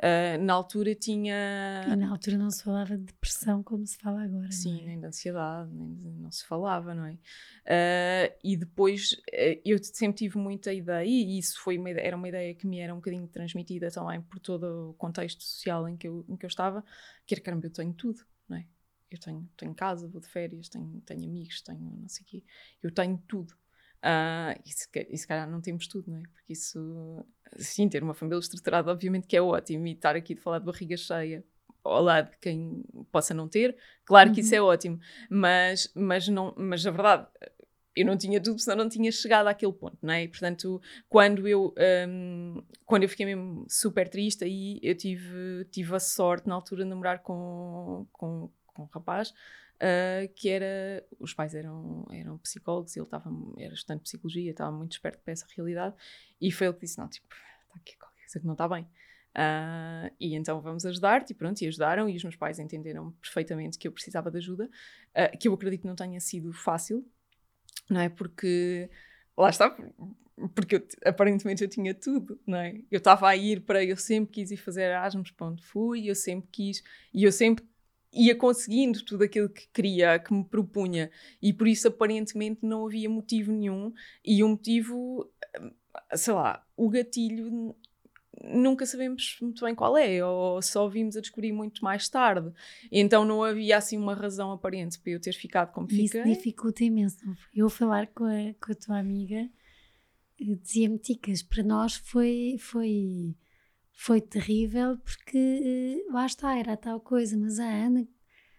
Uh, 0.02 0.36
na 0.42 0.54
altura 0.54 0.96
tinha. 0.96 1.84
E 1.86 1.94
na 1.94 2.10
altura 2.10 2.36
não 2.36 2.50
se 2.50 2.64
falava 2.64 2.98
de 2.98 3.04
depressão 3.04 3.62
como 3.62 3.86
se 3.86 3.96
fala 3.98 4.24
agora. 4.24 4.50
Sim, 4.50 4.80
é? 4.82 4.86
nem 4.86 4.98
de 4.98 5.06
ansiedade, 5.06 5.70
nem 5.72 5.94
de, 5.94 6.10
não 6.10 6.28
se 6.28 6.44
falava, 6.44 6.92
não 6.92 7.06
é? 7.06 7.12
Uh, 7.12 8.34
e 8.42 8.56
depois 8.56 9.12
uh, 9.12 9.60
eu 9.64 9.78
sempre 9.80 10.18
tive 10.18 10.38
muita 10.38 10.72
ideia, 10.72 11.06
e 11.06 11.38
isso 11.38 11.60
foi 11.60 11.78
uma 11.78 11.88
ideia, 11.88 12.04
era 12.04 12.16
uma 12.16 12.28
ideia 12.28 12.52
que 12.52 12.66
me 12.66 12.80
era 12.80 12.92
um 12.92 12.96
bocadinho 12.96 13.28
transmitida 13.28 13.92
também 13.92 14.20
por 14.22 14.40
todo 14.40 14.90
o 14.90 14.94
contexto 14.94 15.44
social 15.44 15.88
em 15.88 15.96
que 15.96 16.08
eu, 16.08 16.24
em 16.28 16.36
que 16.36 16.44
eu 16.44 16.48
estava, 16.48 16.84
que 17.24 17.34
era 17.34 17.40
caramba, 17.40 17.66
eu 17.66 17.70
tenho 17.70 17.92
tudo, 17.92 18.24
não 18.48 18.56
é? 18.56 18.66
Eu 19.08 19.20
tenho, 19.20 19.48
tenho 19.56 19.72
casa, 19.72 20.08
vou 20.08 20.20
de 20.20 20.26
férias, 20.26 20.68
tenho, 20.68 21.00
tenho 21.02 21.22
amigos, 21.28 21.60
tenho 21.60 21.78
não 21.78 22.08
sei 22.08 22.24
o 22.24 22.26
quê, 22.26 22.42
eu 22.82 22.90
tenho 22.90 23.16
tudo. 23.28 23.54
Uh, 24.02 24.58
e, 24.66 24.72
se, 24.72 24.88
e 25.10 25.16
se 25.16 25.26
calhar 25.26 25.48
não 25.48 25.60
temos 25.60 25.86
tudo, 25.86 26.10
não 26.10 26.18
é? 26.18 26.22
Porque 26.22 26.52
isso, 26.52 27.24
sim, 27.56 27.88
ter 27.88 28.02
uma 28.02 28.14
família 28.14 28.40
estruturada, 28.40 28.90
obviamente 28.90 29.28
que 29.28 29.36
é 29.36 29.42
ótimo, 29.42 29.86
e 29.86 29.92
estar 29.92 30.16
aqui 30.16 30.34
de 30.34 30.40
falar 30.40 30.58
de 30.58 30.64
barriga 30.64 30.96
cheia 30.96 31.44
ao 31.84 32.02
lado 32.02 32.30
de 32.30 32.38
quem 32.38 32.84
possa 33.10 33.32
não 33.32 33.48
ter, 33.48 33.76
claro 34.04 34.28
uhum. 34.28 34.34
que 34.34 34.40
isso 34.40 34.54
é 34.54 34.60
uhum. 34.60 34.68
ótimo, 34.68 35.00
mas, 35.30 35.90
mas, 35.94 36.26
não, 36.28 36.52
mas 36.56 36.84
a 36.84 36.90
verdade, 36.90 37.26
eu 37.94 38.04
não 38.04 38.16
tinha 38.16 38.40
tudo, 38.40 38.58
senão 38.58 38.78
não 38.84 38.88
tinha 38.88 39.10
chegado 39.12 39.46
àquele 39.46 39.72
ponto, 39.72 39.98
não 40.02 40.14
é? 40.14 40.24
E, 40.24 40.28
portanto, 40.28 40.80
quando 41.08 41.46
eu, 41.46 41.72
um, 42.08 42.62
quando 42.84 43.04
eu 43.04 43.08
fiquei 43.08 43.26
mesmo 43.26 43.66
super 43.68 44.08
triste, 44.08 44.44
aí 44.44 44.80
eu 44.82 44.96
tive, 44.96 45.64
tive 45.70 45.94
a 45.94 46.00
sorte 46.00 46.48
na 46.48 46.54
altura 46.54 46.82
de 46.82 46.90
namorar 46.90 47.20
com, 47.20 48.06
com, 48.12 48.50
com 48.66 48.82
um 48.82 48.86
rapaz 48.86 49.32
uh, 49.82 50.32
que 50.34 50.48
era 50.48 51.04
os 51.18 51.34
pais 51.34 51.54
eram 51.54 52.06
eram 52.10 52.38
psicólogos 52.38 52.96
ele 52.96 53.04
estava 53.04 53.30
era 53.58 53.74
estudante 53.74 54.00
de 54.00 54.04
psicologia 54.04 54.50
estava 54.50 54.70
muito 54.70 54.92
esperto 54.92 55.20
para 55.22 55.32
essa 55.32 55.46
realidade 55.54 55.96
e 56.40 56.50
foi 56.52 56.68
ele 56.68 56.74
que 56.74 56.80
disse 56.80 56.98
não 56.98 57.08
tipo 57.08 57.26
está 57.26 57.76
aqui 57.76 57.96
qualquer 57.96 58.22
coisa 58.22 58.40
que 58.40 58.46
não 58.46 58.54
está 58.54 58.68
bem 58.68 58.84
uh, 58.84 60.14
e 60.20 60.34
então 60.34 60.60
vamos 60.60 60.86
ajudar-te 60.86 61.32
e 61.32 61.34
pronto 61.34 61.60
e 61.60 61.66
ajudaram 61.66 62.08
e 62.08 62.16
os 62.16 62.22
meus 62.22 62.36
pais 62.36 62.58
entenderam 62.58 63.12
perfeitamente 63.12 63.78
que 63.78 63.88
eu 63.88 63.92
precisava 63.92 64.30
de 64.30 64.38
ajuda 64.38 64.70
uh, 65.10 65.38
que 65.38 65.48
eu 65.48 65.54
acredito 65.54 65.82
que 65.82 65.88
não 65.88 65.96
tenha 65.96 66.20
sido 66.20 66.52
fácil 66.52 67.04
não 67.88 68.00
é? 68.00 68.08
Porque 68.08 68.88
lá 69.36 69.50
está, 69.50 69.76
porque 70.54 70.76
eu, 70.76 70.88
aparentemente 71.04 71.62
eu 71.62 71.68
tinha 71.68 71.94
tudo, 71.94 72.40
não 72.46 72.58
é? 72.58 72.80
Eu 72.90 72.98
estava 72.98 73.28
a 73.28 73.36
ir 73.36 73.60
para, 73.60 73.84
eu 73.84 73.96
sempre 73.96 74.32
quis 74.32 74.50
ir 74.50 74.56
fazer 74.56 74.82
Erasmus 74.82 75.30
para 75.30 75.48
onde 75.48 75.62
fui, 75.62 76.08
eu 76.08 76.14
sempre 76.14 76.48
quis, 76.50 76.82
e 77.12 77.24
eu 77.24 77.32
sempre 77.32 77.64
ia 78.12 78.36
conseguindo 78.36 79.04
tudo 79.04 79.24
aquilo 79.24 79.48
que 79.48 79.68
queria, 79.72 80.18
que 80.18 80.32
me 80.32 80.44
propunha, 80.44 81.10
e 81.40 81.52
por 81.52 81.66
isso 81.66 81.88
aparentemente 81.88 82.64
não 82.64 82.86
havia 82.86 83.08
motivo 83.08 83.52
nenhum, 83.52 83.92
e 84.24 84.44
o 84.44 84.48
motivo, 84.48 85.30
sei 86.14 86.34
lá, 86.34 86.64
o 86.76 86.88
gatilho 86.88 87.74
nunca 88.44 88.84
sabemos 88.86 89.36
muito 89.40 89.64
bem 89.64 89.74
qual 89.74 89.96
é, 89.96 90.24
ou 90.24 90.60
só 90.62 90.88
vimos 90.88 91.16
a 91.16 91.20
descobrir 91.20 91.52
muito 91.52 91.84
mais 91.84 92.08
tarde. 92.08 92.50
Então 92.90 93.24
não 93.24 93.42
havia 93.42 93.76
assim 93.76 93.96
uma 93.96 94.14
razão 94.14 94.50
aparente 94.50 94.98
para 94.98 95.12
eu 95.12 95.20
ter 95.20 95.32
ficado 95.32 95.72
como 95.72 95.88
fiquei. 95.88 96.04
Isso 96.04 96.22
dificulta 96.24 96.82
imenso. 96.82 97.18
Eu 97.54 97.68
falar 97.68 98.08
com 98.08 98.24
a, 98.24 98.54
com 98.60 98.72
a 98.72 98.74
tua 98.74 98.98
amiga 98.98 99.48
dizia-me 100.40 100.98
Ticas, 100.98 101.42
para 101.42 101.62
nós 101.62 101.94
foi, 101.94 102.56
foi, 102.58 103.34
foi 103.94 104.20
terrível 104.20 104.98
porque 104.98 106.04
lá 106.10 106.26
está, 106.26 106.56
era 106.56 106.76
tal 106.76 107.00
coisa, 107.00 107.36
mas 107.36 107.58
a 107.58 107.64
Ana 107.64 108.06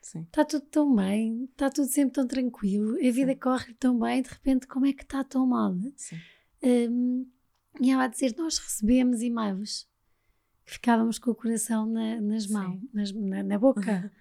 está 0.02 0.44
tudo 0.44 0.66
tão 0.66 0.96
bem, 0.96 1.46
está 1.46 1.70
tudo 1.70 1.88
sempre 1.88 2.14
tão 2.14 2.28
tranquilo, 2.28 2.96
a 2.98 3.12
vida 3.12 3.36
corre 3.36 3.74
tão 3.74 3.98
bem, 3.98 4.22
de 4.22 4.30
repente 4.30 4.68
como 4.68 4.86
é 4.86 4.94
que 4.94 5.04
está 5.04 5.24
tão 5.24 5.48
mal? 5.48 5.76
Um, 6.64 7.28
e 7.82 7.92
ela 7.92 8.04
a 8.04 8.08
dizer, 8.08 8.36
nós 8.38 8.58
recebemos 8.58 9.22
e-mails 9.22 9.88
que 10.66 10.74
ficávamos 10.74 11.20
com 11.20 11.32
o 11.32 11.36
coração 11.36 11.86
na, 11.86 12.22
nas 12.22 12.48
mãos, 12.48 12.80
nas, 12.94 13.12
na, 13.12 13.44
na, 13.44 13.60
boca, 13.60 14.12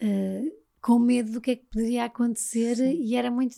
uh, 0.00 0.62
com 0.80 0.98
medo 0.98 1.32
do 1.32 1.40
que 1.40 1.52
é 1.52 1.56
que 1.56 1.66
poderia 1.66 2.04
acontecer 2.04 2.76
Sim. 2.76 3.02
e 3.02 3.14
era 3.14 3.30
muito 3.30 3.54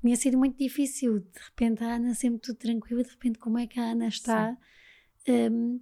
tinha 0.00 0.16
sido 0.16 0.38
muito 0.38 0.56
difícil. 0.56 1.20
De 1.20 1.40
repente 1.44 1.82
a 1.82 1.96
Ana 1.96 2.14
sempre 2.14 2.40
tudo 2.40 2.56
tranquila, 2.56 3.02
de 3.02 3.10
repente 3.10 3.38
como 3.38 3.58
é 3.58 3.66
que 3.66 3.80
a 3.80 3.90
Ana 3.90 4.08
está. 4.08 4.56
Um, 5.28 5.80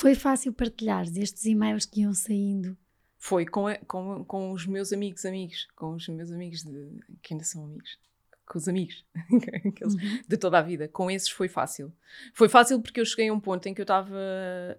foi 0.00 0.14
fácil 0.14 0.50
partilhar 0.54 1.04
estes 1.14 1.44
e-mails 1.44 1.84
que 1.84 2.00
iam 2.00 2.14
saindo. 2.14 2.74
Foi 3.18 3.44
com, 3.44 3.66
com, 3.86 4.24
com 4.24 4.52
os 4.52 4.66
meus 4.66 4.94
amigos, 4.94 5.26
amigos, 5.26 5.68
com 5.76 5.92
os 5.92 6.08
meus 6.08 6.32
amigos 6.32 6.62
de, 6.62 7.00
que 7.20 7.34
ainda 7.34 7.44
são 7.44 7.64
amigos, 7.64 7.98
com 8.46 8.56
os 8.56 8.66
amigos 8.66 9.04
Aqueles, 9.68 9.92
uhum. 9.92 10.22
de 10.26 10.36
toda 10.38 10.58
a 10.58 10.62
vida. 10.62 10.88
Com 10.88 11.10
esses 11.10 11.28
foi 11.28 11.48
fácil. 11.48 11.92
Foi 12.32 12.48
fácil 12.48 12.80
porque 12.80 12.98
eu 12.98 13.04
cheguei 13.04 13.28
a 13.28 13.34
um 13.34 13.38
ponto 13.38 13.68
em 13.68 13.74
que 13.74 13.80
eu 13.82 13.84
estava 13.84 14.18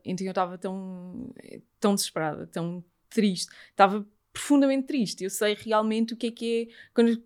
em 0.04 0.16
que 0.16 0.26
eu 0.26 0.32
estava 0.32 0.58
tão, 0.58 1.32
tão 1.80 1.94
desesperada, 1.94 2.48
tão 2.48 2.84
triste. 3.08 3.54
Estava 3.70 4.04
profundamente 4.34 4.88
triste. 4.88 5.24
Eu 5.24 5.30
sei 5.30 5.54
realmente 5.54 6.16
o 6.16 6.18
que 6.18 6.28
é 6.28 6.32
que 6.32 6.62
é 6.64 6.74
quando 6.96 7.24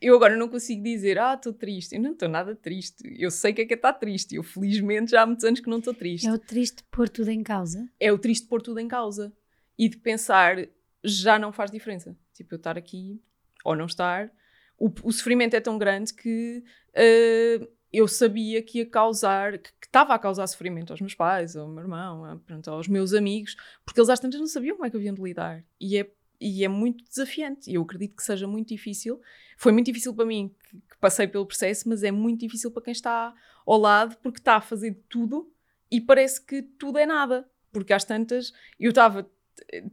eu 0.00 0.14
agora 0.14 0.36
não 0.36 0.48
consigo 0.48 0.82
dizer, 0.82 1.18
ah, 1.18 1.34
estou 1.34 1.52
triste. 1.52 1.94
Eu 1.94 2.02
não 2.02 2.12
estou 2.12 2.28
nada 2.28 2.54
triste. 2.54 3.02
Eu 3.18 3.30
sei 3.30 3.52
que 3.52 3.62
é 3.62 3.66
que 3.66 3.74
está 3.74 3.92
triste. 3.92 4.34
Eu, 4.36 4.42
felizmente, 4.42 5.12
já 5.12 5.22
há 5.22 5.26
muitos 5.26 5.44
anos 5.44 5.60
que 5.60 5.70
não 5.70 5.78
estou 5.78 5.94
triste. 5.94 6.26
É 6.26 6.32
o 6.32 6.38
triste 6.38 6.84
pôr 6.90 7.08
tudo 7.08 7.30
em 7.30 7.42
causa? 7.42 7.88
É 7.98 8.12
o 8.12 8.18
triste 8.18 8.46
pôr 8.46 8.60
tudo 8.60 8.78
em 8.80 8.88
causa. 8.88 9.32
E 9.78 9.88
de 9.88 9.96
pensar, 9.96 10.56
já 11.02 11.38
não 11.38 11.52
faz 11.52 11.70
diferença. 11.70 12.16
Tipo, 12.34 12.54
eu 12.54 12.56
estar 12.56 12.76
aqui 12.76 13.20
ou 13.64 13.74
não 13.74 13.86
estar. 13.86 14.30
O, 14.78 14.90
o 15.04 15.12
sofrimento 15.12 15.54
é 15.54 15.60
tão 15.60 15.78
grande 15.78 16.12
que 16.12 16.62
uh, 16.90 17.68
eu 17.92 18.08
sabia 18.08 18.62
que 18.62 18.78
ia 18.78 18.86
causar, 18.86 19.58
que 19.58 19.70
estava 19.82 20.14
a 20.14 20.18
causar 20.18 20.46
sofrimento 20.46 20.92
aos 20.92 21.00
meus 21.00 21.14
pais, 21.14 21.56
ao 21.56 21.68
meu 21.68 21.82
irmão, 21.82 22.24
a, 22.24 22.36
pronto, 22.36 22.70
aos 22.70 22.88
meus 22.88 23.12
amigos, 23.12 23.56
porque 23.84 24.00
eles 24.00 24.08
às 24.08 24.18
tantas 24.18 24.40
não 24.40 24.46
sabiam 24.46 24.76
como 24.76 24.86
é 24.86 24.90
que 24.90 24.96
haviam 24.96 25.14
de 25.14 25.22
lidar. 25.22 25.64
E 25.80 25.96
é 25.96 26.10
e 26.42 26.64
é 26.64 26.68
muito 26.68 27.04
desafiante. 27.04 27.70
E 27.70 27.74
eu 27.74 27.82
acredito 27.82 28.16
que 28.16 28.22
seja 28.22 28.46
muito 28.46 28.68
difícil. 28.68 29.20
Foi 29.56 29.70
muito 29.70 29.86
difícil 29.86 30.12
para 30.12 30.26
mim, 30.26 30.54
que, 30.68 30.76
que, 30.76 30.98
passei 31.00 31.28
pelo 31.28 31.46
processo, 31.46 31.88
mas 31.88 32.02
é 32.02 32.10
muito 32.10 32.40
difícil 32.40 32.70
para 32.70 32.82
quem 32.82 32.92
está 32.92 33.32
ao 33.64 33.78
lado, 33.78 34.16
porque 34.22 34.40
está 34.40 34.56
a 34.56 34.60
fazer 34.60 35.00
tudo 35.08 35.52
e 35.90 36.00
parece 36.00 36.44
que 36.44 36.62
tudo 36.62 36.98
é 36.98 37.06
nada. 37.06 37.48
Porque 37.70 37.92
às 37.92 38.04
tantas 38.04 38.52
eu 38.78 38.90
estava 38.90 39.30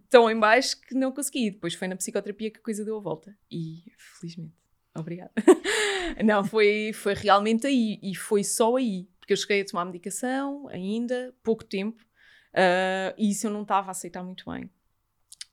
tão 0.10 0.30
em 0.30 0.38
baixo 0.38 0.82
que 0.82 0.96
não 0.96 1.12
consegui. 1.12 1.52
Depois 1.52 1.76
foi 1.76 1.88
na 1.88 1.96
psicoterapia 1.96 2.52
que 2.52 2.60
a 2.60 2.64
coisa 2.64 2.84
deu 2.84 2.98
a 2.98 3.02
volta. 3.02 3.38
E 3.52 3.84
felizmente. 4.20 4.54
Obrigada. 4.96 5.32
não, 6.26 6.44
foi, 6.44 6.92
foi 6.94 7.14
realmente 7.14 7.68
aí. 7.68 8.00
E 8.02 8.16
foi 8.16 8.44
só 8.44 8.76
aí. 8.76 9.08
Porque 9.20 9.34
eu 9.34 9.38
cheguei 9.38 9.62
a 9.62 9.66
tomar 9.66 9.86
medicação 9.86 10.68
ainda, 10.70 11.34
pouco 11.44 11.64
tempo. 11.64 12.04
Uh, 12.52 13.14
e 13.18 13.30
isso 13.30 13.46
eu 13.46 13.52
não 13.52 13.62
estava 13.62 13.90
a 13.90 13.92
aceitar 13.92 14.24
muito 14.24 14.50
bem. 14.50 14.70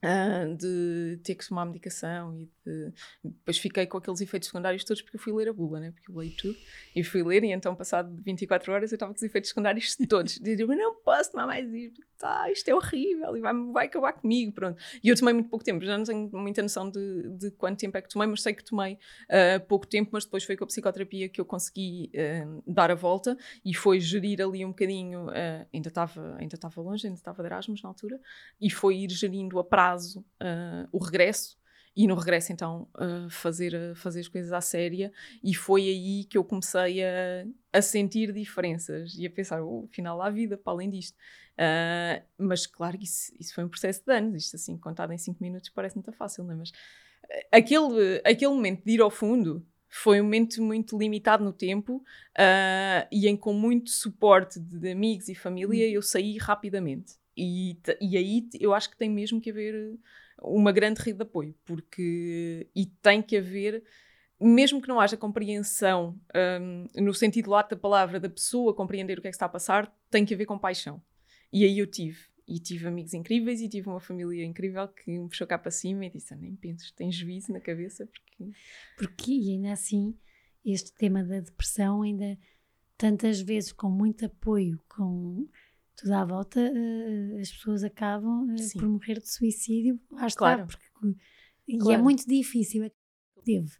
Uh, 0.04 0.54
de 0.54 1.18
ter 1.24 1.34
que 1.34 1.48
tomar 1.48 1.64
medicação 1.64 2.38
e 2.38 2.44
de... 2.64 2.92
depois 3.24 3.56
fiquei 3.58 3.86
com 3.86 3.96
aqueles 3.96 4.20
efeitos 4.20 4.48
secundários 4.48 4.84
todos 4.84 5.00
porque 5.00 5.16
eu 5.16 5.20
fui 5.20 5.32
ler 5.32 5.48
a 5.48 5.54
bula, 5.54 5.80
né? 5.80 5.90
porque 5.90 6.10
eu 6.10 6.14
leio 6.14 6.36
tudo 6.36 6.56
e 6.94 7.02
fui 7.02 7.22
ler 7.22 7.42
e 7.42 7.50
então 7.50 7.74
passado 7.74 8.14
24 8.22 8.72
horas 8.72 8.92
eu 8.92 8.96
estava 8.96 9.12
com 9.12 9.16
os 9.16 9.22
efeitos 9.22 9.48
secundários 9.48 9.96
todos 10.06 10.38
dizia, 10.38 10.66
não 10.66 10.96
posso 10.96 11.32
tomar 11.32 11.46
mais 11.46 11.72
isto 11.72 12.02
tá, 12.16 12.50
isto 12.50 12.68
é 12.68 12.74
horrível 12.74 13.36
e 13.36 13.40
vai, 13.40 13.52
vai 13.72 13.86
acabar 13.86 14.12
comigo, 14.12 14.52
pronto. 14.52 14.80
E 15.02 15.08
eu 15.08 15.16
tomei 15.16 15.34
muito 15.34 15.48
pouco 15.48 15.64
tempo, 15.64 15.84
já 15.84 15.96
não 15.96 16.04
tenho 16.04 16.30
muita 16.32 16.62
noção 16.62 16.90
de, 16.90 17.28
de 17.30 17.50
quanto 17.52 17.78
tempo 17.78 17.96
é 17.96 18.02
que 18.02 18.08
tomei, 18.08 18.26
mas 18.26 18.42
sei 18.42 18.54
que 18.54 18.64
tomei 18.64 18.94
uh, 18.94 19.66
pouco 19.66 19.86
tempo, 19.86 20.10
mas 20.12 20.24
depois 20.24 20.44
foi 20.44 20.56
com 20.56 20.64
a 20.64 20.66
psicoterapia 20.66 21.28
que 21.28 21.40
eu 21.40 21.44
consegui 21.44 22.10
uh, 22.14 22.62
dar 22.66 22.90
a 22.90 22.94
volta 22.94 23.36
e 23.64 23.74
foi 23.74 24.00
gerir 24.00 24.40
ali 24.42 24.64
um 24.64 24.68
bocadinho 24.68 25.26
ainda 25.72 25.88
estava 25.88 26.36
ainda 26.38 26.56
longe, 26.76 27.06
ainda 27.06 27.18
estava 27.18 27.42
de 27.42 27.48
Erasmus 27.48 27.82
na 27.82 27.88
altura 27.88 28.20
e 28.60 28.70
foi 28.70 28.98
ir 28.98 29.10
gerindo 29.10 29.58
a 29.58 29.64
prazo 29.64 30.20
uh, 30.42 30.88
o 30.92 30.98
regresso 31.02 31.56
e 31.96 32.06
no 32.06 32.14
regresso 32.14 32.52
então 32.52 32.86
uh, 32.94 33.30
fazer, 33.30 33.94
fazer 33.96 34.20
as 34.20 34.28
coisas 34.28 34.52
à 34.52 34.60
séria 34.60 35.10
e 35.42 35.54
foi 35.54 35.82
aí 35.88 36.24
que 36.24 36.36
eu 36.36 36.44
comecei 36.44 37.02
a, 37.02 37.46
a 37.72 37.80
sentir 37.80 38.32
diferenças 38.32 39.14
e 39.16 39.26
a 39.26 39.30
pensar, 39.30 39.62
oh, 39.62 39.86
afinal 39.90 40.20
há 40.20 40.28
vida 40.28 40.58
para 40.58 40.72
além 40.74 40.90
disto. 40.90 41.16
Uh, 41.54 42.22
mas 42.36 42.66
claro 42.66 42.98
que 42.98 43.04
isso, 43.04 43.32
isso 43.40 43.54
foi 43.54 43.64
um 43.64 43.68
processo 43.68 44.02
de 44.04 44.12
anos, 44.12 44.44
isto 44.44 44.56
assim 44.56 44.76
contado 44.76 45.12
em 45.12 45.18
5 45.18 45.42
minutos 45.42 45.70
parece 45.70 45.96
muito 45.96 46.12
fácil, 46.12 46.44
não 46.44 46.52
é? 46.52 46.56
Mas 46.56 46.72
aquele, 47.50 48.20
aquele 48.24 48.52
momento 48.52 48.84
de 48.84 48.92
ir 48.92 49.00
ao 49.00 49.10
fundo 49.10 49.66
foi 49.88 50.20
um 50.20 50.24
momento 50.24 50.62
muito 50.62 50.98
limitado 50.98 51.42
no 51.42 51.52
tempo 51.52 51.96
uh, 51.96 53.08
e 53.10 53.26
em 53.26 53.36
com 53.36 53.54
muito 53.54 53.90
suporte 53.90 54.60
de, 54.60 54.78
de 54.78 54.90
amigos 54.90 55.28
e 55.28 55.34
família 55.34 55.86
hum. 55.86 55.90
eu 55.92 56.02
saí 56.02 56.36
rapidamente. 56.36 57.14
E, 57.34 57.78
e 58.00 58.16
aí 58.16 58.48
eu 58.60 58.74
acho 58.74 58.90
que 58.90 58.96
tem 58.96 59.10
mesmo 59.10 59.40
que 59.40 59.50
haver 59.50 59.98
uma 60.42 60.72
grande 60.72 61.00
rede 61.00 61.18
de 61.18 61.22
apoio, 61.22 61.54
porque 61.64 62.68
e 62.74 62.86
tem 62.86 63.22
que 63.22 63.36
haver, 63.36 63.82
mesmo 64.40 64.80
que 64.80 64.88
não 64.88 65.00
haja 65.00 65.16
compreensão 65.16 66.18
um, 66.60 67.02
no 67.02 67.14
sentido 67.14 67.50
lato 67.50 67.74
da 67.74 67.80
palavra 67.80 68.20
da 68.20 68.28
pessoa 68.28 68.74
compreender 68.74 69.18
o 69.18 69.22
que 69.22 69.28
é 69.28 69.30
que 69.30 69.36
está 69.36 69.46
a 69.46 69.50
passar, 69.50 69.92
tem 70.10 70.24
que 70.24 70.34
haver 70.34 70.46
compaixão. 70.46 71.02
E 71.52 71.64
aí 71.64 71.78
eu 71.78 71.86
tive. 71.86 72.18
E 72.48 72.60
tive 72.60 72.86
amigos 72.86 73.12
incríveis 73.12 73.60
e 73.60 73.68
tive 73.68 73.88
uma 73.88 73.98
família 73.98 74.44
incrível 74.44 74.86
que 74.86 75.18
me 75.18 75.28
puxou 75.28 75.48
cá 75.48 75.58
para 75.58 75.70
cima 75.70 76.06
e 76.06 76.10
disse: 76.10 76.32
ah, 76.32 76.36
nem 76.36 76.54
penses, 76.54 76.92
tens 76.92 77.14
juízo 77.14 77.52
na 77.52 77.58
cabeça. 77.58 78.06
Porque... 78.06 78.52
porque 78.96 79.32
ainda 79.32 79.72
assim, 79.72 80.16
este 80.64 80.92
tema 80.94 81.24
da 81.24 81.40
depressão, 81.40 82.02
ainda 82.02 82.38
tantas 82.96 83.40
vezes 83.40 83.72
com 83.72 83.90
muito 83.90 84.26
apoio, 84.26 84.80
com 84.88 85.48
tudo 85.96 86.12
à 86.12 86.24
volta, 86.24 86.60
uh, 86.60 87.40
as 87.40 87.50
pessoas 87.50 87.82
acabam 87.82 88.44
uh, 88.44 88.72
por 88.78 88.88
morrer 88.88 89.20
de 89.20 89.30
suicídio. 89.30 89.98
Lá 90.10 90.26
está, 90.26 90.38
claro. 90.38 90.66
porque, 90.66 90.84
e 91.66 91.76
é 91.76 91.78
claro. 91.78 92.00
é 92.00 92.02
muito 92.02 92.26
difícil. 92.26 92.84
É 92.84 92.90
teve 93.46 93.70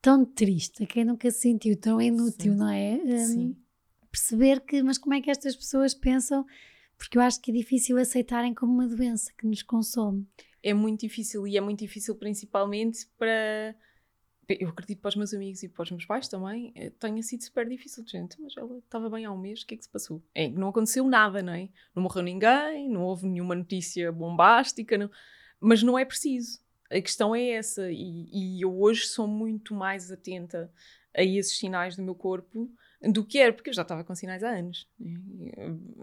tão 0.00 0.24
triste, 0.24 0.84
a 0.84 0.86
quem 0.86 1.04
nunca 1.04 1.28
se 1.32 1.40
sentiu 1.40 1.76
tão 1.76 2.00
inútil, 2.00 2.52
Sim. 2.52 2.58
não 2.58 2.68
é? 2.70 3.00
Um, 3.04 3.26
Sim. 3.26 3.56
Perceber 4.08 4.60
que, 4.60 4.80
mas 4.82 4.98
como 4.98 5.14
é 5.14 5.20
que 5.20 5.28
estas 5.28 5.56
pessoas 5.56 5.92
pensam? 5.92 6.46
Porque 6.96 7.18
eu 7.18 7.22
acho 7.22 7.40
que 7.40 7.50
é 7.50 7.54
difícil 7.54 7.98
aceitarem 7.98 8.54
como 8.54 8.72
uma 8.72 8.86
doença 8.86 9.32
que 9.36 9.46
nos 9.46 9.62
consome. 9.62 10.24
É 10.62 10.72
muito 10.72 11.00
difícil 11.00 11.46
e 11.46 11.56
é 11.56 11.60
muito 11.60 11.80
difícil 11.80 12.14
principalmente 12.14 13.06
para 13.18 13.74
eu 14.48 14.68
acredito 14.68 15.00
para 15.00 15.08
os 15.08 15.16
meus 15.16 15.34
amigos 15.34 15.62
e 15.62 15.68
para 15.68 15.82
os 15.82 15.90
meus 15.90 16.04
pais 16.04 16.28
também, 16.28 16.72
eh, 16.76 16.90
tenha 16.90 17.22
sido 17.22 17.42
super 17.42 17.68
difícil. 17.68 18.04
Gente, 18.06 18.40
mas 18.40 18.56
ela 18.56 18.78
estava 18.78 19.10
bem 19.10 19.24
há 19.24 19.32
um 19.32 19.38
mês, 19.38 19.62
o 19.62 19.66
que 19.66 19.74
é 19.74 19.76
que 19.76 19.84
se 19.84 19.90
passou? 19.90 20.22
É, 20.34 20.48
não 20.48 20.68
aconteceu 20.68 21.06
nada, 21.08 21.42
não 21.42 21.52
é? 21.52 21.68
Não 21.94 22.02
morreu 22.02 22.22
ninguém, 22.22 22.88
não 22.88 23.02
houve 23.02 23.26
nenhuma 23.26 23.54
notícia 23.54 24.12
bombástica, 24.12 24.96
não... 24.96 25.10
mas 25.60 25.82
não 25.82 25.98
é 25.98 26.04
preciso. 26.04 26.60
A 26.90 27.00
questão 27.00 27.34
é 27.34 27.50
essa, 27.50 27.90
e, 27.90 28.28
e, 28.32 28.62
eu 28.62 28.80
hoje 28.80 29.06
sou 29.06 29.26
muito 29.26 29.74
mais 29.74 30.12
atenta 30.12 30.70
a 31.12 31.24
esses 31.24 31.58
sinais 31.58 31.96
do 31.96 32.02
meu 32.02 32.14
corpo 32.14 32.70
do 33.02 33.24
que 33.24 33.38
era, 33.38 33.52
porque 33.52 33.70
eu 33.70 33.74
já 33.74 33.82
estava 33.82 34.04
com 34.04 34.14
sinais 34.14 34.44
há 34.44 34.50
anos. 34.50 34.88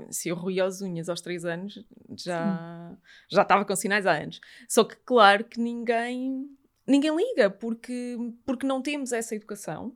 Se 0.09 0.29
eu 0.29 0.35
ruí 0.35 0.59
as 0.59 0.81
unhas 0.81 1.07
aos 1.07 1.21
três 1.21 1.45
anos, 1.45 1.83
já, 2.17 2.97
já 3.29 3.41
estava 3.43 3.63
com 3.63 3.75
sinais 3.75 4.05
há 4.05 4.11
anos. 4.11 4.41
Só 4.67 4.83
que, 4.83 4.95
claro, 4.97 5.45
que 5.45 5.59
ninguém 5.59 6.49
ninguém 6.85 7.15
liga 7.15 7.49
porque, 7.49 8.17
porque 8.45 8.65
não 8.65 8.81
temos 8.81 9.11
essa 9.11 9.35
educação, 9.35 9.95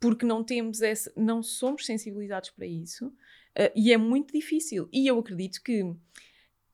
porque 0.00 0.26
não 0.26 0.42
temos 0.42 0.82
essa, 0.82 1.12
não 1.16 1.42
somos 1.42 1.86
sensibilizados 1.86 2.50
para 2.50 2.66
isso 2.66 3.06
uh, 3.08 3.72
e 3.74 3.92
é 3.92 3.96
muito 3.96 4.32
difícil. 4.32 4.88
E 4.92 5.06
eu 5.06 5.18
acredito 5.18 5.62
que 5.62 5.84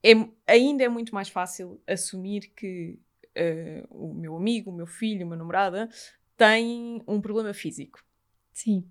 é, 0.02 0.12
ainda 0.46 0.84
é 0.84 0.88
muito 0.88 1.14
mais 1.14 1.28
fácil 1.28 1.80
assumir 1.86 2.52
que 2.56 2.98
uh, 3.36 3.86
o 3.90 4.14
meu 4.14 4.36
amigo, 4.36 4.70
o 4.70 4.74
meu 4.74 4.86
filho, 4.86 5.26
uma 5.26 5.36
namorada 5.36 5.88
têm 6.36 7.02
um 7.06 7.20
problema 7.20 7.52
físico. 7.52 8.02
Sim. 8.52 8.90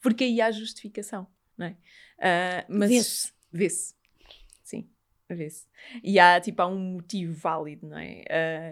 Porque 0.00 0.24
aí 0.24 0.40
há 0.40 0.50
justificação, 0.50 1.26
não 1.56 1.66
é? 1.66 1.76
Uh, 2.18 2.66
mas 2.68 2.90
Vê-se. 2.90 3.32
Vê-se. 3.52 3.94
Vê-se. 5.34 5.66
E 6.02 6.18
há, 6.18 6.40
tipo, 6.40 6.60
há 6.62 6.66
um 6.66 6.78
motivo 6.78 7.32
válido, 7.34 7.86
não 7.88 7.98
é? 7.98 8.22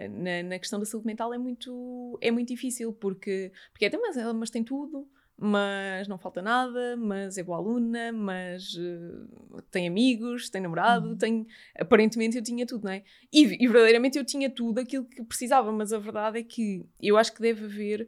Uh, 0.07 0.23
na, 0.23 0.43
na 0.43 0.59
questão 0.59 0.79
da 0.79 0.85
saúde 0.85 1.05
mental 1.07 1.33
é 1.33 1.37
muito, 1.37 2.17
é 2.21 2.31
muito 2.31 2.47
difícil, 2.49 2.93
porque, 2.93 3.51
porque 3.71 3.85
é, 3.85 3.97
mas, 3.97 4.17
ela- 4.17 4.33
mas 4.33 4.49
tem 4.49 4.63
tudo, 4.63 5.07
mas 5.43 6.07
não 6.07 6.19
falta 6.19 6.41
nada, 6.41 6.95
mas 6.97 7.37
é 7.37 7.43
boa 7.43 7.57
aluna, 7.57 8.11
mas 8.11 8.73
uh, 8.75 9.61
tem 9.71 9.87
amigos, 9.87 10.49
tem 10.49 10.61
namorado, 10.61 11.09
Uhum. 11.09 11.17
tem... 11.17 11.47
Aparentemente 11.79 12.37
eu 12.37 12.43
tinha 12.43 12.65
tudo, 12.65 12.83
não 12.85 12.91
é? 12.91 13.03
E, 13.33 13.41
e 13.63 13.67
verdadeiramente 13.67 14.17
eu 14.19 14.25
tinha 14.25 14.49
tudo 14.49 14.79
aquilo 14.79 15.05
que 15.05 15.23
precisava, 15.23 15.71
mas 15.71 15.91
a 15.91 15.97
verdade 15.97 16.39
é 16.39 16.43
que 16.43 16.85
eu 17.01 17.17
acho 17.17 17.33
que 17.33 17.41
deve 17.41 17.65
haver 17.65 18.07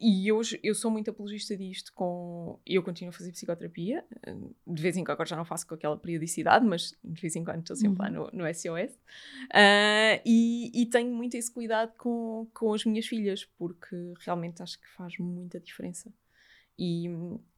e 0.00 0.28
eu, 0.28 0.40
eu 0.62 0.74
sou 0.74 0.90
muito 0.90 1.10
apologista 1.10 1.56
disto 1.56 1.92
com... 1.94 2.58
Eu 2.66 2.82
continuo 2.82 3.10
a 3.10 3.12
fazer 3.12 3.32
psicoterapia, 3.32 4.04
eh, 4.26 4.36
de 4.66 4.82
vez 4.82 4.96
em 4.96 5.04
quando, 5.04 5.14
agora 5.14 5.28
já 5.28 5.36
não 5.36 5.44
faço 5.44 5.66
com 5.66 5.74
aquela 5.74 5.96
periodicidade, 5.96 6.64
mas 6.64 6.96
de 7.02 7.20
vez 7.20 7.36
em 7.36 7.44
quando 7.44 7.60
estou 7.60 7.76
sempre 7.76 8.02
lá 8.02 8.10
no, 8.10 8.30
no 8.32 8.54
SOS. 8.54 8.98
Ah, 9.52 10.20
e, 10.24 10.70
e 10.74 10.86
tenho 10.86 11.14
muito 11.14 11.36
esse 11.36 11.52
cuidado 11.52 11.92
com, 11.96 12.46
com 12.52 12.72
as 12.72 12.84
minhas 12.84 13.06
filhas, 13.06 13.44
porque 13.58 13.96
realmente 14.20 14.62
acho 14.62 14.80
que 14.80 14.88
faz 14.88 15.18
muita 15.18 15.60
diferença. 15.60 16.12
E 16.78 17.06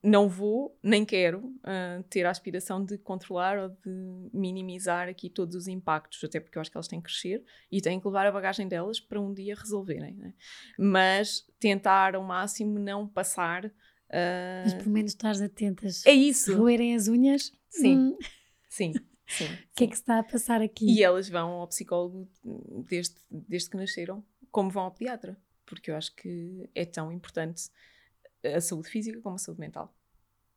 não 0.03 0.29
vou, 0.29 0.77
nem 0.83 1.05
quero, 1.05 1.55
ah, 1.63 2.03
ter 2.11 2.27
a 2.27 2.31
aspiração 2.31 2.85
de 2.85 2.99
controlar 2.99 3.59
ou 3.59 3.69
de 3.69 4.29
minimizar 4.33 5.09
aqui 5.09 5.31
todos 5.31 5.55
os 5.55 5.69
impactos, 5.69 6.23
até 6.25 6.41
porque 6.41 6.59
eu 6.59 6.61
acho 6.61 6.71
que 6.71 6.77
elas 6.77 6.89
têm 6.89 7.01
que 7.01 7.07
crescer 7.07 7.43
e 7.71 7.81
têm 7.81 8.01
que 8.01 8.07
levar 8.07 8.27
a 8.27 8.33
bagagem 8.33 8.67
delas 8.69 8.99
para 9.01 9.21
um 9.21 9.33
dia 9.33 9.55
resolverem. 9.55 10.15
né? 10.17 10.35
Mas 10.79 11.47
tentar 11.61 12.15
ao 12.17 12.23
máximo 12.25 12.79
não 12.79 13.07
passar. 13.07 13.67
ah, 14.11 14.63
Mas 14.65 14.75
pelo 14.75 14.91
menos 14.91 15.13
estás 15.13 15.41
atentas. 15.41 16.05
é 16.05 16.13
isso! 16.13 16.57
roerem 16.57 16.95
as 16.95 17.07
unhas, 17.09 17.53
Sim. 17.71 17.97
hum, 17.97 18.19
Sim, 18.69 18.93
sim. 19.29 19.45
o 19.73 19.77
que 19.77 19.85
é 19.85 19.87
que 19.87 19.95
se 19.97 20.03
está 20.03 20.19
a 20.19 20.25
passar 20.25 20.61
aqui? 20.61 20.87
E 20.93 21.03
elas 21.05 21.29
vão 21.29 21.51
ao 21.53 21.69
psicólogo 21.69 22.29
desde, 22.89 23.15
desde 23.31 23.71
que 23.71 23.77
nasceram, 23.77 24.25
como 24.51 24.71
vão 24.71 24.83
ao 24.85 24.91
pediatra, 24.91 25.37
porque 25.65 25.91
eu 25.91 25.97
acho 25.97 26.15
que 26.17 26.69
é 26.75 26.85
tão 26.85 27.11
importante 27.13 27.71
a 28.45 28.61
saúde 28.61 28.89
física 28.89 29.21
como 29.21 29.37
a 29.37 29.39
saúde 29.39 29.61
mental. 29.61 29.95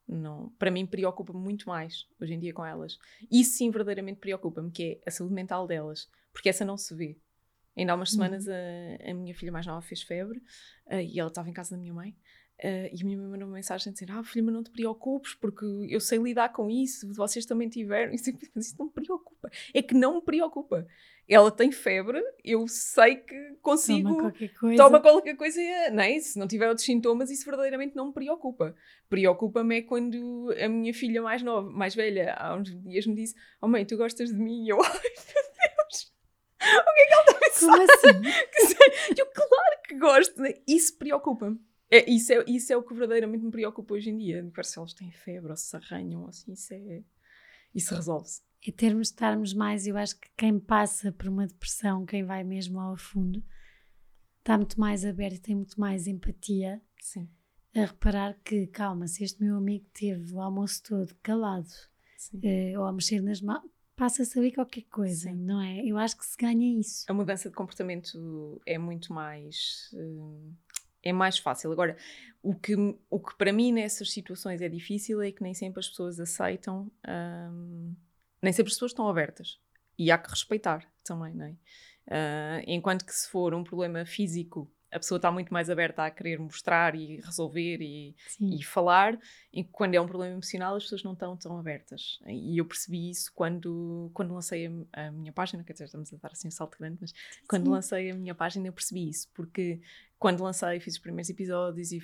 Não, 0.07 0.49
para 0.57 0.71
mim 0.71 0.85
preocupa-me 0.85 1.39
muito 1.39 1.67
mais 1.67 2.07
hoje 2.19 2.33
em 2.33 2.39
dia 2.39 2.53
com 2.53 2.65
elas. 2.65 2.97
Isso 3.29 3.57
sim 3.57 3.69
verdadeiramente 3.69 4.19
preocupa-me, 4.19 4.71
que 4.71 4.83
é 4.83 5.09
a 5.09 5.11
saúde 5.11 5.33
mental 5.33 5.67
delas, 5.67 6.09
porque 6.31 6.49
essa 6.49 6.63
não 6.63 6.77
se 6.77 6.95
vê. 6.95 7.17
Ainda 7.75 7.91
há 7.91 7.95
umas 7.95 8.11
semanas 8.11 8.47
a, 8.47 8.53
a 9.11 9.13
minha 9.13 9.35
filha 9.35 9.51
mais 9.51 9.67
nova 9.67 9.81
fez 9.81 10.01
febre 10.01 10.41
eh, 10.87 11.03
e 11.03 11.19
ela 11.19 11.27
estava 11.27 11.49
em 11.49 11.53
casa 11.53 11.75
da 11.75 11.77
minha 11.77 11.93
mãe 11.93 12.15
eh, 12.59 12.89
e 12.93 13.01
a 13.01 13.05
minha 13.05 13.17
mãe 13.17 13.27
mandou 13.27 13.47
uma 13.47 13.55
mensagem 13.55 13.91
a 13.91 13.93
dizer: 13.93 14.09
Ah, 14.11 14.23
filha, 14.23 14.43
mas 14.43 14.53
não 14.53 14.63
te 14.63 14.71
preocupes, 14.71 15.35
porque 15.35 15.65
eu 15.89 15.99
sei 15.99 16.17
lidar 16.17 16.49
com 16.49 16.69
isso, 16.69 17.13
vocês 17.13 17.45
também 17.45 17.69
tiveram. 17.69 18.11
E 18.11 18.15
eu 18.15 18.17
disse, 18.17 18.51
mas 18.55 18.67
isso 18.67 18.75
não 18.79 18.87
me 18.87 18.91
preocupa. 18.91 19.36
É 19.73 19.81
que 19.81 19.93
não 19.93 20.15
me 20.15 20.21
preocupa. 20.21 20.87
Ela 21.29 21.51
tem 21.51 21.71
febre, 21.73 22.23
eu 22.41 22.65
sei 22.69 23.17
que 23.17 23.57
consigo. 23.61 24.09
Toma 24.09 24.21
qualquer 24.21 24.53
coisa. 24.53 24.83
Toma 24.83 25.01
qualquer 25.01 25.35
coisa, 25.35 25.61
não 25.91 26.03
é? 26.03 26.19
Se 26.19 26.39
não 26.39 26.47
tiver 26.47 26.69
outros 26.69 26.85
sintomas, 26.85 27.29
isso 27.29 27.43
verdadeiramente 27.43 27.95
não 27.97 28.07
me 28.07 28.13
preocupa. 28.13 28.73
Preocupa-me 29.09 29.79
é 29.79 29.81
quando 29.81 30.53
a 30.57 30.69
minha 30.69 30.93
filha 30.93 31.21
mais 31.21 31.43
nova, 31.43 31.69
mais 31.69 31.93
velha, 31.93 32.33
há 32.33 32.55
uns 32.55 32.73
dias 32.81 33.05
me 33.05 33.15
disse: 33.15 33.35
Oh 33.61 33.67
mãe, 33.67 33.85
tu 33.85 33.97
gostas 33.97 34.29
de 34.29 34.37
mim? 34.37 34.63
E 34.63 34.69
eu, 34.69 34.77
ai 34.81 34.89
meu 34.89 35.01
Deus, 35.01 36.13
o 36.61 36.93
que 36.93 37.01
é 37.01 37.05
que 37.05 37.13
ela 37.13 37.21
está 37.21 37.31
a 37.31 37.39
pensar? 37.39 37.71
Como 37.71 37.83
assim? 37.83 39.13
eu, 39.19 39.25
claro 39.25 39.81
que 39.85 39.95
gosto. 39.97 40.41
Isso 40.65 40.97
preocupa-me. 40.97 41.59
É, 41.89 42.09
isso, 42.09 42.33
é, 42.33 42.43
isso 42.47 42.71
é 42.71 42.77
o 42.77 42.83
que 42.83 42.93
verdadeiramente 42.93 43.43
me 43.43 43.51
preocupa 43.51 43.93
hoje 43.93 44.09
em 44.09 44.17
dia. 44.17 44.39
Agora, 44.39 44.63
se 44.63 44.77
elas 44.77 44.93
têm 44.93 45.11
febre 45.11 45.51
ou 45.51 45.57
se 45.57 45.75
arranham, 45.75 46.25
assim, 46.27 46.53
isso 46.53 46.73
é. 46.73 47.03
Isso 47.73 47.93
resolve-se. 47.93 48.41
É 48.65 48.71
termos, 48.71 49.09
estarmos 49.09 49.53
mais, 49.53 49.87
eu 49.87 49.97
acho 49.97 50.19
que 50.19 50.27
quem 50.35 50.59
passa 50.59 51.11
por 51.11 51.27
uma 51.27 51.47
depressão, 51.47 52.05
quem 52.05 52.23
vai 52.23 52.43
mesmo 52.43 52.79
ao 52.79 52.97
fundo, 52.97 53.43
está 54.39 54.57
muito 54.57 54.79
mais 54.79 55.05
aberto 55.05 55.35
e 55.35 55.39
tem 55.39 55.55
muito 55.55 55.79
mais 55.79 56.07
empatia 56.07 56.81
Sim, 56.99 57.29
a 57.75 57.81
reparar 57.85 58.33
que, 58.43 58.67
calma, 58.67 59.07
se 59.07 59.23
este 59.23 59.41
meu 59.43 59.57
amigo 59.57 59.85
teve 59.93 60.33
o 60.33 60.41
almoço 60.41 60.81
todo 60.83 61.15
calado 61.21 61.69
eh, 62.43 62.77
ou 62.77 62.85
a 62.85 62.91
mexer 62.91 63.21
nas 63.21 63.41
mãos, 63.41 63.69
passa 63.95 64.23
a 64.23 64.25
saber 64.25 64.51
qualquer 64.51 64.83
coisa, 64.83 65.29
Sim. 65.29 65.35
não 65.35 65.61
é? 65.61 65.83
Eu 65.85 65.97
acho 65.97 66.17
que 66.17 66.25
se 66.25 66.37
ganha 66.37 66.79
isso. 66.79 67.05
A 67.09 67.13
mudança 67.13 67.49
de 67.49 67.55
comportamento 67.55 68.61
é 68.65 68.77
muito 68.77 69.11
mais. 69.11 69.89
hum, 69.93 70.53
é 71.03 71.13
mais 71.13 71.37
fácil. 71.37 71.71
Agora, 71.71 71.97
o 72.41 72.53
que, 72.53 72.75
o 73.09 73.19
que 73.19 73.35
para 73.37 73.51
mim 73.51 73.71
nessas 73.71 74.11
situações 74.11 74.61
é 74.61 74.69
difícil 74.69 75.21
é 75.21 75.31
que 75.31 75.41
nem 75.41 75.53
sempre 75.53 75.79
as 75.79 75.89
pessoas 75.89 76.19
aceitam, 76.19 76.91
hum, 77.07 77.95
nem 78.41 78.53
sempre 78.53 78.69
as 78.69 78.75
pessoas 78.75 78.91
estão 78.91 79.07
abertas. 79.07 79.59
E 79.97 80.11
há 80.11 80.17
que 80.17 80.29
respeitar 80.29 80.85
também, 81.03 81.33
não 81.33 81.45
é? 81.45 81.55
Ah, 82.09 82.61
enquanto 82.65 83.05
que 83.05 83.13
se 83.13 83.29
for 83.29 83.53
um 83.53 83.63
problema 83.63 84.05
físico, 84.05 84.71
a 84.91 84.99
pessoa 84.99 85.17
está 85.17 85.29
muito 85.29 85.53
mais 85.53 85.69
aberta 85.69 86.05
a 86.05 86.11
querer 86.11 86.39
mostrar 86.39 86.95
e 86.95 87.17
resolver 87.17 87.79
e, 87.81 88.15
e 88.39 88.63
falar, 88.63 89.19
e 89.51 89.63
quando 89.63 89.95
é 89.95 90.01
um 90.01 90.07
problema 90.07 90.33
emocional 90.33 90.75
as 90.75 90.83
pessoas 90.83 91.03
não 91.03 91.11
estão 91.11 91.35
tão 91.35 91.59
abertas. 91.59 92.19
E 92.25 92.57
eu 92.57 92.65
percebi 92.65 93.09
isso 93.09 93.31
quando, 93.35 94.09
quando 94.13 94.33
lancei 94.33 94.67
a, 94.93 95.07
a 95.07 95.11
minha 95.11 95.33
página, 95.33 95.63
quer 95.63 95.73
dizer, 95.73 95.85
estamos 95.85 96.13
a 96.13 96.17
dar 96.17 96.31
assim 96.31 96.47
um 96.47 96.51
salto 96.51 96.77
grande, 96.77 96.97
mas 97.01 97.13
quando 97.49 97.65
Sim. 97.65 97.71
lancei 97.71 98.11
a 98.11 98.15
minha 98.15 98.33
página 98.33 98.67
eu 98.67 98.73
percebi 98.73 99.09
isso, 99.09 99.29
porque 99.33 99.81
quando 100.17 100.41
lancei 100.41 100.79
fiz 100.79 100.93
os 100.93 100.99
primeiros 100.99 101.29
episódios 101.29 101.91
e 101.91 102.01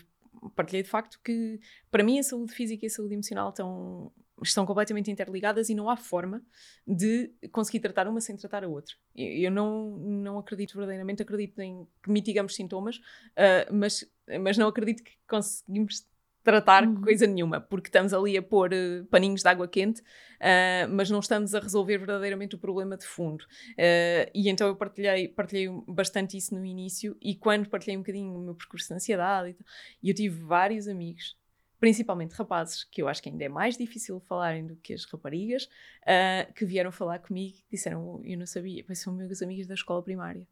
partilhei 0.56 0.84
de 0.84 0.90
facto 0.90 1.22
que 1.24 1.62
para 1.90 2.04
mim 2.04 2.20
a 2.20 2.24
saúde 2.24 2.54
física 2.54 2.86
e 2.86 2.88
a 2.88 2.90
saúde 2.90 3.14
emocional 3.14 3.50
estão, 3.50 4.12
estão 4.50 4.66
completamente 4.66 5.10
interligadas 5.10 5.70
e 5.70 5.76
não 5.76 5.90
há 5.90 5.98
forma 5.98 6.42
de 6.86 7.32
conseguir 7.52 7.80
tratar 7.80 8.08
uma 8.08 8.22
sem 8.22 8.36
tratar 8.36 8.64
a 8.64 8.68
outra. 8.68 8.96
Eu 9.16 9.52
não, 9.52 9.98
não 9.98 10.40
acredito 10.40 10.74
verdadeiramente, 10.74 11.22
acredito 11.22 11.60
em 11.60 11.88
que 12.02 12.12
mitigamos 12.12 12.56
sintomas, 12.56 13.00
ah, 13.36 13.68
mas, 13.72 14.06
mas 14.42 14.58
não 14.58 14.68
acredito 14.68 15.04
que 15.04 15.12
conseguimos 15.28 16.06
tratar 16.44 16.84
Uhum. 16.84 17.02
coisa 17.02 17.26
nenhuma, 17.26 17.62
porque 17.62 17.88
estamos 17.88 18.14
ali 18.14 18.38
a 18.38 18.42
pôr 18.42 18.74
eh, 18.74 19.04
paninhos 19.10 19.42
de 19.42 19.48
água 19.48 19.68
quente, 19.68 20.04
ah, 20.42 20.88
mas 20.90 21.10
não 21.10 21.20
estamos 21.20 21.56
a 21.56 21.60
resolver 21.60 21.98
verdadeiramente 21.98 22.56
o 22.56 22.60
problema 22.60 22.98
de 22.98 23.06
fundo. 23.08 23.44
Uh, 23.72 24.30
e 24.36 24.50
então 24.50 24.68
eu 24.68 24.76
partilhei, 24.76 25.30
partilhei 25.30 25.70
bastante 25.88 26.36
isso 26.36 26.54
no 26.54 26.66
início 26.66 27.16
e 27.22 27.34
quando 27.36 27.70
partilhei 27.70 27.96
um 27.96 28.02
bocadinho 28.02 28.36
o 28.36 28.40
meu 28.40 28.56
percurso 28.56 28.90
de 28.90 28.94
ansiedade 28.96 29.52
e, 29.52 29.54
tal, 29.54 29.66
e 30.04 30.10
eu 30.10 30.16
tive 30.16 30.44
vários 30.44 30.88
amigos, 30.88 31.38
principalmente 31.84 32.32
rapazes, 32.32 32.86
que 32.86 33.02
eu 33.02 33.10
acho 33.10 33.22
que 33.22 33.28
ainda 33.28 33.44
é 33.44 33.50
mais 33.50 33.76
difícil 33.76 34.18
falarem 34.22 34.66
do 34.66 34.78
que 34.78 34.94
as 34.94 35.04
raparigas, 35.04 35.66
uh, 36.04 36.54
que 36.54 36.64
vieram 36.64 36.94
falar 36.94 37.20
comigo 37.20 37.58
e 37.70 37.76
disseram, 37.76 38.22
eu 38.24 38.38
não 38.38 38.46
sabia, 38.46 38.82
pois 38.86 39.00
são 39.00 39.14
meus 39.14 39.42
amigos 39.42 39.68
da 39.68 39.74
escola 39.74 40.02
primária. 40.02 40.48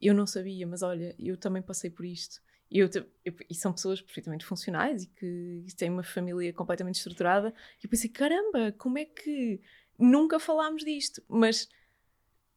Eu 0.00 0.14
não 0.14 0.24
sabia, 0.24 0.64
mas 0.68 0.80
olha, 0.80 1.16
eu 1.18 1.36
também 1.36 1.60
passei 1.62 1.90
por 1.90 2.04
isto. 2.06 2.40
E, 2.70 2.78
eu, 2.78 2.88
eu- 3.24 3.34
e 3.50 3.56
são 3.56 3.72
pessoas 3.72 4.00
perfeitamente 4.00 4.44
funcionais 4.44 5.02
e 5.02 5.08
que 5.08 5.64
têm 5.76 5.90
uma 5.90 6.04
família 6.04 6.52
completamente 6.52 6.94
estruturada. 6.94 7.52
E 7.82 7.86
eu 7.86 7.90
pensei, 7.90 8.08
caramba, 8.08 8.70
como 8.78 8.98
é 8.98 9.04
que 9.04 9.60
nunca 9.98 10.38
falámos 10.38 10.84
disto? 10.84 11.20
Mas 11.26 11.68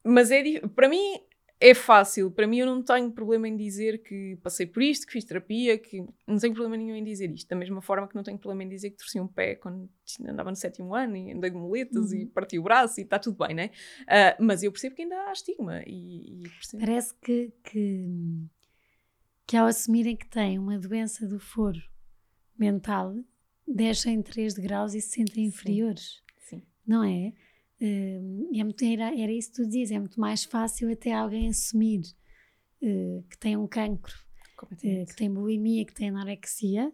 mas 0.04 0.30
é 0.32 0.60
para 0.76 0.88
mim 0.90 1.20
é 1.62 1.76
fácil. 1.76 2.32
Para 2.32 2.48
mim 2.48 2.58
eu 2.58 2.66
não 2.66 2.82
tenho 2.82 3.12
problema 3.12 3.48
em 3.48 3.56
dizer 3.56 4.02
que 4.02 4.36
passei 4.42 4.66
por 4.66 4.82
isto, 4.82 5.06
que 5.06 5.14
fiz 5.14 5.24
terapia, 5.24 5.78
que 5.78 6.04
não 6.28 6.38
tenho 6.38 6.54
problema 6.54 6.76
nenhum 6.76 6.96
em 6.96 7.04
dizer 7.04 7.30
isto. 7.32 7.48
Da 7.48 7.56
mesma 7.56 7.82
forma 7.82 8.08
que 8.08 8.16
não 8.16 8.24
tenho 8.24 8.40
problema 8.40 8.64
em 8.64 8.68
dizer 8.70 8.90
que 8.90 8.98
torci 8.98 9.20
um 9.20 9.28
pé 9.28 9.56
quando 9.56 9.88
andava 10.28 10.50
no 10.50 10.56
sétimo 10.56 10.96
ano 10.96 11.16
e 11.16 11.32
andei 11.32 11.52
de 11.52 11.56
muletas 11.58 12.12
e 12.12 12.24
Uhum. 12.24 12.28
parti 12.30 12.58
o 12.58 12.64
braço 12.64 13.00
e 13.00 13.04
está 13.04 13.20
tudo 13.20 13.38
bem, 13.46 13.56
né? 13.56 13.70
Ah, 14.08 14.36
mas 14.40 14.64
eu 14.64 14.72
percebo 14.72 14.96
que 14.96 15.04
ainda 15.04 15.16
há 15.28 15.32
estigma 15.32 15.84
e, 15.86 16.42
e 16.42 16.50
percebo. 16.50 16.84
Parece 16.84 17.14
que, 17.22 17.54
que, 17.64 18.08
que 19.46 19.56
ao 19.56 19.68
assumirem 19.68 20.16
que 20.16 20.28
têm 20.28 20.58
uma 20.58 20.80
doença 20.80 21.28
do 21.28 21.40
foro 21.40 21.80
mental, 22.58 23.14
descem 23.68 24.22
3 24.22 24.56
de 24.56 24.62
graus 24.62 24.94
e 24.96 25.02
se 25.02 25.10
sentem 25.10 25.44
Sim. 25.44 25.50
inferiores, 25.50 26.22
Sim, 26.40 26.64
não 26.86 27.04
é? 27.04 27.34
Hum, 27.82 28.50
é 28.54 28.64
muito, 28.64 28.84
era, 28.86 29.08
era 29.20 29.32
isso 29.32 29.50
que 29.52 29.56
tu 29.64 29.68
dizes, 29.68 29.92
é 29.92 29.98
muito 30.00 30.20
mais 30.20 30.44
fácil 30.44 30.92
até 30.92 31.12
alguém 31.12 31.50
assumir 31.50 32.02
eh, 32.82 33.24
que 33.30 33.38
tem 33.38 33.58
um 33.58 33.68
cancro, 33.68 34.14
completamente. 34.56 35.10
que 35.10 35.16
tem 35.16 35.34
bulimia, 35.34 35.84
que 35.86 35.94
tem 35.94 36.10
anorexia, 36.10 36.92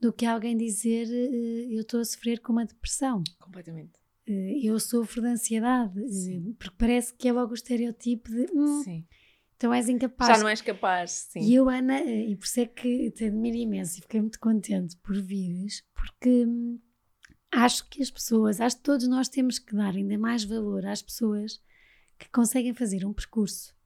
do 0.00 0.12
que 0.12 0.26
alguém 0.26 0.56
dizer 0.56 1.06
eh, 1.08 1.66
eu 1.70 1.82
estou 1.82 2.00
a 2.00 2.04
sofrer 2.04 2.40
com 2.40 2.52
uma 2.52 2.66
depressão. 2.66 3.22
completamente. 3.38 3.92
Eu 4.28 4.80
sofro 4.80 5.22
de 5.22 5.28
ansiedade, 5.28 5.94
porque 6.58 6.74
parece 6.76 7.14
que 7.14 7.28
é 7.28 7.32
logo 7.32 7.52
o 7.52 7.54
estereotipo 7.54 8.28
de 8.28 8.46
hum, 8.52 8.82
Sim. 8.82 9.06
então 9.56 9.72
és 9.72 9.88
incapaz. 9.88 10.36
Já 10.36 10.42
não 10.42 10.48
és 10.48 10.60
capaz, 10.60 11.28
sim. 11.30 11.38
E 11.42 11.54
eu, 11.54 11.68
Ana, 11.68 12.02
e 12.02 12.34
por 12.34 12.44
isso 12.44 12.58
é 12.58 12.66
que 12.66 13.08
te 13.12 13.26
admiro 13.26 13.56
imenso 13.56 13.98
e 13.98 14.02
fiquei 14.02 14.20
muito 14.20 14.40
contente 14.40 14.96
por 14.96 15.14
vires, 15.22 15.84
porque 15.94 16.44
hum, 16.44 16.80
acho 17.52 17.88
que 17.88 18.02
as 18.02 18.10
pessoas, 18.10 18.60
acho 18.60 18.76
que 18.76 18.82
todos 18.82 19.08
nós 19.08 19.28
temos 19.28 19.58
que 19.58 19.74
dar 19.74 19.94
ainda 19.94 20.18
mais 20.18 20.44
valor 20.44 20.84
às 20.86 21.02
pessoas 21.02 21.60
que 22.18 22.28
conseguem 22.30 22.74
fazer 22.74 23.04
um 23.04 23.12
percurso 23.12 23.76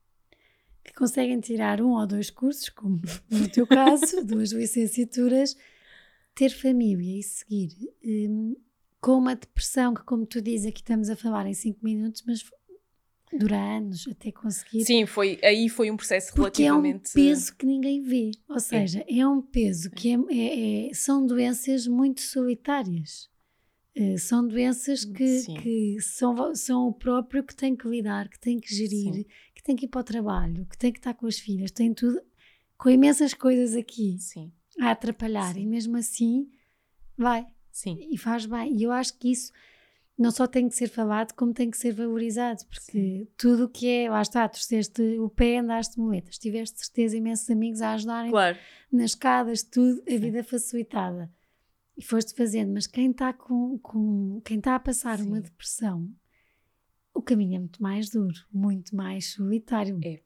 que 0.84 0.92
conseguem 0.94 1.40
tirar 1.40 1.80
um 1.80 1.90
ou 1.90 2.06
dois 2.06 2.30
cursos, 2.30 2.68
como 2.68 3.00
no 3.30 3.48
teu 3.48 3.66
caso, 3.66 4.24
duas 4.24 4.52
licenciaturas, 4.52 5.56
ter 6.34 6.50
família 6.50 7.18
e 7.18 7.22
seguir 7.22 7.76
um, 8.04 8.56
com 9.00 9.12
uma 9.12 9.34
depressão 9.34 9.94
que, 9.94 10.02
como 10.02 10.26
tu 10.26 10.40
dizes, 10.40 10.66
aqui 10.66 10.80
estamos 10.80 11.08
a 11.08 11.16
falar 11.16 11.46
em 11.46 11.54
cinco 11.54 11.78
minutos, 11.82 12.22
mas 12.26 12.44
dura 13.32 13.56
anos 13.56 14.08
até 14.08 14.32
conseguir. 14.32 14.84
Sim, 14.84 15.06
foi, 15.06 15.38
aí 15.42 15.68
foi 15.68 15.90
um 15.90 15.96
processo 15.96 16.34
porque 16.34 16.62
relativamente. 16.62 17.16
é 17.16 17.20
um 17.20 17.24
peso 17.24 17.56
que 17.56 17.66
ninguém 17.66 18.02
vê. 18.02 18.32
Ou 18.48 18.58
seja, 18.58 19.04
é, 19.06 19.18
é 19.18 19.26
um 19.26 19.40
peso 19.40 19.90
que 19.90 20.12
é, 20.12 20.18
é, 20.30 20.88
é, 20.88 20.94
são 20.94 21.24
doenças 21.24 21.86
muito 21.86 22.20
solitárias. 22.20 23.29
Uh, 24.00 24.18
são 24.18 24.46
doenças 24.46 25.04
que, 25.04 25.42
que 25.60 26.00
são, 26.00 26.54
são 26.54 26.88
o 26.88 26.92
próprio 26.92 27.44
que 27.44 27.54
tem 27.54 27.76
que 27.76 27.86
lidar, 27.86 28.28
que 28.28 28.38
tem 28.38 28.58
que 28.58 28.74
gerir, 28.74 29.12
Sim. 29.12 29.24
que 29.54 29.62
tem 29.62 29.76
que 29.76 29.84
ir 29.84 29.88
para 29.88 30.00
o 30.00 30.04
trabalho, 30.04 30.66
que 30.66 30.78
tem 30.78 30.92
que 30.92 30.98
estar 30.98 31.12
com 31.14 31.26
as 31.26 31.38
filhas, 31.38 31.70
tem 31.70 31.92
tudo, 31.92 32.20
com 32.78 32.88
imensas 32.88 33.34
coisas 33.34 33.76
aqui 33.76 34.16
Sim. 34.18 34.50
a 34.80 34.92
atrapalhar. 34.92 35.52
Sim. 35.54 35.62
E 35.62 35.66
mesmo 35.66 35.96
assim, 35.96 36.50
vai. 37.16 37.46
E 37.86 38.18
faz 38.18 38.46
bem. 38.46 38.76
E 38.76 38.82
eu 38.82 38.90
acho 38.90 39.16
que 39.18 39.30
isso 39.30 39.52
não 40.20 40.30
só 40.30 40.46
tem 40.46 40.68
que 40.68 40.74
ser 40.74 40.88
falado, 40.88 41.32
como 41.32 41.54
tem 41.54 41.70
que 41.70 41.78
ser 41.78 41.92
valorizado, 41.92 42.64
porque 42.66 43.26
tudo 43.38 43.64
o 43.64 43.68
que 43.68 43.88
é, 43.88 44.10
lá 44.10 44.20
está, 44.20 44.46
torceste 44.46 45.00
o 45.18 45.30
pé, 45.30 45.58
andaste 45.58 45.98
muletas, 45.98 46.36
tiveste 46.36 46.78
certeza 46.78 47.16
imensos 47.16 47.48
amigos 47.48 47.80
a 47.80 47.92
ajudarem 47.92 48.30
claro. 48.30 48.58
nas 48.92 49.12
escadas, 49.12 49.62
tudo, 49.62 50.02
a 50.06 50.16
vida 50.18 50.44
facilitada. 50.44 51.30
E 52.00 52.02
foste 52.02 52.34
fazendo, 52.34 52.72
mas 52.72 52.86
quem 52.86 53.10
está 53.10 53.30
com, 53.30 53.78
com 53.78 54.40
quem 54.42 54.56
está 54.56 54.74
a 54.74 54.80
passar 54.80 55.18
Sim. 55.18 55.26
uma 55.26 55.38
depressão, 55.38 56.10
o 57.12 57.20
caminho 57.20 57.56
é 57.56 57.58
muito 57.58 57.82
mais 57.82 58.08
duro, 58.08 58.34
muito 58.50 58.96
mais 58.96 59.34
solitário. 59.34 60.00
É. 60.02 60.18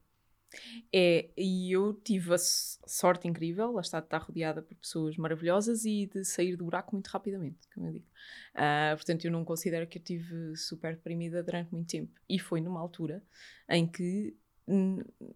É, 0.92 1.30
e 1.36 1.72
eu 1.72 1.92
tive 1.92 2.32
a 2.32 2.38
sorte 2.38 3.26
incrível, 3.26 3.72
lá 3.72 3.80
está, 3.80 3.98
de 3.98 4.06
estar 4.06 4.18
rodeada 4.18 4.62
por 4.62 4.76
pessoas 4.76 5.16
maravilhosas 5.16 5.84
e 5.84 6.06
de 6.06 6.24
sair 6.24 6.54
do 6.54 6.66
buraco 6.66 6.94
muito 6.94 7.08
rapidamente, 7.08 7.68
como 7.74 7.88
eu 7.88 7.92
digo. 7.94 8.06
Uh, 8.54 8.94
portanto, 8.94 9.24
eu 9.24 9.32
não 9.32 9.44
considero 9.44 9.84
que 9.88 9.98
eu 9.98 10.02
tive 10.02 10.54
super 10.54 10.94
deprimida 10.94 11.42
durante 11.42 11.72
muito 11.72 11.88
tempo. 11.88 12.12
E 12.28 12.38
foi 12.38 12.60
numa 12.60 12.78
altura 12.78 13.20
em 13.68 13.84
que 13.84 14.36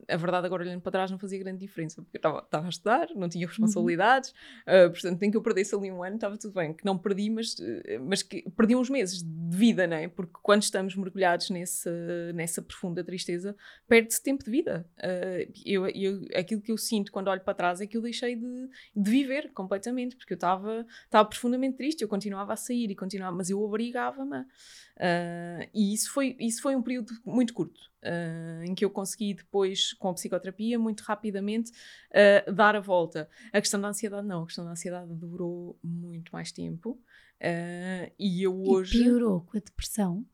a 0.09 0.17
verdade 0.17 0.47
agora 0.47 0.62
olhando 0.62 0.81
para 0.81 0.93
trás 0.93 1.11
não 1.11 1.19
fazia 1.19 1.38
grande 1.38 1.59
diferença 1.59 2.03
porque 2.03 2.17
eu 2.17 2.38
estava 2.38 2.67
a 2.67 2.69
estudar, 2.69 3.09
não 3.14 3.29
tinha 3.29 3.45
uhum. 3.45 3.51
responsabilidades 3.51 4.31
uhum. 4.67 4.87
uh, 4.87 4.91
portanto 4.91 5.21
nem 5.21 5.31
que 5.31 5.37
eu 5.37 5.43
perdesse 5.43 5.75
ali 5.75 5.91
um 5.91 6.03
ano 6.03 6.17
estava 6.17 6.37
tudo 6.38 6.55
bem, 6.55 6.73
que 6.73 6.85
não 6.85 6.97
perdi 6.97 7.29
mas, 7.31 7.55
uh, 7.55 8.05
mas 8.07 8.23
que 8.23 8.49
perdi 8.57 8.75
uns 8.75 8.88
meses 8.88 9.23
de 9.23 9.57
vida 9.57 9.87
não 9.87 9.97
é? 9.97 10.09
porque 10.09 10.33
quando 10.43 10.62
estamos 10.62 10.97
mergulhados 10.97 11.51
nessa, 11.51 12.33
nessa 12.33 12.62
profunda 12.62 13.05
tristeza 13.05 13.55
perde-se 13.87 14.23
tempo 14.23 14.45
de 14.45 14.51
vida 14.51 14.87
uh, 14.99 15.53
eu, 15.64 15.87
eu, 15.88 16.27
aquilo 16.35 16.61
que 16.61 16.73
eu 16.73 16.79
sinto 16.79 17.12
quando 17.12 17.29
olho 17.29 17.43
para 17.43 17.55
trás 17.55 17.81
é 17.81 17.87
que 17.87 17.97
eu 17.97 18.03
deixei 18.03 18.37
de, 18.37 18.69
de 18.97 19.11
viver 19.11 19.53
completamente 19.53 20.17
porque 20.17 20.33
eu 20.33 20.37
estava 20.37 20.87
estava 21.05 21.29
profundamente 21.29 21.77
triste, 21.77 22.03
eu 22.03 22.09
continuava 22.09 22.53
a 22.53 22.57
sair 22.57 22.91
e 22.91 22.97
continuava, 22.97 23.37
mas 23.37 23.51
eu 23.51 23.61
obrigava-me 23.61 24.45
Uh, 24.98 25.70
e 25.72 25.94
isso 25.94 26.11
foi, 26.12 26.37
isso 26.40 26.61
foi 26.61 26.74
um 26.74 26.82
período 26.82 27.12
muito 27.24 27.54
curto, 27.54 27.80
uh, 28.02 28.64
em 28.64 28.74
que 28.74 28.84
eu 28.84 28.90
consegui 28.90 29.32
depois, 29.32 29.92
com 29.92 30.08
a 30.08 30.14
psicoterapia, 30.14 30.76
muito 30.76 31.02
rapidamente 31.02 31.70
uh, 32.11 32.52
dar 32.52 32.74
a 32.74 32.80
volta. 32.80 33.28
A 33.52 33.61
questão 33.61 33.80
da 33.80 33.88
ansiedade, 33.88 34.26
não, 34.26 34.42
a 34.42 34.46
questão 34.46 34.64
da 34.64 34.72
ansiedade 34.72 35.14
durou 35.14 35.78
muito 35.82 36.32
mais 36.32 36.50
tempo. 36.50 37.00
e 38.18 38.42
eu 38.42 38.61
hoje. 38.61 38.98
E 38.98 39.04
piorou 39.04 39.42
com 39.42 39.56
a 39.56 39.61
depressão? 39.61 40.26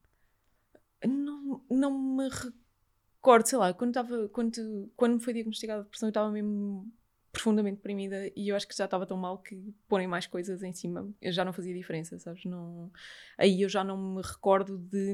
Não, 1.07 1.62
não 1.70 2.16
me 2.16 2.31
recordo, 2.31 3.46
sei 3.46 3.59
lá, 3.59 3.74
quando, 3.74 3.92
tava, 3.92 4.29
quando, 4.31 4.90
quando 4.96 5.14
me 5.14 5.20
foi 5.20 5.35
diagnosticada 5.35 5.81
a 5.81 5.85
depressão, 5.85 6.09
eu 6.09 6.11
estava 6.11 6.31
mesmo 6.31 6.90
profundamente 7.35 7.77
deprimida 7.77 8.31
e 8.37 8.49
eu 8.49 8.57
acho 8.57 8.66
que 8.66 8.77
já 8.77 8.85
estava 8.85 9.05
tão 9.05 9.16
mal 9.16 9.38
que 9.38 9.75
porem 9.88 10.07
mais 10.07 10.25
coisas 10.25 10.62
em 10.62 10.73
cima 10.73 11.12
eu 11.20 11.33
já 11.33 11.44
não 11.44 11.53
fazia 11.53 11.75
diferença, 11.75 12.18
sabes? 12.18 12.44
Não... 12.44 12.90
Aí 13.37 13.61
eu 13.61 13.68
já 13.68 13.83
não 13.83 14.14
me 14.14 14.23
recordo 14.23 14.79
de. 14.79 15.12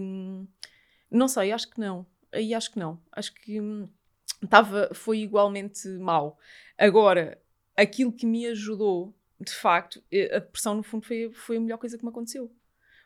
Não 1.11 1.27
sei, 1.27 1.51
acho 1.51 1.69
que 1.71 1.81
não. 1.81 2.07
Aí 2.31 2.55
acho 2.55 2.71
que 2.71 2.79
não. 2.79 3.01
Acho 3.11 3.35
que 3.35 3.59
estava, 4.43 4.91
foi 4.93 5.21
igualmente 5.21 5.89
mal. 5.99 6.39
Agora, 6.79 7.41
aquilo 7.75 8.13
que 8.13 8.27
me 8.27 8.47
ajudou, 8.47 9.17
de 9.41 9.53
facto, 9.53 10.03
eh, 10.13 10.37
a 10.37 10.39
depressão 10.39 10.75
no 10.75 10.83
fundo 10.83 11.07
foi, 11.07 11.33
foi 11.33 11.57
a 11.57 11.61
melhor 11.61 11.79
coisa 11.79 11.97
que 11.97 12.05
me 12.05 12.11
aconteceu. 12.11 12.55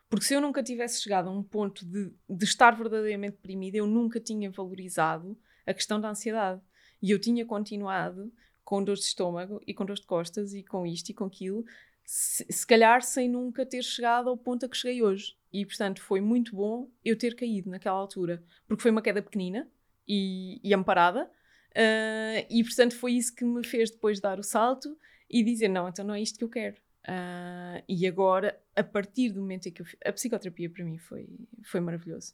Porque 0.09 0.25
se 0.25 0.33
eu 0.33 0.41
nunca 0.41 0.61
tivesse 0.61 1.01
chegado 1.01 1.29
a 1.29 1.31
um 1.31 1.41
ponto 1.41 1.85
de, 1.85 2.13
de 2.29 2.45
estar 2.45 2.71
verdadeiramente 2.75 3.37
deprimida, 3.37 3.77
eu 3.77 3.87
nunca 3.87 4.19
tinha 4.19 4.51
valorizado 4.51 5.37
a 5.65 5.73
questão 5.73 5.99
da 5.99 6.09
ansiedade. 6.09 6.61
E 7.01 7.11
eu 7.11 7.19
tinha 7.19 7.45
continuado 7.45 8.31
com 8.65 8.83
dores 8.83 9.01
de 9.01 9.07
estômago 9.07 9.61
e 9.65 9.73
com 9.73 9.85
dores 9.85 10.01
de 10.01 10.07
costas 10.07 10.53
e 10.53 10.63
com 10.63 10.85
isto 10.85 11.09
e 11.09 11.13
com 11.13 11.25
aquilo, 11.25 11.63
se, 12.03 12.45
se 12.49 12.65
calhar 12.65 13.01
sem 13.01 13.29
nunca 13.29 13.65
ter 13.65 13.83
chegado 13.83 14.27
ao 14.27 14.35
ponto 14.35 14.65
a 14.65 14.69
que 14.69 14.75
cheguei 14.75 15.01
hoje. 15.01 15.37
E 15.53 15.65
portanto 15.65 16.01
foi 16.01 16.19
muito 16.19 16.55
bom 16.55 16.89
eu 17.03 17.17
ter 17.17 17.35
caído 17.35 17.69
naquela 17.69 17.97
altura, 17.97 18.43
porque 18.67 18.81
foi 18.81 18.91
uma 18.91 19.01
queda 19.01 19.21
pequenina 19.21 19.69
e, 20.07 20.59
e 20.63 20.73
amparada, 20.73 21.25
uh, 21.25 22.45
e 22.49 22.63
portanto 22.63 22.95
foi 22.95 23.13
isso 23.13 23.33
que 23.33 23.45
me 23.45 23.65
fez 23.65 23.89
depois 23.91 24.19
dar 24.19 24.39
o 24.39 24.43
salto 24.43 24.97
e 25.29 25.43
dizer: 25.43 25.69
não, 25.69 25.87
então 25.87 26.03
não 26.03 26.13
é 26.13 26.21
isto 26.21 26.37
que 26.37 26.43
eu 26.43 26.49
quero. 26.49 26.75
Uh, 27.07 27.83
e 27.87 28.07
agora, 28.07 28.59
a 28.75 28.83
partir 28.83 29.29
do 29.29 29.39
momento 29.39 29.67
em 29.67 29.71
que 29.71 29.81
eu 29.81 29.85
a 30.03 30.11
psicoterapia 30.11 30.69
para 30.69 30.83
mim 30.83 30.97
foi, 30.97 31.29
foi 31.63 31.79
maravilhoso. 31.79 32.33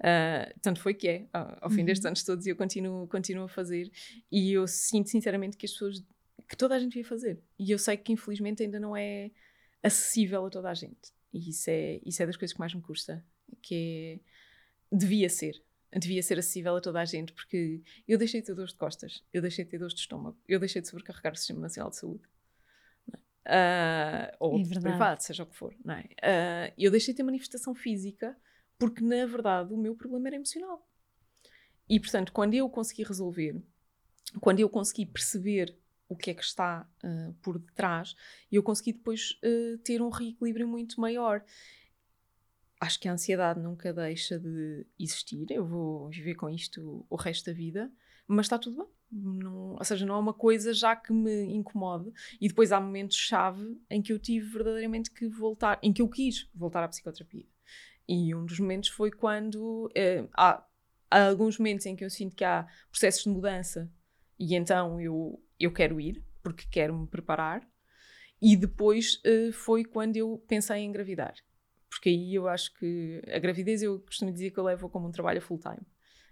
Uh, 0.00 0.52
tanto 0.60 0.80
foi 0.80 0.92
que 0.92 1.08
é, 1.08 1.28
ao 1.32 1.70
fim 1.70 1.80
uhum. 1.80 1.86
destes 1.86 2.04
anos 2.04 2.24
todos, 2.24 2.46
eu 2.46 2.56
continuo, 2.56 3.06
continuo 3.06 3.44
a 3.44 3.48
fazer 3.48 3.90
e 4.30 4.52
eu 4.52 4.66
sinto 4.66 5.08
sinceramente 5.08 5.56
que 5.56 5.66
as 5.66 5.72
pessoas, 5.72 6.04
que 6.48 6.56
toda 6.56 6.74
a 6.74 6.78
gente 6.78 6.90
devia 6.90 7.08
fazer. 7.08 7.40
E 7.58 7.70
eu 7.70 7.78
sei 7.78 7.96
que 7.96 8.12
infelizmente 8.12 8.62
ainda 8.62 8.80
não 8.80 8.96
é 8.96 9.30
acessível 9.82 10.46
a 10.46 10.50
toda 10.50 10.70
a 10.70 10.74
gente. 10.74 11.12
E 11.32 11.50
isso 11.50 11.70
é, 11.70 12.00
isso 12.04 12.22
é 12.22 12.26
das 12.26 12.36
coisas 12.36 12.52
que 12.52 12.60
mais 12.60 12.74
me 12.74 12.82
custa, 12.82 13.24
que 13.62 14.20
é, 14.92 14.96
devia 14.96 15.28
ser. 15.28 15.62
Devia 15.96 16.22
ser 16.24 16.38
acessível 16.38 16.76
a 16.76 16.80
toda 16.80 17.00
a 17.00 17.04
gente, 17.04 17.32
porque 17.32 17.80
eu 18.06 18.18
deixei 18.18 18.40
de 18.40 18.48
ter 18.48 18.54
dores 18.54 18.72
de 18.72 18.76
costas, 18.76 19.22
eu 19.32 19.40
deixei 19.40 19.64
de 19.64 19.70
ter 19.70 19.78
dores 19.78 19.94
de 19.94 20.00
estômago, 20.00 20.36
eu 20.48 20.58
deixei 20.58 20.82
de 20.82 20.88
sobrecarregar 20.88 21.32
o 21.32 21.36
Sistema 21.36 21.60
Nacional 21.60 21.90
de 21.90 21.96
Saúde. 21.96 22.24
Uh, 23.46 24.26
ou 24.40 24.58
é 24.58 24.80
privado, 24.80 25.22
seja 25.22 25.44
o 25.44 25.46
que 25.46 25.54
for, 25.54 25.72
não 25.84 25.94
é? 25.94 26.02
Uh, 26.02 26.74
eu 26.78 26.90
deixei 26.90 27.12
de 27.12 27.18
ter 27.18 27.22
manifestação 27.22 27.74
física 27.74 28.36
porque 28.78 29.02
na 29.02 29.26
verdade 29.26 29.72
o 29.72 29.76
meu 29.76 29.94
problema 29.94 30.28
era 30.28 30.36
emocional. 30.36 30.86
E 31.88 32.00
portanto, 32.00 32.32
quando 32.32 32.54
eu 32.54 32.68
consegui 32.68 33.02
resolver, 33.02 33.62
quando 34.40 34.60
eu 34.60 34.68
consegui 34.68 35.06
perceber 35.06 35.76
o 36.08 36.16
que 36.16 36.30
é 36.30 36.34
que 36.34 36.42
está 36.42 36.88
uh, 37.02 37.32
por 37.42 37.58
detrás, 37.58 38.14
eu 38.50 38.62
consegui 38.62 38.92
depois 38.92 39.38
uh, 39.42 39.78
ter 39.78 40.00
um 40.00 40.08
reequilíbrio 40.08 40.68
muito 40.68 41.00
maior. 41.00 41.44
Acho 42.80 43.00
que 43.00 43.08
a 43.08 43.12
ansiedade 43.12 43.60
nunca 43.60 43.92
deixa 43.92 44.38
de 44.38 44.86
existir, 44.98 45.46
eu 45.50 45.64
vou 45.64 46.08
viver 46.08 46.34
com 46.34 46.50
isto 46.50 47.06
o 47.08 47.16
resto 47.16 47.46
da 47.46 47.52
vida, 47.52 47.90
mas 48.26 48.46
está 48.46 48.58
tudo 48.58 48.76
bem. 48.78 48.86
Não, 49.10 49.74
ou 49.74 49.84
seja, 49.84 50.04
não 50.04 50.16
é 50.16 50.18
uma 50.18 50.34
coisa 50.34 50.74
já 50.74 50.96
que 50.96 51.12
me 51.12 51.44
incomode. 51.54 52.12
E 52.40 52.48
depois 52.48 52.72
há 52.72 52.80
momentos-chave 52.80 53.80
em 53.88 54.02
que 54.02 54.12
eu 54.12 54.18
tive 54.18 54.48
verdadeiramente 54.48 55.10
que 55.10 55.28
voltar, 55.28 55.78
em 55.82 55.92
que 55.92 56.02
eu 56.02 56.08
quis 56.08 56.48
voltar 56.54 56.82
à 56.82 56.88
psicoterapia. 56.88 57.46
E 58.08 58.34
um 58.34 58.44
dos 58.44 58.58
momentos 58.58 58.90
foi 58.90 59.10
quando 59.10 59.90
eh, 59.94 60.26
há, 60.36 60.64
há, 61.10 61.28
alguns 61.28 61.58
momentos 61.58 61.86
em 61.86 61.96
que 61.96 62.04
eu 62.04 62.10
sinto 62.10 62.36
que 62.36 62.44
há 62.44 62.66
processos 62.90 63.24
de 63.24 63.30
mudança 63.30 63.90
e 64.38 64.54
então 64.54 65.00
eu, 65.00 65.42
eu 65.58 65.72
quero 65.72 66.00
ir 66.00 66.22
porque 66.42 66.64
quero 66.70 66.96
me 66.96 67.06
preparar. 67.06 67.66
E 68.40 68.56
depois 68.56 69.20
eh, 69.24 69.50
foi 69.52 69.84
quando 69.84 70.16
eu 70.16 70.44
pensei 70.46 70.76
em 70.76 70.88
engravidar. 70.88 71.34
Porque 71.88 72.10
aí 72.10 72.34
eu 72.34 72.46
acho 72.46 72.74
que 72.74 73.22
a 73.32 73.38
gravidez 73.38 73.82
eu 73.82 74.00
costumo 74.00 74.30
dizer 74.30 74.50
que 74.50 74.58
eu 74.58 74.64
levo 74.64 74.88
como 74.88 75.08
um 75.08 75.12
trabalho 75.12 75.40
full 75.40 75.58
time. 75.58 75.86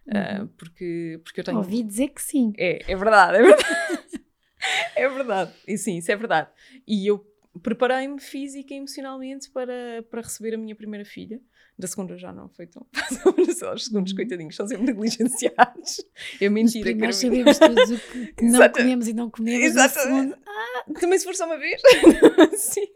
Uhum. 0.06 0.44
Uh, 0.44 0.48
porque, 0.48 1.20
porque 1.24 1.40
eu 1.40 1.44
tenho. 1.44 1.58
Ouvi 1.58 1.82
dizer 1.82 2.08
que 2.08 2.20
sim. 2.20 2.52
É, 2.58 2.92
é 2.92 2.96
verdade, 2.96 3.38
é 3.38 3.42
verdade. 3.42 4.24
é 4.96 5.08
verdade. 5.08 5.52
E 5.66 5.78
sim, 5.78 5.98
isso 5.98 6.10
é 6.10 6.16
verdade. 6.16 6.50
E 6.86 7.06
eu 7.06 7.24
preparei-me 7.60 8.20
física 8.20 8.72
e 8.72 8.76
emocionalmente 8.76 9.50
para, 9.50 10.02
para 10.10 10.22
receber 10.22 10.54
a 10.54 10.58
minha 10.58 10.74
primeira 10.74 11.04
filha. 11.04 11.40
Da 11.78 11.88
segunda 11.88 12.16
já 12.16 12.32
não 12.32 12.48
foi 12.50 12.66
tão 12.66 12.86
Os 13.74 13.84
segundos, 13.84 14.12
uhum. 14.12 14.16
coitadinhos, 14.16 14.54
são 14.54 14.66
sempre 14.66 14.86
negligenciados. 14.86 16.04
É 16.40 16.48
mentira. 16.48 16.94
Nós 16.94 17.16
sabemos 17.16 17.58
tudo 17.58 17.80
o 17.80 18.34
que 18.34 18.44
não 18.44 18.70
comemos 18.70 19.08
e 19.08 19.12
não 19.12 19.30
comemos. 19.30 19.64
Exatamente. 19.64 20.36
Ah, 20.46 20.84
também 21.00 21.18
se 21.18 21.24
for 21.24 21.34
só 21.34 21.46
uma 21.46 21.58
vez. 21.58 21.80
Sim. 22.56 22.86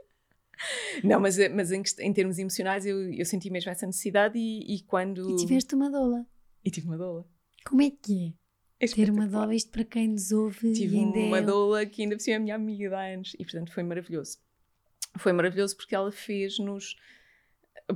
Não, 1.05 1.21
mas, 1.21 1.37
mas 1.51 1.73
em, 1.73 1.83
em, 2.01 2.13
termos 2.13 2.39
emocionais 2.39 2.87
eu, 2.87 3.13
eu 3.13 3.25
senti 3.25 3.51
mesmo 3.51 3.71
essa 3.71 3.87
necessidade 3.87 4.39
e, 4.39 4.77
e 4.77 4.83
quando... 4.85 5.31
E 5.31 5.37
tiveste 5.37 5.75
uma 5.75 5.91
doula. 5.91 6.27
E 6.65 6.71
tive 6.71 6.87
uma 6.87 6.97
doula. 6.97 7.27
Como 7.65 7.83
é 7.83 7.91
que 7.91 8.35
é? 8.81 8.87
é 8.87 8.89
Ter 8.89 9.11
uma 9.11 9.27
doula, 9.27 9.55
isto 9.55 9.71
para 9.71 9.85
quem 9.85 10.09
nos 10.09 10.33
ouve. 10.33 10.73
Tive 10.73 10.97
uma 10.97 11.39
é... 11.39 11.43
doula 11.43 11.87
que 11.87 12.03
ainda 12.03 12.17
por 12.17 12.23
cima 12.23 12.35
é 12.35 12.37
a 12.37 12.41
minha 12.41 12.55
amiga 12.55 12.97
há 12.97 13.13
anos 13.13 13.35
e 13.39 13.45
portanto 13.45 13.73
foi 13.73 13.83
maravilhoso. 13.83 14.39
Foi 15.19 15.33
maravilhoso 15.33 15.77
porque 15.77 15.95
ela 15.95 16.12
fez-nos 16.12 16.97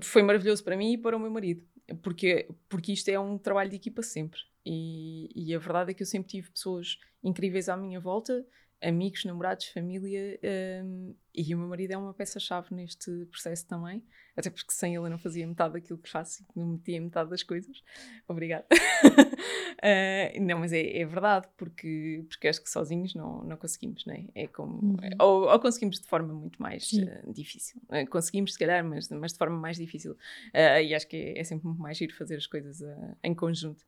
foi 0.00 0.22
maravilhoso 0.22 0.62
para 0.62 0.76
mim 0.76 0.92
e 0.92 0.98
para 0.98 1.16
o 1.16 1.20
meu 1.20 1.30
marido. 1.30 1.66
porque, 2.02 2.48
porque 2.68 2.92
isto 2.92 3.08
é 3.08 3.18
um 3.18 3.36
trabalho 3.36 3.70
de 3.70 3.76
equipa 3.76 4.02
sempre. 4.02 4.40
E, 4.64 5.28
e, 5.34 5.54
a 5.54 5.58
verdade 5.58 5.90
é 5.90 5.94
que 5.94 6.02
eu 6.02 6.06
sempre 6.06 6.28
tive 6.28 6.50
pessoas 6.50 6.98
incríveis 7.24 7.68
à 7.68 7.76
minha 7.76 7.98
volta, 7.98 8.46
amigos, 8.80 9.24
namorados, 9.24 9.66
família, 9.68 10.38
um, 10.84 11.14
e 11.34 11.54
o 11.54 11.58
meu 11.58 11.68
marido 11.68 11.92
é 11.92 11.96
uma 11.96 12.12
peça-chave 12.12 12.74
neste 12.74 13.26
processo 13.26 13.66
também, 13.66 14.02
até 14.36 14.50
porque 14.50 14.72
sem 14.72 14.94
ele 14.94 15.06
eu 15.06 15.10
não 15.10 15.18
fazia 15.18 15.46
metade 15.46 15.74
daquilo 15.74 15.98
que 15.98 16.08
faço, 16.08 16.44
não 16.56 16.66
metia 16.66 17.00
metade 17.00 17.30
das 17.30 17.42
coisas. 17.42 17.82
Obrigada. 18.26 18.66
uh, 18.72 20.40
não, 20.42 20.58
mas 20.58 20.72
é, 20.72 20.98
é, 20.98 21.04
verdade, 21.04 21.48
porque, 21.56 22.24
porque 22.28 22.48
acho 22.48 22.62
que 22.62 22.70
sozinhos 22.70 23.14
não, 23.14 23.44
não 23.44 23.56
conseguimos, 23.56 24.04
não 24.06 24.14
é? 24.14 24.24
é 24.34 24.46
como, 24.46 24.74
uhum. 24.74 24.98
ou, 25.20 25.48
ou, 25.48 25.60
conseguimos 25.60 26.00
de 26.00 26.06
forma 26.06 26.32
muito 26.32 26.60
mais 26.60 26.90
uh, 26.92 27.32
difícil. 27.32 27.80
Uh, 27.88 28.08
conseguimos, 28.08 28.52
se 28.52 28.58
calhar, 28.58 28.84
mas, 28.84 29.08
mas 29.10 29.32
de 29.32 29.38
forma 29.38 29.56
mais 29.56 29.76
difícil. 29.76 30.16
e 30.54 30.94
acho 30.94 31.06
que 31.06 31.16
é, 31.16 31.38
é, 31.38 31.44
sempre 31.44 31.66
muito 31.66 31.80
mais 31.80 31.96
giro 31.96 32.14
fazer 32.14 32.36
as 32.36 32.46
coisas 32.46 32.82
em 33.22 33.34
conjunto. 33.34 33.84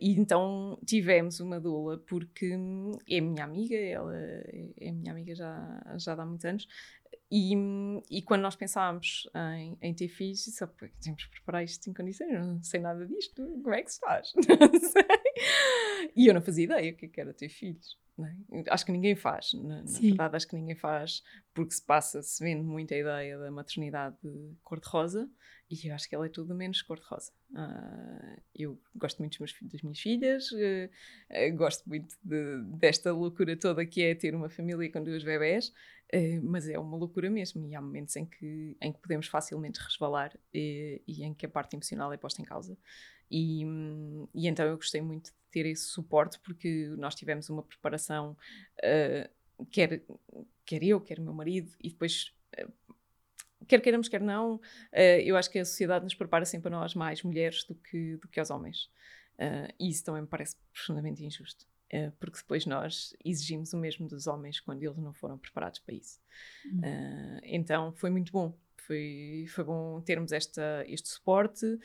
e 0.00 0.12
então 0.18 0.78
tivemos 0.84 1.40
uma 1.40 1.60
doula, 1.60 1.98
porque 1.98 2.56
é 3.08 3.20
minha 3.20 3.44
amiga, 3.44 3.76
ela 3.76 4.16
é 4.16 4.92
minha 4.92 5.12
amiga 5.12 5.34
já, 5.34 5.96
já 5.96 6.14
há 6.14 6.26
muitos 6.26 6.44
anos, 6.44 6.63
e, 7.30 7.54
e 8.10 8.22
quando 8.22 8.42
nós 8.42 8.54
pensámos 8.54 9.28
em, 9.56 9.76
em 9.80 9.94
ter 9.94 10.08
filhos, 10.08 10.44
só 10.44 10.66
temos 11.02 11.24
que 11.24 11.30
preparar 11.30 11.64
isto 11.64 11.88
em 11.88 11.94
condições, 11.94 12.30
não 12.32 12.62
sei 12.62 12.80
nada 12.80 13.06
disto, 13.06 13.44
como 13.62 13.74
é 13.74 13.82
que 13.82 13.92
se 13.92 13.98
faz? 13.98 14.32
Não 14.36 14.80
sei. 14.80 15.02
E 16.14 16.28
eu 16.28 16.34
não 16.34 16.42
fazia 16.42 16.64
ideia 16.64 16.92
o 16.92 16.96
que 16.96 17.06
é 17.06 17.20
era 17.20 17.34
ter 17.34 17.48
filhos. 17.48 17.98
É? 18.52 18.64
Acho 18.70 18.86
que 18.86 18.92
ninguém 18.92 19.16
faz, 19.16 19.52
na, 19.54 19.82
na 19.82 19.98
verdade, 20.00 20.36
acho 20.36 20.46
que 20.46 20.54
ninguém 20.54 20.76
faz, 20.76 21.22
porque 21.52 21.74
se 21.74 21.82
passa, 21.82 22.22
se 22.22 22.42
vende 22.44 22.62
muito 22.62 22.94
a 22.94 22.96
ideia 22.96 23.38
da 23.38 23.50
maternidade 23.50 24.16
cor-de-rosa, 24.62 25.28
e 25.68 25.88
eu 25.88 25.94
acho 25.94 26.08
que 26.08 26.14
ela 26.14 26.26
é 26.26 26.28
tudo 26.28 26.54
menos 26.54 26.80
cor-de-rosa. 26.82 27.32
Uh, 27.50 28.40
eu 28.54 28.80
gosto 28.94 29.18
muito 29.18 29.38
meus, 29.40 29.52
das 29.62 29.82
minhas 29.82 29.98
filhas, 29.98 30.52
uh, 30.52 30.88
uh, 31.30 31.56
gosto 31.56 31.88
muito 31.88 32.16
de, 32.22 32.62
desta 32.78 33.12
loucura 33.12 33.56
toda 33.56 33.84
que 33.84 34.02
é 34.02 34.14
ter 34.14 34.32
uma 34.34 34.48
família 34.48 34.90
com 34.92 35.02
duas 35.02 35.24
bebés, 35.24 35.72
mas 36.44 36.68
é 36.68 36.78
uma 36.78 36.96
loucura 36.96 37.28
mesmo, 37.28 37.66
e 37.66 37.74
há 37.74 37.80
momentos 37.80 38.14
em 38.14 38.24
que, 38.24 38.76
em 38.80 38.92
que 38.92 39.00
podemos 39.00 39.26
facilmente 39.26 39.80
resvalar 39.80 40.38
e, 40.52 41.02
e 41.08 41.24
em 41.24 41.34
que 41.34 41.44
a 41.44 41.48
parte 41.48 41.74
emocional 41.74 42.12
é 42.12 42.16
posta 42.16 42.40
em 42.40 42.44
causa. 42.44 42.78
E, 43.28 43.64
e, 44.32 44.46
então 44.46 44.64
eu 44.64 44.76
gostei 44.76 45.00
muito 45.00 45.32
ter 45.54 45.66
esse 45.66 45.84
suporte, 45.84 46.38
porque 46.40 46.92
nós 46.98 47.14
tivemos 47.14 47.48
uma 47.48 47.62
preparação, 47.62 48.36
quer, 49.70 50.02
quer 50.66 50.82
eu, 50.82 51.00
quer 51.00 51.20
o 51.20 51.22
meu 51.22 51.32
marido, 51.32 51.70
e 51.80 51.90
depois 51.90 52.34
quer 53.64 53.80
queiramos, 53.80 54.08
quer 54.08 54.20
não, 54.20 54.56
uh, 54.56 54.60
eu 55.24 55.36
acho 55.36 55.50
que 55.50 55.58
a 55.58 55.64
sociedade 55.64 56.04
nos 56.04 56.14
prepara 56.14 56.44
sempre 56.44 56.68
a 56.68 56.70
nós 56.70 56.94
mais 56.94 57.22
mulheres 57.22 57.64
do 57.64 57.74
que, 57.74 58.16
do 58.16 58.28
que 58.28 58.38
aos 58.38 58.50
homens. 58.50 58.90
Uh, 59.34 59.72
e 59.80 59.90
isso 59.90 60.04
também 60.04 60.22
me 60.22 60.28
parece 60.28 60.56
profundamente 60.72 61.24
injusto. 61.24 61.66
Uh, 61.92 62.10
porque 62.18 62.38
depois 62.38 62.66
nós 62.66 63.14
exigimos 63.24 63.72
o 63.72 63.78
mesmo 63.78 64.08
dos 64.08 64.26
homens 64.26 64.60
quando 64.60 64.82
eles 64.82 64.96
não 64.98 65.12
foram 65.12 65.38
preparados 65.38 65.78
para 65.78 65.94
isso. 65.94 66.20
Uhum. 66.66 66.80
então 67.42 67.92
foi 67.92 68.10
muito 68.10 68.32
bom. 68.32 68.56
Foi, 68.86 69.46
foi 69.48 69.64
bom 69.64 70.00
termos 70.02 70.30
esta, 70.32 70.84
este 70.86 71.08
suporte, 71.08 71.78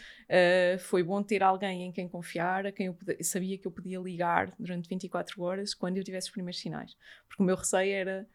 foi 0.80 1.02
bom 1.02 1.24
ter 1.24 1.42
alguém 1.42 1.84
em 1.84 1.92
quem 1.92 2.10
confiar, 2.10 2.66
a 2.66 2.72
quem 2.72 2.88
eu 2.88 2.94
podia, 2.94 3.24
sabia 3.24 3.58
que 3.58 3.66
eu 3.66 3.72
podia 3.72 4.00
ligar 4.00 4.54
durante 4.60 4.90
24 4.90 5.42
horas 5.42 5.74
quando 5.74 5.98
eu 5.98 6.04
tivesse 6.04 6.28
os 6.28 6.34
primeiros 6.34 6.60
sinais. 6.60 6.98
Porque 7.28 7.42
o 7.42 7.46
meu 7.46 7.56
receio 7.56 7.94
era 7.94 8.28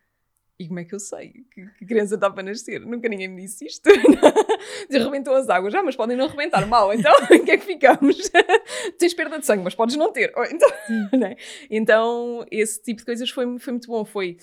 e 0.59 0.69
como 0.69 0.79
é 0.79 0.85
que 0.85 0.95
eu 0.95 1.01
sei 1.01 1.45
que, 1.51 1.67
que 1.67 1.85
criança 1.85 2.15
está 2.15 2.31
para 2.31 2.45
nascer? 2.45 2.81
Nunca 2.81 3.09
ninguém 3.09 3.27
me 3.27 3.43
disse 3.43 3.67
isto. 3.67 3.89
Arrebentou 4.95 5.35
as 5.35 5.49
águas. 5.49 5.75
Ah, 5.75 5.83
mas 5.83 5.97
podem 5.97 6.17
não 6.17 6.27
arrebentar. 6.27 6.65
Mal, 6.67 6.95
então 6.95 7.13
em 7.33 7.45
que 7.45 7.51
é 7.51 7.57
que 7.57 7.67
ficamos? 7.67 8.31
Tens 8.97 9.15
perda 9.15 9.41
de 9.41 9.47
sangue, 9.47 9.65
mas 9.65 9.75
podes 9.75 9.97
não 9.97 10.13
ter. 10.13 10.33
Então, 10.51 10.71
né? 11.19 11.37
então 11.69 12.47
esse 12.51 12.81
tipo 12.81 13.01
de 13.01 13.05
coisas 13.05 13.29
foi, 13.31 13.59
foi 13.59 13.73
muito 13.73 13.89
bom. 13.89 14.05
Foi 14.05 14.37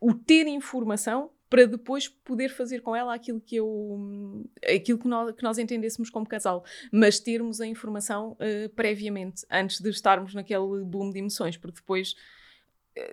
o 0.00 0.14
ter 0.14 0.46
informação 0.46 1.30
para 1.48 1.66
depois 1.66 2.08
poder 2.08 2.50
fazer 2.50 2.80
com 2.80 2.94
ela 2.94 3.14
aquilo 3.14 3.40
que 3.40 3.56
eu 3.56 4.44
aquilo 4.64 4.98
que 4.98 5.08
nós, 5.08 5.34
que 5.34 5.42
nós 5.42 5.58
entendêssemos 5.58 6.10
como 6.10 6.26
casal, 6.26 6.64
mas 6.92 7.18
termos 7.18 7.60
a 7.60 7.66
informação 7.66 8.32
uh, 8.32 8.68
previamente, 8.74 9.46
antes 9.50 9.80
de 9.80 9.88
estarmos 9.88 10.34
naquele 10.34 10.84
boom 10.84 11.10
de 11.10 11.18
emoções, 11.18 11.56
porque 11.56 11.80
depois 11.80 12.14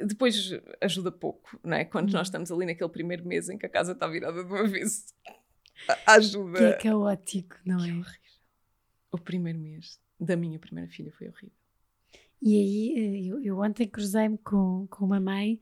depois 0.05 0.51
ajuda 0.81 1.11
pouco, 1.11 1.59
não 1.63 1.77
é? 1.77 1.85
Quando 1.85 2.07
nós 2.07 2.13
uhum. 2.13 2.21
estamos 2.23 2.51
ali 2.51 2.65
naquele 2.65 2.89
primeiro 2.89 3.25
mês 3.25 3.49
em 3.49 3.57
que 3.57 3.65
a 3.65 3.69
casa 3.69 3.91
está 3.91 4.07
virada 4.07 4.43
de 4.43 4.51
uma 4.51 4.65
vez, 4.67 5.13
ajuda. 6.07 6.57
Que 6.57 6.63
é 6.63 6.73
caótico, 6.73 7.55
não 7.65 7.77
que 7.77 7.89
é? 7.89 7.93
horrível. 7.93 8.13
O 9.11 9.17
primeiro 9.17 9.59
mês 9.59 9.99
da 10.19 10.35
minha 10.35 10.59
primeira 10.59 10.89
filha 10.89 11.11
foi 11.11 11.27
horrível. 11.27 11.55
E 12.41 12.55
aí, 12.55 12.93
eh, 12.97 13.31
eu, 13.31 13.43
eu 13.43 13.59
ontem 13.59 13.87
cruzei-me 13.87 14.37
com, 14.37 14.87
com 14.87 15.05
uma 15.05 15.19
mãe 15.19 15.59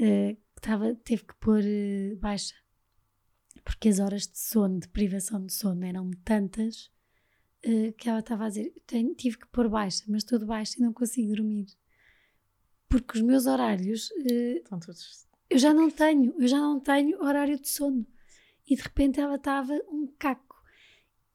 uh, 0.00 0.36
tava, 0.66 0.94
teve 0.96 1.24
que 1.24 1.34
pôr 1.36 1.60
uh, 1.60 2.16
baixa, 2.16 2.54
porque 3.64 3.88
as 3.88 3.98
horas 3.98 4.26
de 4.26 4.38
sono, 4.38 4.80
de 4.80 4.88
privação 4.88 5.44
de 5.44 5.52
sono, 5.52 5.84
eram 5.84 6.10
tantas 6.24 6.90
uh, 7.66 7.92
que 7.96 8.08
ela 8.08 8.20
estava 8.20 8.46
a 8.46 8.48
dizer: 8.48 8.72
tenho, 8.86 9.14
tive 9.14 9.38
que 9.38 9.46
pôr 9.48 9.68
baixa, 9.68 10.04
mas 10.08 10.22
estou 10.22 10.38
de 10.38 10.46
baixa 10.46 10.76
e 10.78 10.82
não 10.82 10.92
consigo 10.92 11.34
dormir 11.34 11.66
porque 12.94 13.18
os 13.18 13.22
meus 13.24 13.46
horários 13.46 14.08
uh, 14.10 14.78
todos... 14.80 15.26
eu 15.50 15.58
já 15.58 15.74
não 15.74 15.90
tenho, 15.90 16.32
eu 16.38 16.46
já 16.46 16.58
não 16.58 16.78
tenho 16.78 17.20
horário 17.20 17.58
de 17.58 17.68
sono. 17.68 18.06
E 18.68 18.76
de 18.76 18.82
repente 18.82 19.18
ela 19.18 19.34
estava 19.34 19.72
um 19.88 20.06
caco. 20.16 20.62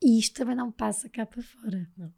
E 0.02 0.18
isto 0.18 0.36
também 0.36 0.56
não 0.56 0.72
passa 0.72 1.10
cá 1.10 1.26
para 1.26 1.44
fora. 1.44 1.92
Não. 1.98 2.14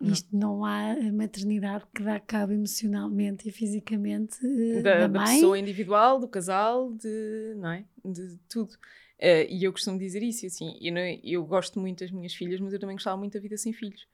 Isto 0.00 0.28
não 0.34 0.64
há 0.64 0.94
maternidade 1.12 1.84
que 1.94 2.02
dá 2.02 2.18
cabo 2.18 2.52
emocionalmente 2.52 3.48
e 3.48 3.52
fisicamente 3.52 4.38
uh, 4.44 4.82
da, 4.82 5.00
da, 5.00 5.06
da 5.08 5.24
pessoa 5.24 5.58
individual, 5.58 6.18
do 6.18 6.28
casal, 6.28 6.92
de, 6.92 7.54
não 7.56 7.70
é? 7.70 7.84
de 8.04 8.38
tudo. 8.48 8.72
Uh, 9.18 9.44
e 9.50 9.62
eu 9.62 9.72
costumo 9.72 9.98
dizer 9.98 10.22
isso, 10.22 10.46
assim, 10.46 10.78
eu, 10.80 10.94
não, 10.94 11.02
eu 11.22 11.44
gosto 11.44 11.78
muito 11.78 12.00
das 12.00 12.10
minhas 12.10 12.32
filhas, 12.32 12.60
mas 12.60 12.72
eu 12.72 12.80
também 12.80 12.96
gostava 12.96 13.18
muito 13.18 13.34
da 13.34 13.40
vida 13.40 13.56
sem 13.56 13.72
filhos 13.72 14.06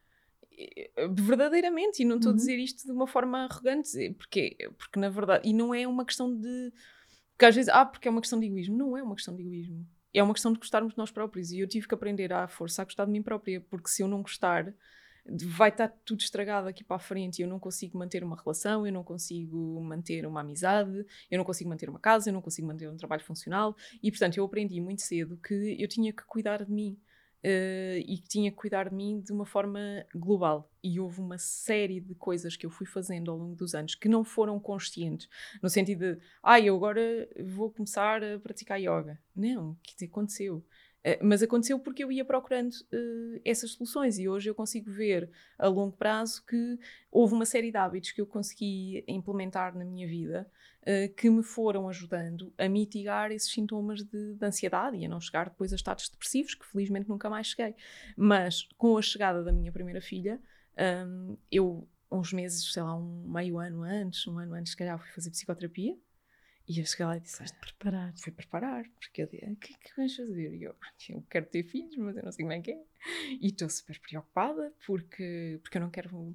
verdadeiramente, 1.12 2.02
e 2.02 2.04
não 2.06 2.16
estou 2.16 2.30
uhum. 2.30 2.36
a 2.36 2.38
dizer 2.38 2.56
isto 2.56 2.86
de 2.86 2.90
uma 2.90 3.06
forma 3.06 3.44
arrogante, 3.44 3.90
porque, 4.16 4.56
porque 4.78 4.98
na 4.98 5.10
verdade, 5.10 5.46
e 5.46 5.52
não 5.52 5.74
é 5.74 5.86
uma 5.86 6.02
questão 6.02 6.34
de 6.34 6.72
porque 7.36 7.44
às 7.44 7.54
vezes, 7.54 7.68
ah, 7.68 7.84
porque 7.84 8.08
é 8.08 8.10
uma 8.10 8.22
questão 8.22 8.40
de 8.40 8.46
egoísmo. 8.46 8.76
Não 8.76 8.96
é 8.96 9.02
uma 9.02 9.14
questão 9.14 9.36
de 9.36 9.42
egoísmo. 9.42 9.86
É 10.12 10.22
uma 10.22 10.32
questão 10.32 10.50
de 10.50 10.58
gostarmos 10.58 10.94
de 10.94 10.98
nós 10.98 11.10
próprios. 11.10 11.52
E 11.52 11.60
eu 11.60 11.68
tive 11.68 11.86
que 11.86 11.94
aprender 11.94 12.32
à 12.32 12.48
força 12.48 12.80
a 12.80 12.84
gostar 12.86 13.04
de 13.04 13.12
mim 13.12 13.22
própria, 13.22 13.60
porque 13.60 13.90
se 13.90 14.02
eu 14.02 14.08
não 14.08 14.22
gostar, 14.22 14.74
vai 15.28 15.70
estar 15.70 15.88
tudo 16.04 16.20
estragado 16.20 16.68
aqui 16.68 16.84
para 16.84 16.96
a 16.96 17.00
frente. 17.00 17.42
Eu 17.42 17.48
não 17.48 17.58
consigo 17.58 17.98
manter 17.98 18.22
uma 18.22 18.36
relação, 18.36 18.86
eu 18.86 18.92
não 18.92 19.02
consigo 19.02 19.80
manter 19.80 20.26
uma 20.26 20.40
amizade, 20.40 21.04
eu 21.30 21.38
não 21.38 21.44
consigo 21.44 21.70
manter 21.70 21.88
uma 21.88 21.98
casa, 21.98 22.28
eu 22.28 22.34
não 22.34 22.42
consigo 22.42 22.66
manter 22.66 22.88
um 22.88 22.96
trabalho 22.96 23.24
funcional. 23.24 23.76
E 24.02 24.10
portanto, 24.10 24.36
eu 24.36 24.44
aprendi 24.44 24.80
muito 24.80 25.02
cedo 25.02 25.36
que 25.36 25.76
eu 25.78 25.88
tinha 25.88 26.12
que 26.12 26.24
cuidar 26.24 26.64
de 26.64 26.70
mim 26.70 26.98
uh, 27.46 27.98
e 27.98 28.18
que 28.18 28.28
tinha 28.28 28.50
que 28.50 28.56
cuidar 28.56 28.88
de 28.88 28.94
mim 28.94 29.20
de 29.20 29.32
uma 29.32 29.46
forma 29.46 29.80
global. 30.14 30.70
E 30.82 31.00
houve 31.00 31.20
uma 31.20 31.38
série 31.38 32.00
de 32.00 32.14
coisas 32.14 32.56
que 32.56 32.66
eu 32.66 32.70
fui 32.70 32.86
fazendo 32.86 33.30
ao 33.30 33.36
longo 33.36 33.54
dos 33.54 33.74
anos 33.74 33.94
que 33.94 34.08
não 34.08 34.24
foram 34.24 34.58
conscientes, 34.58 35.28
no 35.62 35.68
sentido 35.68 36.14
de, 36.14 36.20
ah, 36.42 36.60
eu 36.60 36.76
agora 36.76 37.00
vou 37.44 37.70
começar 37.70 38.22
a 38.22 38.38
praticar 38.38 38.80
yoga. 38.80 39.18
Não, 39.34 39.76
que 39.82 40.04
aconteceu. 40.04 40.64
Uh, 41.06 41.22
mas 41.22 41.40
aconteceu 41.40 41.78
porque 41.78 42.02
eu 42.02 42.10
ia 42.10 42.24
procurando 42.24 42.72
uh, 42.72 43.40
essas 43.44 43.70
soluções 43.70 44.18
e 44.18 44.28
hoje 44.28 44.50
eu 44.50 44.54
consigo 44.54 44.90
ver 44.90 45.30
a 45.56 45.68
longo 45.68 45.96
prazo 45.96 46.44
que 46.44 46.78
houve 47.12 47.32
uma 47.32 47.46
série 47.46 47.70
de 47.70 47.76
hábitos 47.76 48.10
que 48.10 48.20
eu 48.20 48.26
consegui 48.26 49.04
implementar 49.06 49.78
na 49.78 49.84
minha 49.84 50.08
vida 50.08 50.50
uh, 50.82 51.14
que 51.14 51.30
me 51.30 51.44
foram 51.44 51.88
ajudando 51.88 52.52
a 52.58 52.68
mitigar 52.68 53.30
esses 53.30 53.52
sintomas 53.52 54.02
de, 54.02 54.34
de, 54.34 54.44
ansiedade 54.44 54.96
e 54.96 55.04
a 55.04 55.08
não 55.08 55.20
chegar 55.20 55.48
depois 55.48 55.72
a 55.72 55.76
estados 55.76 56.08
depressivos, 56.08 56.54
que 56.54 56.66
felizmente 56.66 57.08
nunca 57.08 57.30
mais 57.30 57.48
cheguei. 57.48 57.76
Mas 58.16 58.68
com 58.76 58.98
a 58.98 59.02
chegada 59.02 59.44
da 59.44 59.52
minha 59.52 59.70
primeira 59.70 60.00
filha, 60.00 60.40
um, 61.06 61.36
eu, 61.50 61.88
uns 62.10 62.32
meses, 62.32 62.72
sei 62.72 62.82
lá, 62.82 62.96
um 62.96 63.28
meio 63.28 63.58
ano 63.58 63.82
antes, 63.82 64.26
um 64.26 64.38
ano 64.38 64.54
antes, 64.54 64.72
se 64.72 64.76
calhar, 64.76 64.98
fui 64.98 65.10
fazer 65.10 65.30
psicoterapia. 65.30 65.96
E 66.68 66.80
eu 66.80 66.86
cheguei 66.86 67.06
lá 67.06 67.16
e 67.16 67.20
disse: 67.20 67.38
Foste 67.38 67.56
preparar. 67.58 68.12
Fui 68.16 68.32
preparar, 68.32 68.84
porque 68.98 69.22
eu 69.22 69.26
disse: 69.26 69.44
O 69.44 69.56
que 69.56 69.72
é 69.72 69.76
que 69.76 69.96
vais 69.96 70.14
fazer? 70.14 70.54
E 70.54 70.62
eu, 70.64 70.74
eu 71.10 71.24
quero 71.30 71.46
ter 71.46 71.62
filhos, 71.62 71.96
mas 71.96 72.16
eu 72.16 72.24
não 72.24 72.32
sei 72.32 72.44
como 72.44 72.52
é 72.52 72.60
que 72.60 72.72
é. 72.72 72.82
E 73.40 73.46
estou 73.46 73.68
super 73.68 73.98
preocupada 74.00 74.72
porque, 74.84 75.60
porque 75.62 75.78
eu 75.78 75.82
não 75.82 75.90
quero 75.90 76.34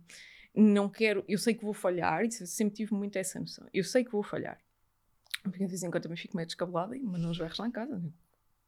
não 0.53 0.89
quero, 0.89 1.23
eu 1.27 1.37
sei 1.37 1.53
que 1.53 1.63
vou 1.63 1.73
falhar, 1.73 2.25
e 2.25 2.31
sempre 2.31 2.75
tive 2.75 2.93
muito 2.93 3.15
essa 3.15 3.39
noção. 3.39 3.67
Eu 3.73 3.83
sei 3.83 4.03
que 4.03 4.11
vou 4.11 4.23
falhar. 4.23 4.59
Porque 5.43 5.59
de 5.59 5.67
vez 5.67 5.81
em 5.81 5.89
quando 5.89 6.03
também 6.03 6.17
fico 6.17 6.35
meio 6.35 6.45
descabelada 6.45 6.95
e 6.95 6.99
mandam 6.99 7.31
os 7.31 7.37
berros 7.37 7.57
lá 7.57 7.67
em 7.67 7.71
casa, 7.71 8.01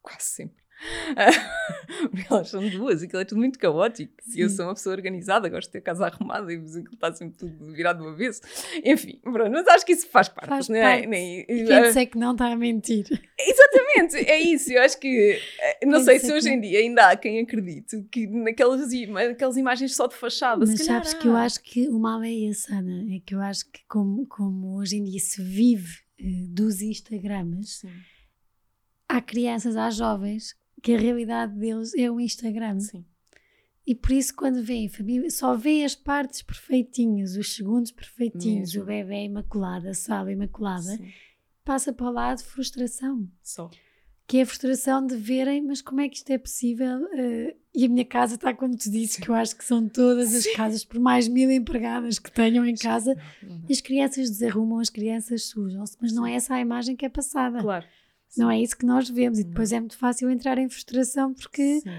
quase 0.01 0.23
sempre. 0.23 0.62
Porque 2.11 2.25
elas 2.29 2.49
são 2.49 2.67
duas, 2.69 3.01
aquilo 3.01 3.21
é 3.21 3.25
tudo 3.25 3.37
muito 3.39 3.57
caótico. 3.59 4.13
E 4.35 4.41
eu 4.41 4.49
sou 4.49 4.65
uma 4.65 4.73
pessoa 4.73 4.95
organizada, 4.95 5.47
gosto 5.49 5.67
de 5.67 5.73
ter 5.73 5.77
a 5.79 5.81
casa 5.81 6.05
arrumada 6.07 6.51
e 6.51 6.57
aquilo 6.57 6.83
está 6.93 7.13
sempre 7.13 7.37
tudo 7.37 7.71
virado 7.73 8.01
de 8.01 8.07
uma 8.07 8.15
vez. 8.15 8.41
Enfim, 8.83 9.19
pronto, 9.21 9.51
mas 9.51 9.67
acho 9.67 9.85
que 9.85 9.93
isso 9.93 10.07
faz 10.07 10.27
parte. 10.29 10.49
Faz 10.49 10.67
não 10.69 10.79
parte. 10.81 11.03
É? 11.03 11.07
Nem, 11.07 11.39
E 11.41 11.45
quem 11.65 11.81
disser 11.83 12.09
que 12.09 12.17
não 12.17 12.33
está 12.33 12.47
a 12.51 12.55
mentir. 12.57 13.05
Exatamente, 13.39 14.17
é 14.29 14.39
isso. 14.39 14.71
Eu 14.71 14.81
acho 14.81 14.99
que 14.99 15.39
eh, 15.59 15.85
não 15.85 15.93
Quem 15.99 16.03
sei 16.05 16.19
se 16.19 16.27
que 16.27 16.33
hoje 16.33 16.47
não. 16.49 16.55
em 16.55 16.61
dia 16.61 16.79
ainda 16.79 17.09
há 17.09 17.15
quem 17.15 17.39
acredite 17.39 18.01
que 18.11 18.27
naquelas, 18.27 18.91
ima- 18.91 19.25
naquelas 19.29 19.57
imagens 19.57 19.95
só 19.95 20.07
de 20.07 20.15
fachada. 20.15 20.65
se 20.65 20.71
Mas 20.73 20.81
calhar 20.87 21.03
sabes 21.05 21.13
que 21.21 21.27
eu 21.27 21.35
acho 21.35 21.61
que 21.61 21.87
o 21.89 21.99
mal 21.99 22.21
é 22.23 22.31
esse, 22.31 22.71
Ana. 22.73 23.15
É 23.15 23.19
que 23.25 23.35
eu 23.35 23.41
acho 23.41 23.69
que 23.71 23.81
como, 23.87 24.25
como 24.27 24.75
hoje 24.77 24.97
em 24.97 25.03
dia 25.03 25.19
se 25.19 25.41
vive 25.41 25.99
eh, 26.19 26.23
dos 26.49 26.81
Instagrams, 26.81 27.79
Sim, 27.79 27.89
há 29.07 29.21
crianças, 29.21 29.75
há 29.77 29.89
jovens 29.89 30.55
que 30.83 30.93
a 30.93 30.99
realidade 30.99 31.57
deles 31.57 31.95
é 31.95 32.11
o 32.11 32.19
Instagram. 32.19 32.79
sim. 32.79 33.03
E 33.85 33.93
por 33.93 34.11
isso, 34.13 34.33
quando 34.33 34.63
vêem 34.63 34.87
família, 34.87 35.29
só 35.29 35.57
vêem 35.57 35.83
as 35.83 35.93
partes 35.93 36.41
perfeitinhas, 36.41 37.35
os 37.35 37.53
segundos 37.53 37.91
perfeitinhos, 37.91 38.69
Mesmo. 38.73 38.83
o 38.83 38.85
bebê 38.85 39.25
imaculado, 39.25 39.89
a 39.89 39.93
sala 39.93 40.31
imaculada, 40.31 40.83
sim. 40.95 41.11
passa 41.65 41.91
para 41.91 42.07
o 42.07 42.11
lado 42.11 42.41
frustração. 42.41 43.27
Só. 43.41 43.69
Que 44.25 44.37
é 44.37 44.43
a 44.43 44.45
frustração 44.45 45.05
de 45.05 45.17
verem, 45.17 45.61
mas 45.61 45.81
como 45.81 45.99
é 45.99 46.07
que 46.07 46.15
isto 46.15 46.29
é 46.29 46.37
possível? 46.37 47.05
Eh, 47.13 47.57
e 47.75 47.85
a 47.85 47.89
minha 47.89 48.05
casa 48.05 48.35
está 48.35 48.53
como 48.53 48.73
tu 48.77 48.89
disse, 48.89 49.19
que 49.19 49.29
eu 49.29 49.35
acho 49.35 49.53
que 49.53 49.65
são 49.65 49.89
todas 49.89 50.33
as 50.33 50.47
casas, 50.55 50.85
por 50.85 50.97
mais 51.01 51.27
mil 51.27 51.51
empregadas 51.51 52.19
que 52.19 52.31
tenham 52.31 52.65
em 52.65 52.75
casa, 52.75 53.17
as 53.69 53.81
crianças 53.81 54.29
desarrumam, 54.29 54.79
as 54.79 54.89
crianças 54.89 55.43
sujam-se, 55.43 55.97
mas 55.99 56.13
não 56.13 56.25
é 56.25 56.35
essa 56.35 56.55
a 56.55 56.61
imagem 56.61 56.95
que 56.95 57.05
é 57.05 57.09
passada. 57.09 57.59
Claro. 57.59 57.85
Não 58.37 58.49
é 58.49 58.59
isso 58.59 58.77
que 58.77 58.85
nós 58.85 59.09
vemos. 59.09 59.39
E 59.39 59.43
depois 59.43 59.71
é 59.71 59.79
muito 59.79 59.97
fácil 59.97 60.29
entrar 60.29 60.57
em 60.57 60.69
frustração 60.69 61.33
porque 61.33 61.81
Sim. 61.81 61.89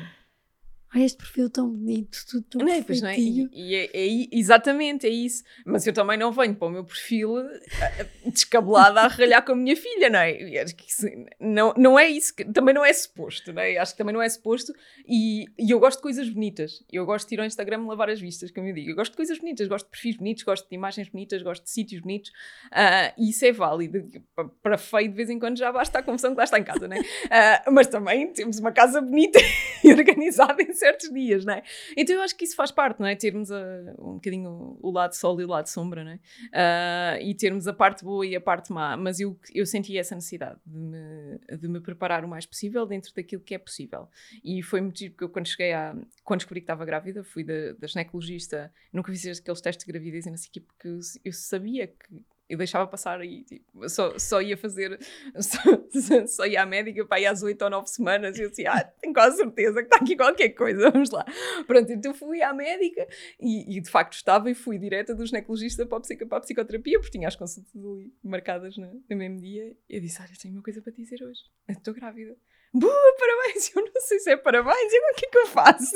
"Ai, 0.94 1.02
este 1.04 1.18
perfil 1.18 1.50
tão 1.50 1.68
bonito, 1.68 2.18
tudo 2.30 2.44
tão 2.48 2.60
Não 2.64 2.72
é, 2.72 2.82
pois 2.82 3.02
não 3.02 3.08
é? 3.08 3.18
E, 3.18 3.48
e 3.52 3.74
é, 3.74 3.90
é 3.92 4.28
exatamente, 4.32 5.06
é 5.06 5.10
isso. 5.10 5.42
Mas 5.66 5.86
eu 5.86 5.92
também 5.92 6.16
não 6.16 6.30
venho 6.32 6.54
para 6.54 6.68
o 6.68 6.70
meu 6.70 6.84
perfil 6.84 7.38
eh, 7.40 8.06
descabelada 8.26 9.00
a 9.00 9.08
ralhar 9.08 9.44
com 9.44 9.52
a 9.52 9.56
minha 9.56 9.76
filha, 9.76 10.08
não 10.08 10.18
é? 10.20 10.40
E 10.40 10.58
acho 10.58 10.74
que 10.76 10.88
isso 10.88 11.06
não, 11.40 11.74
não 11.76 11.98
é 11.98 12.08
isso, 12.08 12.34
que, 12.34 12.44
também 12.44 12.74
não 12.74 12.84
é 12.84 12.92
suposto, 12.92 13.52
não 13.52 13.60
é? 13.62 13.76
Acho 13.76 13.92
que 13.92 13.98
também 13.98 14.14
não 14.14 14.22
é 14.22 14.28
suposto. 14.28 14.72
E, 15.06 15.46
e 15.58 15.70
eu 15.72 15.80
gosto 15.80 15.98
de 15.98 16.02
coisas 16.02 16.28
bonitas. 16.28 16.84
Eu 16.92 17.04
gosto 17.04 17.28
de 17.28 17.34
ir 17.34 17.40
ao 17.40 17.46
Instagram 17.46 17.86
lavar 17.86 18.08
as 18.08 18.20
vistas, 18.20 18.50
como 18.50 18.66
eu 18.68 18.74
digo. 18.74 18.90
Eu 18.90 18.94
gosto 18.96 19.10
de 19.12 19.16
coisas 19.16 19.38
bonitas, 19.38 19.66
gosto 19.66 19.86
de 19.86 19.90
perfis 19.90 20.16
bonitos, 20.16 20.44
gosto 20.44 20.68
de 20.68 20.74
imagens 20.74 21.08
bonitas, 21.08 21.42
gosto 21.42 21.64
de 21.64 21.70
sítios 21.70 22.00
bonitos. 22.00 22.30
Ah, 22.70 23.12
e 23.18 23.30
isso 23.30 23.44
é 23.44 23.52
válido. 23.52 24.08
Pa- 24.36 24.48
Para 24.62 24.78
feio, 24.78 25.08
de 25.08 25.14
vez 25.16 25.28
em 25.28 25.38
quando 25.38 25.58
já 25.58 25.72
basta 25.72 25.98
a 25.98 26.02
confusão 26.02 26.30
que 26.32 26.38
lá 26.38 26.44
está 26.44 26.58
em 26.58 26.64
casa, 26.64 26.86
não 26.86 26.96
é? 26.96 27.00
Ah, 27.30 27.64
mas 27.70 27.86
também 27.88 28.32
temos 28.32 28.58
uma 28.58 28.72
casa 28.72 29.00
bonita 29.00 29.38
e 29.84 29.92
organizada 29.92 30.62
em 30.62 30.72
certos 30.84 31.10
dias, 31.10 31.44
não 31.46 31.54
é? 31.54 31.62
Então 31.96 32.14
eu 32.16 32.22
acho 32.22 32.36
que 32.36 32.44
isso 32.44 32.54
faz 32.54 32.70
parte, 32.70 33.00
não 33.00 33.06
é? 33.06 33.16
Termos 33.16 33.50
a- 33.50 33.94
um 33.98 34.14
bocadinho 34.14 34.78
o 34.82 34.90
lado 34.90 35.14
sol 35.14 35.40
e 35.40 35.44
o 35.44 35.48
lado 35.48 35.66
sombra, 35.66 36.04
não 36.04 36.10
é? 36.12 36.18
Ah, 36.52 37.18
e 37.22 37.34
termos 37.34 37.66
a 37.66 37.72
parte 37.72 38.04
boa 38.04 38.26
e 38.26 38.36
a 38.36 38.40
parte 38.40 38.70
má. 38.72 38.96
Mas 38.96 39.18
eu, 39.20 39.38
eu 39.54 39.64
senti 39.64 39.96
essa 39.96 40.14
necessidade 40.14 40.58
de 40.66 40.78
me, 40.78 41.56
de 41.58 41.68
me 41.68 41.80
preparar 41.80 42.24
o 42.24 42.28
mais 42.28 42.44
possível 42.44 42.84
dentro 42.84 43.14
daquilo 43.14 43.40
que 43.42 43.54
é 43.54 43.58
possível. 43.58 44.08
E 44.42 44.62
foi 44.62 44.80
muito 44.82 44.98
giro, 44.98 45.12
porque 45.12 45.24
eu 45.24 45.28
quando 45.30 45.46
cheguei 45.48 45.72
a... 45.72 45.96
Quando 46.22 46.40
descobri 46.40 46.60
que 46.60 46.64
estava 46.64 46.84
grávida, 46.84 47.24
fui 47.24 47.44
da, 47.44 47.72
da 47.78 47.86
ginecologista, 47.86 48.72
nunca 48.92 49.10
fiz 49.10 49.38
aqueles 49.38 49.60
testes 49.60 49.86
de 49.86 49.92
gravidez 49.92 50.26
e 50.26 50.30
não 50.30 50.36
sei 50.36 50.50
o 50.58 50.60
porque 50.62 50.88
eu, 50.88 50.98
eu 51.24 51.32
sabia 51.32 51.86
que 51.86 52.22
eu 52.48 52.58
deixava 52.58 52.86
passar 52.86 53.24
e 53.24 53.42
tipo, 53.44 53.88
só, 53.88 54.18
só 54.18 54.42
ia 54.42 54.56
fazer, 54.56 54.98
só, 55.40 56.26
só 56.26 56.46
ia 56.46 56.62
à 56.62 56.66
médica 56.66 57.04
para 57.06 57.20
ir 57.20 57.26
às 57.26 57.42
8 57.42 57.60
ou 57.62 57.70
9 57.70 57.86
semanas 57.88 58.38
e 58.38 58.42
eu 58.42 58.50
disse, 58.50 58.66
ah, 58.66 58.84
tenho 59.00 59.12
quase 59.14 59.36
certeza 59.38 59.80
que 59.82 59.86
está 59.86 59.96
aqui 59.96 60.16
qualquer 60.16 60.50
coisa, 60.50 60.90
vamos 60.92 61.10
lá. 61.10 61.24
Pronto, 61.66 61.90
então 61.90 62.12
fui 62.14 62.42
à 62.42 62.52
médica 62.52 63.06
e, 63.40 63.76
e, 63.76 63.80
de 63.80 63.88
facto 63.90 64.12
estava 64.14 64.50
e 64.50 64.54
fui 64.54 64.78
direta 64.78 65.14
do 65.14 65.24
ginecologista 65.24 65.86
para 65.86 65.98
a, 65.98 66.00
psico- 66.00 66.26
para 66.26 66.38
a 66.38 66.40
psicoterapia, 66.40 66.98
porque 67.00 67.16
tinha 67.18 67.28
as 67.28 67.36
consultas 67.36 67.74
ali 67.74 68.12
marcadas 68.22 68.76
no, 68.76 69.02
no 69.08 69.16
mesmo 69.16 69.40
dia. 69.40 69.76
E 69.88 69.96
eu 69.96 70.00
disse, 70.00 70.20
olha, 70.20 70.30
tenho 70.40 70.54
uma 70.54 70.62
coisa 70.62 70.82
para 70.82 70.92
te 70.92 71.02
dizer 71.02 71.22
hoje, 71.24 71.40
eu 71.68 71.72
estou 71.74 71.94
grávida. 71.94 72.36
Boa, 72.72 73.16
parabéns! 73.18 73.74
Eu 73.74 73.82
não 73.84 74.00
sei 74.00 74.18
se 74.18 74.30
é 74.30 74.36
parabéns, 74.36 74.92
e 74.92 75.12
o 75.12 75.14
que 75.14 75.26
é 75.26 75.28
que 75.30 75.38
eu 75.38 75.46
faço? 75.46 75.94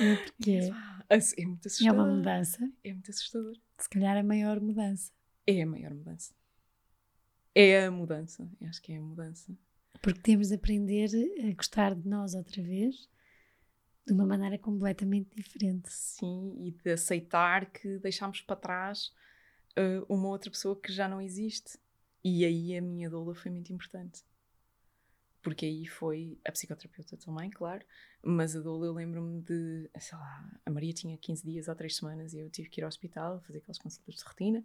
É 0.00 0.16
porque 0.26 0.58
É 1.08 1.46
muito 1.46 1.64
é 1.64 1.68
assustador. 1.68 1.94
uma 1.94 2.06
mudança, 2.14 2.58
É 2.84 2.92
muito 2.92 3.10
assustador. 3.10 3.54
Se 3.78 3.88
calhar 3.88 4.16
a 4.16 4.22
maior 4.22 4.60
mudança. 4.60 5.12
É 5.46 5.62
a 5.62 5.66
maior 5.66 5.94
mudança. 5.94 6.34
É 7.54 7.84
a 7.84 7.90
mudança. 7.90 8.50
Eu 8.60 8.68
acho 8.68 8.82
que 8.82 8.92
é 8.92 8.96
a 8.96 9.00
mudança. 9.00 9.56
Porque 10.02 10.20
temos 10.20 10.48
de 10.48 10.54
aprender 10.54 11.10
a 11.44 11.54
gostar 11.54 11.94
de 11.94 12.08
nós 12.08 12.34
outra 12.34 12.62
vez 12.62 13.08
de 14.08 14.14
uma 14.14 14.24
maneira 14.24 14.58
completamente 14.58 15.28
diferente. 15.34 15.92
Sim, 15.92 16.54
e 16.66 16.70
de 16.70 16.92
aceitar 16.92 17.70
que 17.70 17.98
deixámos 17.98 18.40
para 18.40 18.56
trás 18.56 19.12
uh, 19.78 20.04
uma 20.08 20.28
outra 20.28 20.50
pessoa 20.50 20.80
que 20.80 20.90
já 20.90 21.06
não 21.06 21.20
existe. 21.20 21.78
E 22.24 22.44
aí 22.44 22.76
a 22.76 22.80
minha 22.80 23.10
doula 23.10 23.34
foi 23.34 23.50
muito 23.50 23.72
importante. 23.72 24.22
Porque 25.42 25.66
aí 25.66 25.86
foi 25.86 26.38
a 26.44 26.50
psicoterapeuta 26.50 27.16
também, 27.16 27.48
claro, 27.50 27.84
mas 28.22 28.56
a 28.56 28.60
doula 28.60 28.86
eu 28.86 28.92
lembro-me 28.92 29.40
de, 29.40 29.88
sei 29.98 30.18
lá, 30.18 30.44
a 30.66 30.70
Maria 30.70 30.92
tinha 30.92 31.16
15 31.16 31.44
dias 31.44 31.68
ou 31.68 31.74
3 31.74 31.94
semanas 31.94 32.32
e 32.32 32.40
eu 32.40 32.50
tive 32.50 32.68
que 32.68 32.80
ir 32.80 32.84
ao 32.84 32.88
hospital 32.88 33.40
fazer 33.42 33.58
aquelas 33.58 33.78
consultas 33.78 34.16
de 34.16 34.24
rotina 34.24 34.64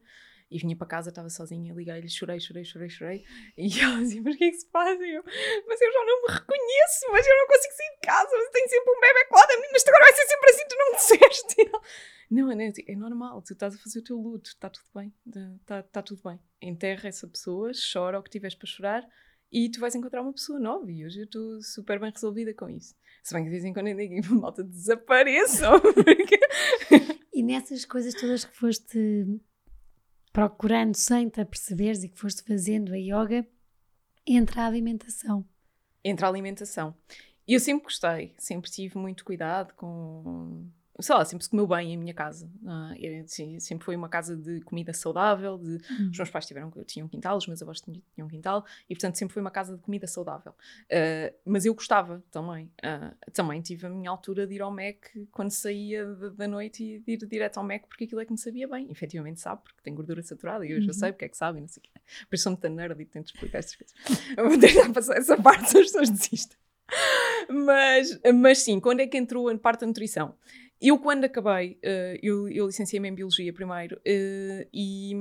e 0.50 0.58
vinha 0.58 0.76
para 0.76 0.88
casa, 0.88 1.10
estava 1.10 1.30
sozinha, 1.30 1.74
liguei-lhe, 1.74 2.10
chorei, 2.10 2.40
chorei, 2.40 2.64
chorei, 2.64 2.90
chorei 2.90 3.26
e 3.58 3.68
ela 3.80 4.00
dizia, 4.00 4.22
mas 4.22 4.36
o 4.36 4.38
que 4.38 4.44
é 4.46 4.50
que 4.50 4.58
se 4.58 4.68
passa? 4.68 5.04
E 5.04 5.14
eu, 5.14 5.24
mas 5.68 5.82
eu 5.82 5.92
já 5.92 6.00
não 6.06 6.22
me 6.24 6.34
reconheço, 6.34 7.12
mas 7.12 7.28
eu 7.28 7.38
não 7.38 7.48
consigo 7.48 7.74
sair 7.74 7.94
de 7.94 8.02
casa, 8.02 8.30
mas 8.32 8.50
tenho 8.50 8.70
sempre 8.70 8.92
um 8.92 9.00
bebê 9.00 9.26
colado 9.26 9.52
a 9.52 9.58
mim, 9.58 9.68
mas 9.72 9.88
agora 9.88 10.04
vai 10.04 10.14
ser 10.14 10.28
sempre 10.28 10.50
assim, 10.50 10.68
tu 10.68 10.76
não 10.76 10.92
me 10.92 10.98
disseste. 10.98 11.72
Não, 12.32 12.50
Ana, 12.50 12.64
é 12.64 12.96
normal, 12.96 13.44
tu 13.44 13.54
estás 13.54 13.76
a 13.76 13.78
fazer 13.78 14.00
o 14.00 14.04
teu 14.04 14.18
luto, 14.18 14.50
está 14.50 14.68
tudo 14.68 14.88
bem, 14.96 15.14
está 15.62 15.84
tá 15.84 16.02
tudo 16.02 16.20
bem. 16.24 16.40
Enterra 16.60 17.08
essa 17.08 17.28
pessoa, 17.28 17.72
chora 17.94 18.18
o 18.18 18.24
que 18.24 18.32
tiveres 18.32 18.56
para 18.56 18.68
chorar 18.68 19.08
e 19.54 19.70
tu 19.70 19.80
vais 19.80 19.94
encontrar 19.96 20.22
uma 20.24 20.34
pessoa 20.34 20.60
nova 20.60 20.92
e 20.92 21.06
hoje 21.06 21.20
eu 21.20 21.26
estou 21.26 21.62
super 21.62 22.00
bem 22.00 22.12
resolvida 22.12 22.54
com 22.54 22.68
isso. 22.70 22.96
Se 23.24 23.34
bem 23.34 23.44
que 23.44 23.50
de 23.50 23.52
vez 23.52 23.64
em 23.64 23.72
quando 23.74 23.88
eu 23.88 23.96
digo, 23.96 24.34
malta, 24.42 24.64
desapareçam. 24.64 25.80
porque- 25.94 26.40
E 27.34 27.42
nessas 27.44 27.86
coisas 27.86 28.14
todas 28.16 28.44
que 28.46 28.56
foste 28.58 29.26
procurando 30.32 30.96
sem 30.96 31.30
te 31.30 31.40
aperceberes 31.42 32.04
e 32.04 32.10
que 32.10 32.18
foste 32.20 32.44
fazendo 32.44 32.94
a 32.94 32.98
yoga, 32.98 33.48
entra 34.26 34.64
a 34.64 34.68
alimentação. 34.68 35.46
Entre 36.04 36.26
a 36.26 36.30
alimentação. 36.30 36.96
E 37.48 37.54
eu 37.54 37.60
sempre 37.60 37.84
gostei, 37.84 38.34
sempre 38.38 38.72
tive 38.72 38.98
muito 38.98 39.24
cuidado 39.24 39.74
com. 39.76 40.68
Sei 41.00 41.16
lá, 41.16 41.26
sempre 41.26 41.44
se 41.44 41.50
comeu 41.50 41.66
bem 41.66 41.92
em 41.94 41.98
minha 41.98 42.14
casa. 42.14 42.50
Ah, 42.66 42.94
eu, 43.00 43.28
sim, 43.28 43.60
sempre 43.60 43.84
foi 43.84 43.96
uma 43.96 44.08
casa 44.08 44.36
de 44.38 44.62
comida 44.62 44.94
saudável. 44.94 45.58
De, 45.58 45.74
Hum. 45.92 46.10
Os 46.12 46.18
meus 46.18 46.30
pais 46.30 46.46
tiveram, 46.46 46.72
tinham 46.86 47.06
um 47.06 47.10
quintal, 47.10 47.36
os 47.38 47.48
meus 47.48 47.62
avós 47.62 47.82
tinham, 47.82 48.02
tinham 48.14 48.28
um 48.28 48.30
quintal, 48.30 48.64
e 48.90 48.94
portanto 48.96 49.16
sempre 49.18 49.34
foi 49.34 49.42
uma 49.42 49.50
casa 49.52 49.76
de 49.76 49.82
comida 49.82 50.06
saudável. 50.08 50.54
Ah, 50.92 51.34
mas 51.46 51.66
eu 51.66 51.74
gostava 51.74 52.24
também. 52.32 52.72
Ah, 52.84 53.14
também 53.34 53.62
tive 53.62 53.88
a 53.88 53.90
minha 53.90 54.10
altura 54.10 54.46
de 54.46 54.56
ir 54.56 54.62
ao 54.62 54.72
Mac 54.72 55.06
quando 55.32 55.50
saía 55.52 56.06
da, 56.06 56.30
da 56.30 56.48
noite 56.48 56.84
e 56.84 57.00
de 57.00 57.12
ir 57.14 57.18
direto 57.28 57.58
ao 57.58 57.64
Mac 57.64 57.88
porque 57.88 58.04
aquilo 58.06 58.22
é 58.22 58.26
que 58.26 58.32
me 58.32 58.38
sabia 58.38 58.68
bem. 58.68 58.88
Efetivamente 58.92 59.40
sabe, 59.42 59.62
porque 59.64 59.82
tem 59.84 59.94
gordura 59.96 60.22
saturada 60.22 60.66
e 60.66 60.74
hoje 60.76 60.88
eu 60.88 60.94
Uhum. 60.94 61.00
sei 61.00 61.12
porque 61.12 61.26
é 61.26 61.30
que 61.30 61.38
sabe 61.38 61.60
não 61.60 61.68
sei 61.68 61.82
o 61.82 61.84
quê. 61.84 61.92
Depois 62.22 62.42
sou 62.42 62.52
muito 62.52 62.70
nerd 62.70 63.02
e 63.02 63.06
tento 63.06 63.28
explicar 63.34 63.60
estas 63.60 63.76
coisas. 63.76 63.94
Vou 64.38 64.60
tentar 64.60 64.92
passar 64.94 65.18
essa 65.18 65.36
parte 65.42 65.66
as 65.66 65.74
pessoas 65.74 66.10
desistem. 66.10 66.58
Mas, 67.50 68.20
mas 68.34 68.60
sim, 68.60 68.80
quando 68.80 69.02
é 69.02 69.08
que 69.08 69.18
entrou 69.18 69.50
a 69.50 69.58
parte 69.58 69.82
da 69.82 69.88
nutrição? 69.88 70.36
Eu, 70.82 70.98
quando 71.00 71.24
acabei, 71.26 71.78
eh, 71.82 72.20
eu, 72.22 72.50
eu 72.50 72.68
licenciei-me 72.68 73.08
em 73.08 73.16
Biologia 73.16 73.54
primeiro 73.54 74.00
eh, 74.06 74.68
e, 74.74 75.14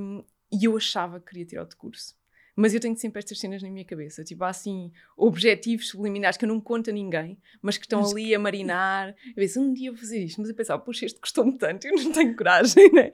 e 0.51 0.65
eu 0.65 0.75
achava 0.75 1.19
que 1.19 1.27
queria 1.27 1.45
tirar 1.45 1.61
outro 1.61 1.77
curso. 1.77 2.15
Mas 2.55 2.73
eu 2.73 2.79
tenho 2.79 2.95
sempre 2.95 3.19
estas 3.19 3.39
cenas 3.39 3.63
na 3.63 3.69
minha 3.69 3.83
cabeça, 3.83 4.23
tipo, 4.23 4.43
há 4.43 4.49
assim, 4.49 4.91
objetivos 5.17 5.89
subliminares 5.89 6.37
que 6.37 6.45
eu 6.45 6.49
não 6.49 6.61
conto 6.61 6.91
a 6.91 6.93
ninguém, 6.93 7.39
mas 7.61 7.77
que 7.77 7.85
estão 7.85 8.01
Mas 8.01 8.11
ali 8.11 8.35
a 8.35 8.37
marinar. 8.37 9.15
Eu 9.29 9.35
penso, 9.35 9.59
um 9.59 9.73
dia 9.73 9.89
vou 9.91 9.99
fazer 9.99 10.19
isto, 10.19 10.39
mas 10.39 10.49
eu 10.49 10.55
pensava, 10.55 10.79
puxa, 10.81 11.05
este 11.05 11.19
custou-me 11.19 11.57
tanto, 11.57 11.87
eu 11.87 11.95
não 11.95 12.11
tenho 12.11 12.35
coragem, 12.35 12.89
né? 12.93 13.09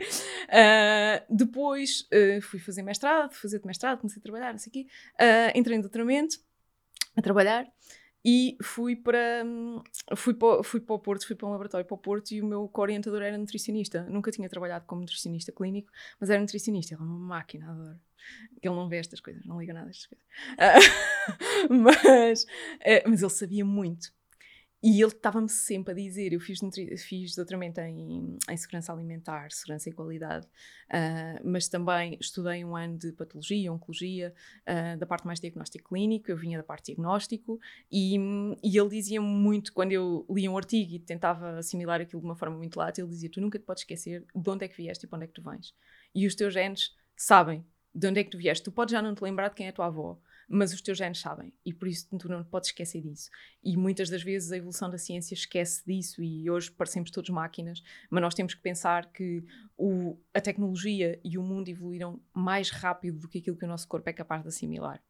Ah, 0.49 1.23
depois 1.29 2.05
eh, 2.11 2.41
fui 2.41 2.59
fazer 2.59 2.81
mestrado, 2.81 3.31
fazer 3.31 3.59
de 3.59 3.65
mestrado, 3.65 3.99
comecei 3.99 4.19
a 4.19 4.23
trabalhar, 4.23 4.51
não 4.51 4.59
sei 4.59 4.69
o 4.69 4.73
quê. 4.73 4.87
Ah, 5.17 5.53
entrei 5.55 5.77
em 5.77 5.81
doutoramento, 5.81 6.37
a 7.15 7.21
trabalhar, 7.21 7.65
e 8.23 8.57
fui 8.61 8.95
para, 8.95 9.43
hum, 9.45 9.81
fui, 10.15 10.33
para, 10.33 10.63
fui 10.63 10.79
para 10.81 10.95
o 10.95 10.99
Porto, 10.99 11.25
fui 11.25 11.35
para 11.35 11.47
um 11.47 11.51
laboratório 11.51 11.85
para 11.85 11.95
o 11.95 11.97
Porto 11.97 12.31
e 12.31 12.41
o 12.41 12.45
meu 12.45 12.67
co-orientador 12.67 13.21
era 13.21 13.37
nutricionista. 13.37 14.03
Nunca 14.03 14.31
tinha 14.31 14.49
trabalhado 14.49 14.85
como 14.85 15.01
nutricionista 15.01 15.51
clínico, 15.51 15.91
mas 16.19 16.29
era 16.29 16.39
nutricionista. 16.41 16.93
Ele 16.93 17.01
é 17.01 17.05
uma 17.05 17.17
máquina, 17.17 17.71
adoro. 17.71 17.99
Ele 18.61 18.75
não 18.75 18.89
vê 18.89 18.97
estas 18.97 19.21
coisas, 19.21 19.45
não 19.45 19.59
liga 19.59 19.73
nada 19.73 19.87
a 19.87 19.89
estas 19.89 20.07
coisas. 20.07 20.25
Ah, 20.57 20.79
mas, 21.69 22.45
eh, 22.81 23.03
mas 23.07 23.21
ele 23.21 23.31
sabia 23.31 23.63
muito. 23.65 24.11
E 24.81 25.01
ele 25.01 25.11
estava-me 25.11 25.49
sempre 25.49 25.91
a 25.91 25.95
dizer: 25.95 26.31
eu 26.31 26.39
fiz, 26.39 26.59
fiz 27.03 27.35
doutoramento 27.35 27.81
em, 27.81 28.37
em 28.49 28.57
segurança 28.57 28.93
alimentar, 28.93 29.51
segurança 29.51 29.89
e 29.89 29.91
qualidade, 29.91 30.45
uh, 30.45 31.41
mas 31.43 31.67
também 31.67 32.17
estudei 32.19 32.63
um 32.63 32.75
ano 32.77 32.97
de 32.97 33.11
patologia, 33.11 33.73
oncologia, 33.73 34.33
uh, 34.61 34.97
da 34.97 35.05
parte 35.05 35.27
mais 35.27 35.39
diagnóstico 35.39 35.89
clínico, 35.89 36.31
eu 36.31 36.37
vinha 36.37 36.57
da 36.57 36.63
parte 36.63 36.87
diagnóstico, 36.87 37.59
e, 37.91 38.15
e 38.63 38.77
ele 38.77 38.89
dizia 38.89 39.21
muito, 39.21 39.73
quando 39.73 39.91
eu 39.91 40.25
lia 40.29 40.49
um 40.49 40.57
artigo 40.57 40.93
e 40.93 40.99
tentava 40.99 41.57
assimilar 41.57 41.99
aquilo 41.99 42.21
de 42.21 42.27
uma 42.27 42.35
forma 42.35 42.55
muito 42.55 42.77
látil, 42.77 43.05
ele 43.05 43.11
dizia: 43.11 43.29
Tu 43.29 43.41
nunca 43.41 43.59
te 43.59 43.65
podes 43.65 43.83
esquecer 43.83 44.25
de 44.33 44.49
onde 44.49 44.63
é 44.63 44.67
que 44.69 44.77
vieste 44.77 45.05
e 45.05 45.07
para 45.07 45.17
onde 45.17 45.25
é 45.25 45.27
que 45.27 45.33
tu 45.33 45.43
vens. 45.43 45.75
E 46.15 46.25
os 46.25 46.35
teus 46.35 46.53
genes 46.53 46.95
sabem 47.17 47.65
de 47.93 48.07
onde 48.07 48.21
é 48.21 48.23
que 48.23 48.29
tu 48.29 48.37
vieste. 48.37 48.63
Tu 48.63 48.71
podes 48.71 48.93
já 48.93 49.01
não 49.01 49.13
te 49.13 49.21
lembrar 49.21 49.49
de 49.49 49.55
quem 49.55 49.65
é 49.65 49.69
a 49.69 49.73
tua 49.73 49.87
avó, 49.87 50.17
mas 50.49 50.73
os 50.73 50.81
teus 50.81 50.97
genes 50.97 51.19
sabem 51.19 51.53
e 51.63 51.71
por 51.71 51.87
isso 51.87 52.07
tu 52.17 52.27
não 52.27 52.43
podes 52.43 52.69
esquecer 52.69 53.01
disso. 53.01 53.29
E 53.63 53.77
muitas 53.77 54.09
das 54.09 54.23
vezes 54.23 54.51
a 54.51 54.57
evolução 54.57 54.89
da 54.89 54.97
ciência 54.97 55.35
esquece 55.35 55.83
disso 55.85 56.23
e 56.23 56.49
hoje 56.49 56.71
parecemos 56.71 57.11
todos 57.11 57.29
máquinas, 57.29 57.83
mas 58.09 58.21
nós 58.21 58.33
temos 58.33 58.55
que 58.55 58.61
pensar 58.61 59.11
que 59.11 59.43
o, 59.77 60.17
a 60.33 60.41
tecnologia 60.41 61.19
e 61.23 61.37
o 61.37 61.43
mundo 61.43 61.69
evoluíram 61.69 62.19
mais 62.33 62.71
rápido 62.71 63.19
do 63.19 63.27
que 63.27 63.37
aquilo 63.37 63.57
que 63.57 63.65
o 63.65 63.67
nosso 63.67 63.87
corpo 63.87 64.09
é 64.09 64.13
capaz 64.13 64.41
de 64.41 64.47
assimilar. 64.47 65.01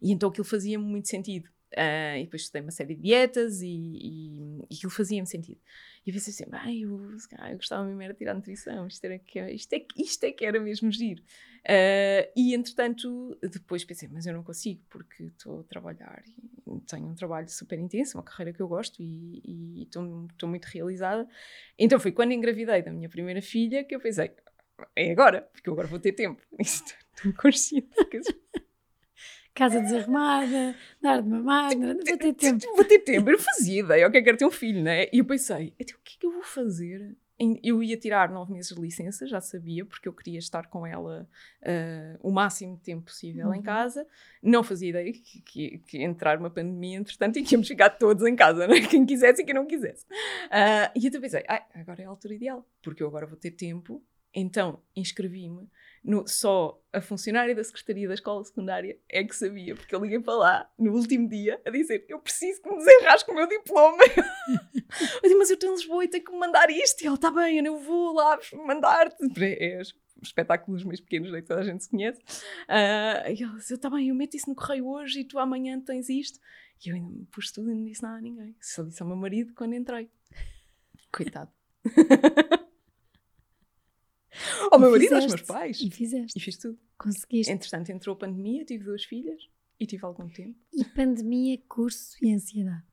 E 0.00 0.10
então 0.10 0.30
aquilo 0.30 0.44
fazia 0.44 0.78
muito 0.78 1.08
sentido. 1.08 1.50
Uh, 1.76 2.16
e 2.18 2.24
depois 2.24 2.42
estudei 2.42 2.62
uma 2.62 2.70
série 2.70 2.94
de 2.94 3.02
dietas 3.02 3.60
e, 3.60 3.68
e, 3.68 4.64
e 4.70 4.74
aquilo 4.74 4.90
fazia-me 4.90 5.26
sentido. 5.26 5.60
E 6.06 6.10
eu 6.10 6.14
pensei 6.14 6.32
assim, 6.32 6.44
ai, 6.52 6.78
eu, 6.78 6.98
eu 7.50 7.56
gostava 7.56 7.84
mesmo 7.84 8.00
era 8.00 8.12
de 8.14 8.18
tirar 8.18 8.34
nutrição, 8.34 8.86
isto, 8.86 9.04
era 9.04 9.18
que, 9.18 9.38
isto, 9.50 9.72
é, 9.74 9.86
isto 9.96 10.24
é 10.24 10.32
que 10.32 10.46
era 10.46 10.58
mesmo 10.58 10.90
giro. 10.90 11.22
Uh, 11.60 12.24
e 12.34 12.54
entretanto, 12.54 13.36
depois 13.42 13.84
pensei, 13.84 14.08
mas 14.10 14.24
eu 14.24 14.32
não 14.32 14.42
consigo 14.42 14.80
porque 14.88 15.24
estou 15.24 15.60
a 15.60 15.64
trabalhar 15.64 16.22
e 16.26 16.80
tenho 16.86 17.06
um 17.06 17.14
trabalho 17.14 17.48
super 17.48 17.78
intenso, 17.78 18.16
uma 18.16 18.24
carreira 18.24 18.52
que 18.52 18.62
eu 18.62 18.68
gosto 18.68 19.02
e 19.02 19.82
estou 19.82 20.48
muito 20.48 20.64
realizada. 20.66 21.28
Então 21.78 22.00
foi 22.00 22.12
quando 22.12 22.32
engravidei 22.32 22.82
da 22.82 22.90
minha 22.90 23.08
primeira 23.08 23.42
filha 23.42 23.84
que 23.84 23.94
eu 23.94 24.00
pensei, 24.00 24.32
é 24.96 25.10
agora, 25.10 25.42
porque 25.52 25.68
eu 25.68 25.74
agora 25.74 25.88
vou 25.88 25.98
ter 25.98 26.12
tempo. 26.12 26.40
Estou 26.58 27.32
consciente. 27.34 27.88
Casa 29.58 29.80
desarrumada, 29.80 30.76
dar 31.02 31.20
de 31.20 31.28
mamar, 31.28 31.76
não 31.76 31.94
vou 31.94 32.16
ter 32.16 32.32
tempo. 32.32 32.64
Vou 32.76 32.84
ter 32.84 33.00
tempo, 33.00 33.28
eu 33.28 33.32
não 33.36 33.42
fazia 33.42 33.80
ideia, 33.80 34.04
eu 34.04 34.10
quero 34.12 34.36
ter 34.36 34.46
um 34.46 34.50
filho, 34.50 34.82
né? 34.82 35.06
E 35.12 35.18
eu 35.18 35.24
pensei, 35.24 35.74
então, 35.78 35.96
o 35.96 36.00
que 36.02 36.14
é 36.14 36.20
que 36.20 36.26
eu 36.26 36.32
vou 36.32 36.44
fazer? 36.44 37.16
Eu 37.62 37.82
ia 37.82 37.96
tirar 37.96 38.30
nove 38.30 38.52
meses 38.52 38.74
de 38.74 38.80
licença, 38.80 39.24
já 39.26 39.40
sabia, 39.40 39.84
porque 39.84 40.08
eu 40.08 40.12
queria 40.12 40.40
estar 40.40 40.66
com 40.66 40.84
ela 40.84 41.28
uh, 41.62 42.18
o 42.20 42.32
máximo 42.32 42.76
de 42.76 42.82
tempo 42.82 43.04
possível 43.04 43.46
uhum. 43.46 43.54
em 43.54 43.62
casa. 43.62 44.04
Não 44.42 44.64
fazia 44.64 44.90
ideia 44.90 45.12
que, 45.12 45.40
que, 45.42 45.78
que 45.78 46.02
entrar 46.02 46.38
uma 46.38 46.50
pandemia, 46.50 46.98
entretanto, 46.98 47.38
e 47.38 47.44
que 47.44 47.54
íamos 47.54 47.68
ficar 47.68 47.90
todos 47.90 48.26
em 48.26 48.34
casa, 48.34 48.66
né? 48.66 48.80
quem 48.90 49.06
quisesse 49.06 49.42
e 49.42 49.44
quem 49.44 49.54
não 49.54 49.66
quisesse. 49.66 50.04
Uh, 50.04 50.90
e 50.96 51.06
eu 51.06 51.20
pensei, 51.20 51.44
ah, 51.48 51.64
agora 51.74 52.02
é 52.02 52.06
a 52.06 52.08
altura 52.08 52.34
ideal, 52.34 52.68
porque 52.82 53.04
eu 53.04 53.06
agora 53.06 53.26
vou 53.26 53.36
ter 53.36 53.52
tempo. 53.52 54.02
Então 54.34 54.80
inscrevi-me 54.94 55.68
no, 56.04 56.26
só 56.26 56.80
a 56.92 57.00
funcionária 57.00 57.54
da 57.54 57.62
Secretaria 57.62 58.08
da 58.08 58.14
Escola 58.14 58.44
Secundária 58.44 58.98
é 59.08 59.24
que 59.24 59.34
sabia, 59.34 59.74
porque 59.74 59.94
eu 59.94 60.00
liguei 60.00 60.20
para 60.20 60.34
lá 60.34 60.70
no 60.78 60.92
último 60.92 61.28
dia 61.28 61.60
a 61.64 61.70
dizer: 61.70 62.04
Eu 62.08 62.18
preciso 62.20 62.62
que 62.62 62.70
me 62.70 62.78
desenrasque 62.78 63.30
o 63.30 63.34
meu 63.34 63.46
diploma. 63.46 64.02
eu 64.16 65.22
disse: 65.22 65.34
Mas 65.34 65.50
eu 65.50 65.54
estou 65.54 65.70
em 65.70 65.74
Lisboa 65.74 66.04
e 66.04 66.08
tenho 66.08 66.24
que 66.24 66.32
me 66.32 66.38
mandar 66.38 66.70
isto. 66.70 67.02
E 67.02 67.06
ela: 67.06 67.16
Está 67.16 67.30
bem, 67.30 67.64
eu 67.64 67.78
vou 67.78 68.14
lá 68.14 68.38
mandar-te. 68.52 69.16
É 69.42 69.80
os 69.80 69.94
espetáculos 70.22 70.82
mais 70.84 71.00
pequenos 71.00 71.30
né, 71.30 71.40
que 71.40 71.46
toda 71.46 71.60
a 71.60 71.64
gente 71.64 71.84
se 71.84 71.90
conhece. 71.90 72.20
Uh, 72.20 73.30
e 73.32 73.42
ela 73.42 73.54
disse: 73.56 73.74
Está 73.74 73.90
bem, 73.90 74.08
eu 74.08 74.14
meto 74.14 74.36
isso 74.36 74.48
no 74.48 74.56
correio 74.56 74.86
hoje 74.86 75.20
e 75.20 75.24
tu 75.24 75.38
amanhã 75.38 75.80
tens 75.80 76.08
isto. 76.08 76.40
E 76.84 76.90
eu 76.90 76.94
ainda 76.94 77.10
me 77.10 77.26
pus 77.26 77.50
tudo 77.50 77.70
e 77.70 77.74
não 77.74 77.84
disse 77.84 78.02
nada 78.02 78.18
a 78.18 78.20
ninguém. 78.20 78.56
Só 78.60 78.82
disse 78.82 79.02
ao 79.02 79.08
meu 79.08 79.16
marido 79.16 79.52
quando 79.54 79.74
entrei. 79.74 80.10
Coitado. 81.12 81.50
ao 84.70 84.78
meu 84.78 84.90
marido, 84.90 85.14
aos 85.14 85.26
meus 85.26 85.42
pais. 85.42 85.80
E 85.80 85.90
fizeste. 85.90 86.38
E 86.38 86.40
fiz 86.40 86.56
tudo. 86.56 86.78
Conseguiste. 86.96 87.52
Entretanto, 87.52 87.90
entrou 87.90 88.14
a 88.14 88.18
pandemia, 88.18 88.64
tive 88.64 88.84
duas 88.84 89.04
filhas 89.04 89.48
e 89.78 89.86
tive 89.86 90.04
algum 90.04 90.28
tempo. 90.28 90.58
E 90.72 90.84
pandemia, 90.84 91.58
curso 91.68 92.16
e 92.20 92.32
ansiedade? 92.32 92.84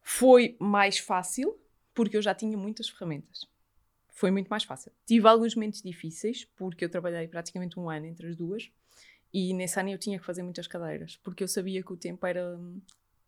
Foi 0.00 0.56
mais 0.60 0.98
fácil 0.98 1.58
porque 1.94 2.16
eu 2.16 2.22
já 2.22 2.34
tinha 2.34 2.56
muitas 2.56 2.88
ferramentas. 2.88 3.48
Foi 4.08 4.30
muito 4.30 4.48
mais 4.48 4.64
fácil. 4.64 4.92
Tive 5.06 5.26
alguns 5.26 5.54
momentos 5.54 5.82
difíceis 5.82 6.44
porque 6.56 6.84
eu 6.84 6.88
trabalhei 6.88 7.26
praticamente 7.26 7.78
um 7.78 7.88
ano 7.90 8.06
entre 8.06 8.28
as 8.28 8.36
duas 8.36 8.70
e 9.32 9.52
nesse 9.54 9.80
ano 9.80 9.90
eu 9.90 9.98
tinha 9.98 10.18
que 10.18 10.24
fazer 10.24 10.42
muitas 10.42 10.66
cadeiras 10.66 11.16
porque 11.16 11.42
eu 11.42 11.48
sabia 11.48 11.82
que 11.82 11.92
o 11.92 11.96
tempo 11.96 12.24
era 12.26 12.56
hum, 12.56 12.80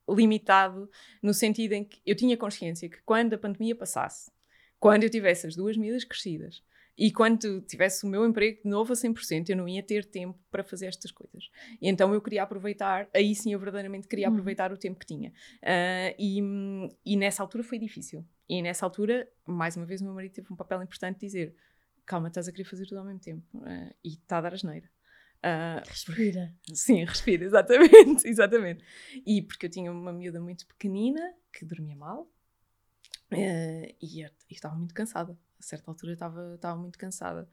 limitado 0.08 0.88
no 1.22 1.34
sentido 1.34 1.72
em 1.72 1.84
que 1.84 2.00
eu 2.06 2.14
tinha 2.14 2.36
consciência 2.36 2.88
que 2.88 3.00
quando 3.02 3.32
a 3.32 3.38
pandemia 3.38 3.74
passasse, 3.74 4.30
quando 4.78 5.02
eu 5.02 5.10
tivesse 5.10 5.46
as 5.46 5.56
duas 5.56 5.76
medidas 5.76 6.04
crescidas, 6.04 6.62
e 6.96 7.12
quando 7.12 7.60
tivesse 7.60 8.06
o 8.06 8.08
meu 8.08 8.26
emprego 8.26 8.62
de 8.62 8.68
novo 8.68 8.92
a 8.92 8.96
100%, 8.96 9.50
eu 9.50 9.56
não 9.56 9.68
ia 9.68 9.82
ter 9.82 10.04
tempo 10.04 10.38
para 10.50 10.64
fazer 10.64 10.86
estas 10.86 11.10
coisas. 11.10 11.50
E 11.80 11.88
então 11.88 12.12
eu 12.14 12.20
queria 12.20 12.42
aproveitar, 12.42 13.08
aí 13.14 13.34
sim 13.34 13.52
eu 13.52 13.58
verdadeiramente 13.58 14.08
queria 14.08 14.28
uhum. 14.28 14.34
aproveitar 14.34 14.72
o 14.72 14.76
tempo 14.76 14.98
que 14.98 15.06
tinha. 15.06 15.30
Uh, 15.62 16.14
e, 16.18 16.40
e 17.04 17.16
nessa 17.16 17.42
altura 17.42 17.62
foi 17.62 17.78
difícil. 17.78 18.24
E 18.48 18.62
nessa 18.62 18.86
altura, 18.86 19.28
mais 19.46 19.76
uma 19.76 19.84
vez, 19.84 20.00
o 20.00 20.04
meu 20.04 20.14
marido 20.14 20.32
teve 20.32 20.52
um 20.52 20.56
papel 20.56 20.82
importante 20.82 21.20
de 21.20 21.26
dizer: 21.26 21.54
calma, 22.04 22.28
estás 22.28 22.48
a 22.48 22.52
querer 22.52 22.64
fazer 22.64 22.86
tudo 22.86 22.98
ao 22.98 23.04
mesmo 23.04 23.20
tempo. 23.20 23.44
Uh, 23.54 23.94
e 24.02 24.14
está 24.14 24.38
a 24.38 24.40
dar 24.40 24.54
asneira. 24.54 24.88
Uh, 25.38 25.86
respira. 25.86 26.54
Sim, 26.72 27.04
respira, 27.04 27.44
exatamente, 27.44 28.26
exatamente. 28.28 28.84
E 29.26 29.42
porque 29.42 29.66
eu 29.66 29.70
tinha 29.70 29.92
uma 29.92 30.12
miúda 30.12 30.40
muito 30.40 30.66
pequenina 30.66 31.34
que 31.52 31.64
dormia 31.64 31.96
mal 31.96 32.30
uh, 33.32 33.96
e, 34.00 34.20
eu, 34.22 34.30
e 34.50 34.54
estava 34.54 34.74
muito 34.74 34.94
cansada 34.94 35.38
a 35.58 35.62
certa 35.62 35.90
altura 35.90 36.12
estava, 36.12 36.54
estava 36.54 36.80
muito 36.80 36.98
cansada, 36.98 37.48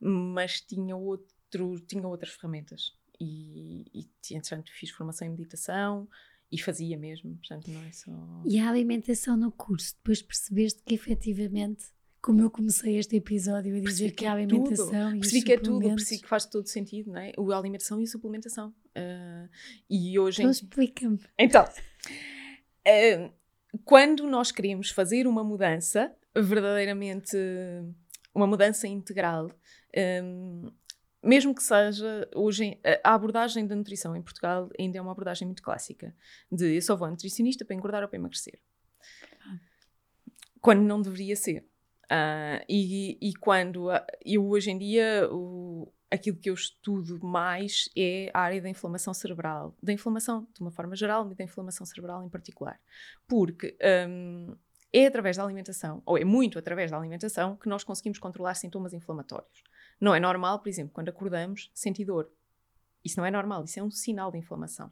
mas 0.00 0.60
tinha, 0.60 0.96
outro, 0.96 1.80
tinha 1.80 2.06
outras 2.06 2.32
ferramenas. 2.32 2.94
E, 3.18 3.86
e 3.94 4.34
entretanto 4.34 4.70
fiz 4.72 4.90
formação 4.90 5.26
em 5.26 5.30
meditação 5.30 6.06
e 6.52 6.60
fazia 6.60 6.98
mesmo, 6.98 7.34
portanto 7.36 7.70
não 7.70 7.82
é 7.82 7.92
só... 7.92 8.12
E 8.44 8.58
a 8.58 8.68
alimentação 8.68 9.36
no 9.36 9.50
curso, 9.50 9.94
depois 9.96 10.20
percebeste 10.22 10.82
que 10.82 10.94
efetivamente 10.94 11.86
como 12.20 12.42
eu 12.42 12.50
comecei 12.50 12.98
este 12.98 13.14
episódio 13.14 13.76
a 13.76 13.80
dizer 13.80 14.10
que, 14.10 14.16
que 14.16 14.26
a 14.26 14.30
é 14.30 14.32
alimentação 14.32 14.86
tudo. 14.88 15.16
e 15.16 15.20
percebi 15.20 15.42
que 15.44 15.52
é 15.52 15.58
tudo, 15.58 15.88
percebi 15.88 16.20
que 16.20 16.28
faz 16.28 16.44
todo 16.44 16.66
sentido, 16.66 17.12
não 17.12 17.20
é? 17.20 17.32
A 17.36 17.56
alimentação 17.56 18.00
e 18.00 18.04
a 18.04 18.06
suplementação. 18.06 18.74
Uh, 18.96 19.48
e 19.88 20.18
hoje... 20.18 20.40
Então 20.40 20.50
em... 20.50 20.52
explica-me. 20.52 21.20
Então, 21.38 21.64
uh, 21.64 23.32
quando 23.84 24.26
nós 24.26 24.50
queremos 24.50 24.90
fazer 24.90 25.26
uma 25.26 25.42
mudança, 25.42 26.14
verdadeiramente 26.34 27.36
uma 28.34 28.46
mudança 28.46 28.86
integral. 28.86 29.50
Um, 30.22 30.70
mesmo 31.22 31.54
que 31.54 31.62
seja 31.62 32.28
hoje 32.34 32.78
a 33.02 33.14
abordagem 33.14 33.66
da 33.66 33.74
nutrição 33.74 34.14
em 34.14 34.22
Portugal 34.22 34.68
ainda 34.78 34.98
é 34.98 35.00
uma 35.00 35.10
abordagem 35.10 35.46
muito 35.46 35.62
clássica 35.62 36.14
de 36.52 36.76
eu 36.76 36.82
só 36.82 36.94
vou 36.94 37.08
a 37.08 37.10
nutricionista 37.10 37.64
para 37.64 37.74
engordar 37.74 38.02
ou 38.02 38.08
para 38.08 38.18
emagrecer 38.18 38.60
quando 40.60 40.82
não 40.82 41.00
deveria 41.00 41.36
ser 41.36 41.64
uh, 42.06 42.64
e, 42.68 43.16
e, 43.20 43.32
quando 43.34 43.88
eu 44.24 44.46
hoje 44.48 44.70
em 44.70 44.78
dia 44.78 45.28
aquilo 46.10 46.36
que 46.36 46.48
eu 46.50 46.54
estudo 46.54 47.18
mais 47.24 47.88
é 47.96 48.30
a 48.32 48.40
área 48.40 48.62
da 48.62 48.68
inflamação 48.68 49.12
cerebral 49.12 49.74
da 49.82 49.92
inflamação 49.92 50.46
de 50.54 50.60
uma 50.60 50.70
forma 50.70 50.94
geral 50.94 51.30
e 51.30 51.34
da 51.34 51.44
inflamação 51.44 51.84
cerebral 51.84 52.24
em 52.24 52.28
particular 52.28 52.80
porque 53.26 53.76
um, 54.08 54.56
é 54.92 55.06
através 55.06 55.36
da 55.36 55.44
alimentação, 55.44 56.02
ou 56.06 56.16
é 56.16 56.24
muito 56.24 56.58
através 56.58 56.90
da 56.90 56.96
alimentação, 56.96 57.56
que 57.56 57.68
nós 57.68 57.84
conseguimos 57.84 58.18
controlar 58.18 58.54
sintomas 58.54 58.94
inflamatórios. 58.94 59.62
Não 60.00 60.14
é 60.14 60.20
normal, 60.20 60.58
por 60.60 60.68
exemplo, 60.68 60.92
quando 60.94 61.10
acordamos, 61.10 61.70
sentir 61.74 62.06
dor. 62.06 62.30
Isso 63.04 63.18
não 63.18 63.26
é 63.26 63.30
normal, 63.30 63.64
isso 63.64 63.78
é 63.78 63.82
um 63.82 63.90
sinal 63.90 64.30
de 64.30 64.38
inflamação. 64.38 64.90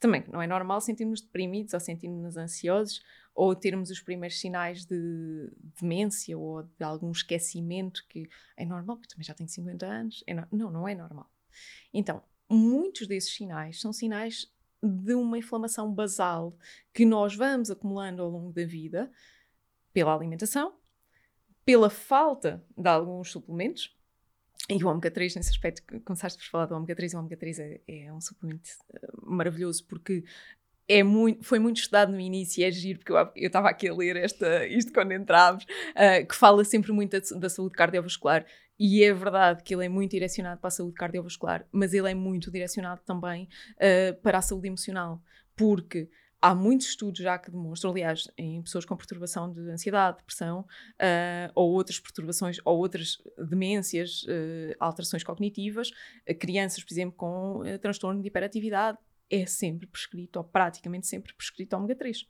Também 0.00 0.24
não 0.30 0.40
é 0.40 0.46
normal 0.46 0.80
sentirmos 0.80 1.20
deprimidos 1.20 1.74
ou 1.74 1.80
sentirmos 1.80 2.36
ansiosos 2.36 3.02
ou 3.34 3.54
termos 3.54 3.90
os 3.90 4.00
primeiros 4.00 4.38
sinais 4.38 4.84
de 4.84 5.50
demência 5.80 6.36
ou 6.36 6.62
de 6.62 6.84
algum 6.84 7.10
esquecimento 7.10 8.04
que 8.08 8.28
é 8.56 8.64
normal, 8.64 8.96
porque 8.96 9.08
também 9.08 9.24
já 9.24 9.34
tenho 9.34 9.48
50 9.48 9.86
anos. 9.86 10.24
É 10.26 10.34
no... 10.34 10.46
Não, 10.52 10.70
não 10.70 10.88
é 10.88 10.94
normal. 10.94 11.30
Então, 11.92 12.22
muitos 12.48 13.06
desses 13.06 13.34
sinais 13.34 13.80
são 13.80 13.92
sinais 13.92 14.52
de 14.82 15.14
uma 15.14 15.38
inflamação 15.38 15.92
basal 15.92 16.56
que 16.94 17.04
nós 17.04 17.34
vamos 17.34 17.70
acumulando 17.70 18.22
ao 18.22 18.30
longo 18.30 18.52
da 18.52 18.64
vida 18.64 19.10
pela 19.92 20.14
alimentação, 20.14 20.74
pela 21.64 21.90
falta 21.90 22.64
de 22.76 22.88
alguns 22.88 23.30
suplementos. 23.30 23.97
E 24.70 24.84
o 24.84 24.88
ômega 24.88 25.10
3, 25.10 25.36
nesse 25.36 25.50
aspecto, 25.50 25.82
começaste 26.04 26.38
por 26.38 26.50
falar 26.50 26.66
do 26.66 26.74
ômega 26.74 26.94
3, 26.94 27.14
o 27.14 27.18
ômega 27.18 27.36
3 27.36 27.58
é, 27.58 27.80
é 27.88 28.12
um 28.12 28.20
suplemento 28.20 28.68
eh, 28.92 29.08
maravilhoso 29.22 29.84
porque 29.86 30.24
é 30.88 31.02
muito, 31.02 31.44
foi 31.44 31.58
muito 31.58 31.76
estudado 31.76 32.12
no 32.12 32.20
início 32.20 32.60
e 32.60 32.64
é 32.64 32.70
giro, 32.70 32.98
porque 32.98 33.12
eu 33.12 33.46
estava 33.46 33.68
aqui 33.68 33.88
a 33.88 33.94
ler 33.94 34.16
esta, 34.16 34.66
isto 34.66 34.92
quando 34.92 35.12
entrámos, 35.12 35.64
uh, 35.64 36.26
que 36.26 36.34
fala 36.34 36.64
sempre 36.64 36.92
muito 36.92 37.12
da, 37.12 37.38
da, 37.38 37.48
saúde 37.50 37.74
cardiovascular. 37.74 38.46
E 38.78 39.02
é 39.02 39.12
verdade 39.12 39.62
que 39.62 39.74
ele 39.74 39.84
é 39.84 39.88
muito 39.88 40.12
direcionado 40.12 40.60
para 40.60 40.68
a 40.68 40.70
saúde 40.70 40.94
cardiovascular, 40.94 41.66
mas 41.70 41.92
ele 41.92 42.10
é 42.10 42.14
muito 42.14 42.50
direcionado 42.50 43.02
também 43.04 43.48
uh, 43.74 44.18
para 44.22 44.38
a 44.38 44.42
saúde 44.42 44.68
emocional, 44.68 45.20
porque 45.54 46.08
há 46.40 46.54
muitos 46.54 46.88
estudos 46.88 47.20
já 47.20 47.38
que 47.38 47.50
demonstram, 47.50 47.90
aliás, 47.90 48.28
em 48.36 48.62
pessoas 48.62 48.84
com 48.84 48.96
perturbação 48.96 49.52
de 49.52 49.60
ansiedade, 49.70 50.18
depressão, 50.18 50.60
uh, 50.60 51.52
ou 51.54 51.72
outras 51.72 51.98
perturbações, 51.98 52.58
ou 52.64 52.78
outras 52.78 53.18
demências, 53.36 54.22
uh, 54.22 54.74
alterações 54.78 55.22
cognitivas, 55.24 55.90
uh, 55.90 56.34
crianças, 56.38 56.82
por 56.84 56.92
exemplo, 56.92 57.16
com 57.16 57.62
transtorno 57.80 58.20
de 58.20 58.28
hiperatividade, 58.28 58.98
é 59.30 59.44
sempre 59.46 59.86
prescrito, 59.86 60.36
ou 60.36 60.44
praticamente 60.44 61.06
sempre 61.06 61.34
prescrito 61.34 61.74
ômega 61.74 61.94
3. 61.94 62.26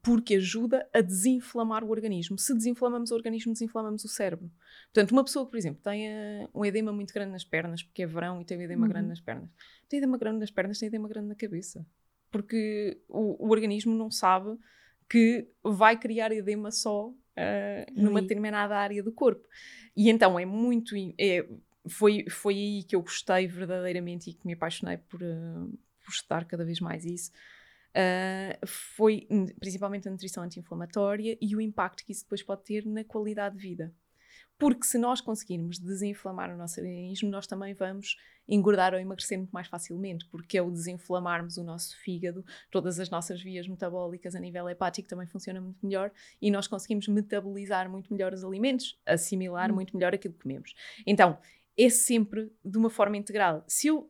porque 0.00 0.36
ajuda 0.36 0.88
a 0.94 1.02
desinflamar 1.02 1.84
o 1.84 1.90
organismo. 1.90 2.38
Se 2.38 2.54
desinflamamos 2.54 3.10
o 3.10 3.14
organismo, 3.14 3.52
desinflamamos 3.52 4.02
o 4.04 4.08
cérebro. 4.08 4.50
Portanto, 4.84 5.12
uma 5.12 5.22
pessoa 5.22 5.44
que, 5.44 5.50
por 5.50 5.58
exemplo, 5.58 5.82
tenha 5.82 6.48
um 6.54 6.64
edema 6.64 6.90
muito 6.92 7.12
grande 7.12 7.32
nas 7.32 7.44
pernas, 7.44 7.82
porque 7.82 8.04
é 8.04 8.06
verão 8.06 8.40
e 8.40 8.44
tem 8.44 8.56
um 8.56 8.62
edema 8.62 8.86
uhum. 8.86 8.92
grande 8.92 9.08
nas 9.08 9.20
pernas, 9.20 9.50
tem 9.88 9.98
edema 9.98 10.16
grande 10.16 10.38
nas 10.38 10.50
pernas, 10.50 10.78
tem 10.78 10.86
edema 10.86 11.08
grande 11.08 11.28
na 11.28 11.34
cabeça 11.34 11.84
porque 12.32 12.98
o, 13.08 13.46
o 13.46 13.50
organismo 13.50 13.94
não 13.94 14.10
sabe 14.10 14.58
que 15.08 15.46
vai 15.62 15.96
criar 15.98 16.32
edema 16.32 16.70
só 16.70 17.08
uh, 17.08 17.14
numa 17.94 18.22
determinada 18.22 18.76
área 18.76 19.02
do 19.02 19.12
corpo. 19.12 19.46
E 19.94 20.08
então 20.08 20.38
é 20.38 20.46
muito. 20.46 20.94
É, 21.18 21.46
foi, 21.86 22.24
foi 22.30 22.54
aí 22.54 22.82
que 22.82 22.96
eu 22.96 23.02
gostei 23.02 23.46
verdadeiramente 23.46 24.30
e 24.30 24.34
que 24.34 24.46
me 24.46 24.54
apaixonei 24.54 24.96
por, 24.96 25.22
uh, 25.22 25.78
por 26.04 26.10
estudar 26.10 26.46
cada 26.46 26.64
vez 26.64 26.80
mais 26.80 27.04
isso. 27.04 27.30
Uh, 27.90 28.66
foi 28.66 29.28
principalmente 29.60 30.08
a 30.08 30.10
nutrição 30.10 30.42
anti-inflamatória 30.42 31.36
e 31.38 31.54
o 31.54 31.60
impacto 31.60 32.06
que 32.06 32.12
isso 32.12 32.24
depois 32.24 32.42
pode 32.42 32.64
ter 32.64 32.86
na 32.86 33.04
qualidade 33.04 33.56
de 33.56 33.62
vida. 33.62 33.94
Porque 34.62 34.86
se 34.86 34.96
nós 34.96 35.20
conseguirmos 35.20 35.76
desinflamar 35.76 36.54
o 36.54 36.56
nosso 36.56 36.80
organismo, 36.80 37.28
nós 37.28 37.48
também 37.48 37.74
vamos 37.74 38.16
engordar 38.46 38.94
ou 38.94 39.00
emagrecer 39.00 39.36
muito 39.36 39.50
mais 39.50 39.66
facilmente, 39.66 40.24
porque 40.28 40.56
é 40.56 40.62
o 40.62 40.70
desinflamarmos 40.70 41.56
o 41.56 41.64
nosso 41.64 41.98
fígado, 41.98 42.44
todas 42.70 43.00
as 43.00 43.10
nossas 43.10 43.42
vias 43.42 43.66
metabólicas 43.66 44.36
a 44.36 44.38
nível 44.38 44.68
hepático 44.68 45.08
também 45.08 45.26
funcionam 45.26 45.62
muito 45.62 45.84
melhor 45.84 46.12
e 46.40 46.48
nós 46.48 46.68
conseguimos 46.68 47.08
metabolizar 47.08 47.90
muito 47.90 48.12
melhor 48.12 48.32
os 48.32 48.44
alimentos, 48.44 48.96
assimilar 49.04 49.72
hum. 49.72 49.74
muito 49.74 49.96
melhor 49.96 50.14
aquilo 50.14 50.32
que 50.32 50.44
comemos. 50.44 50.72
Então, 51.04 51.36
é 51.76 51.90
sempre 51.90 52.48
de 52.64 52.78
uma 52.78 52.88
forma 52.88 53.16
integral. 53.16 53.64
Se 53.66 53.88
eu 53.88 54.08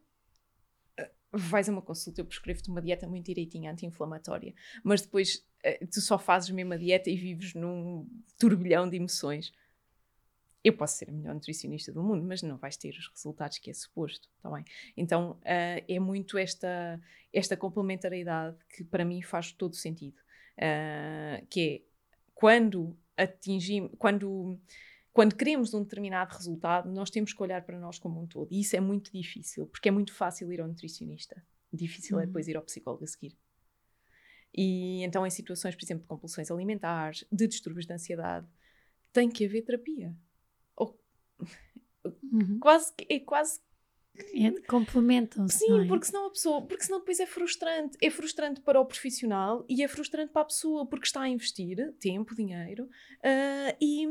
eh, 0.98 1.10
vais 1.32 1.66
a 1.66 1.72
uma 1.72 1.80
consulta, 1.80 2.20
eu 2.20 2.26
prescrevo-te 2.26 2.68
uma 2.68 2.82
dieta 2.82 3.08
muito 3.08 3.24
direitinha 3.24 3.72
anti-inflamatória, 3.72 4.52
mas 4.84 5.00
depois 5.00 5.46
uh, 5.64 5.86
tu 5.86 6.02
só 6.02 6.18
fazes 6.18 6.50
a 6.50 6.52
mesma 6.52 6.76
dieta 6.76 7.08
e 7.08 7.16
vives 7.16 7.54
num 7.54 8.06
turbilhão 8.38 8.86
de 8.86 8.98
emoções 8.98 9.50
eu 10.64 10.76
posso 10.76 10.96
ser 10.96 11.10
a 11.10 11.12
melhor 11.12 11.34
nutricionista 11.34 11.92
do 11.92 12.02
mundo, 12.02 12.24
mas 12.24 12.42
não 12.42 12.56
vais 12.56 12.76
ter 12.76 12.90
os 12.90 13.08
resultados 13.08 13.58
que 13.58 13.70
é 13.70 13.74
suposto, 13.74 14.28
tá 14.40 14.50
bem? 14.50 14.64
Então 14.96 15.32
uh, 15.32 15.84
é 15.88 15.98
muito 15.98 16.38
esta, 16.38 17.00
esta 17.32 17.56
complementariedade 17.56 18.56
que 18.68 18.84
para 18.84 19.04
mim 19.04 19.22
faz 19.22 19.52
todo 19.52 19.74
sentido, 19.74 20.18
uh, 20.58 21.44
que 21.48 21.60
é 21.60 21.82
quando 22.34 22.96
atingimos, 23.16 23.90
quando 23.98 24.58
quando 25.12 25.36
queremos 25.36 25.74
um 25.74 25.82
determinado 25.82 26.34
resultado, 26.34 26.90
nós 26.90 27.10
temos 27.10 27.34
que 27.34 27.42
olhar 27.42 27.62
para 27.66 27.78
nós 27.78 27.98
como 27.98 28.22
um 28.22 28.26
todo. 28.26 28.50
E 28.50 28.60
isso 28.60 28.74
é 28.74 28.80
muito 28.80 29.12
difícil, 29.12 29.66
porque 29.66 29.90
é 29.90 29.92
muito 29.92 30.14
fácil 30.14 30.50
ir 30.50 30.58
ao 30.58 30.66
nutricionista. 30.66 31.44
Difícil 31.70 32.16
é 32.16 32.20
uhum. 32.20 32.22
é 32.22 32.26
depois 32.26 32.48
ir 32.48 32.56
ao 32.56 32.62
psicólogo 32.62 33.04
a 33.04 33.06
seguir. 33.06 33.36
E 34.54 35.02
então, 35.02 35.26
em 35.26 35.30
situações, 35.30 35.74
por 35.74 35.84
exemplo, 35.84 36.04
de 36.04 36.08
compulsões 36.08 36.50
alimentares, 36.50 37.26
de 37.30 37.46
distúrbios 37.46 37.84
de 37.84 37.92
ansiedade, 37.92 38.46
tem 39.12 39.28
que 39.28 39.44
haver 39.44 39.60
terapia 39.62 40.16
uhum. 42.04 42.58
quase 42.60 42.92
é 43.08 43.20
quase 43.20 43.60
é, 44.34 44.50
complementam-se. 44.68 45.58
Sim, 45.58 45.84
é? 45.84 45.86
porque 45.86 46.06
senão 46.06 46.26
a 46.26 46.30
pessoa, 46.30 46.62
porque 46.62 46.84
senão 46.84 47.00
depois 47.00 47.18
é 47.18 47.26
frustrante. 47.26 47.96
É 48.00 48.10
frustrante 48.10 48.60
para 48.60 48.80
o 48.80 48.84
profissional 48.84 49.64
e 49.68 49.82
é 49.82 49.88
frustrante 49.88 50.32
para 50.32 50.42
a 50.42 50.46
pessoa, 50.46 50.86
porque 50.86 51.06
está 51.06 51.22
a 51.22 51.28
investir 51.28 51.94
tempo, 51.98 52.34
dinheiro 52.34 52.84
uh, 52.84 53.76
e, 53.80 54.06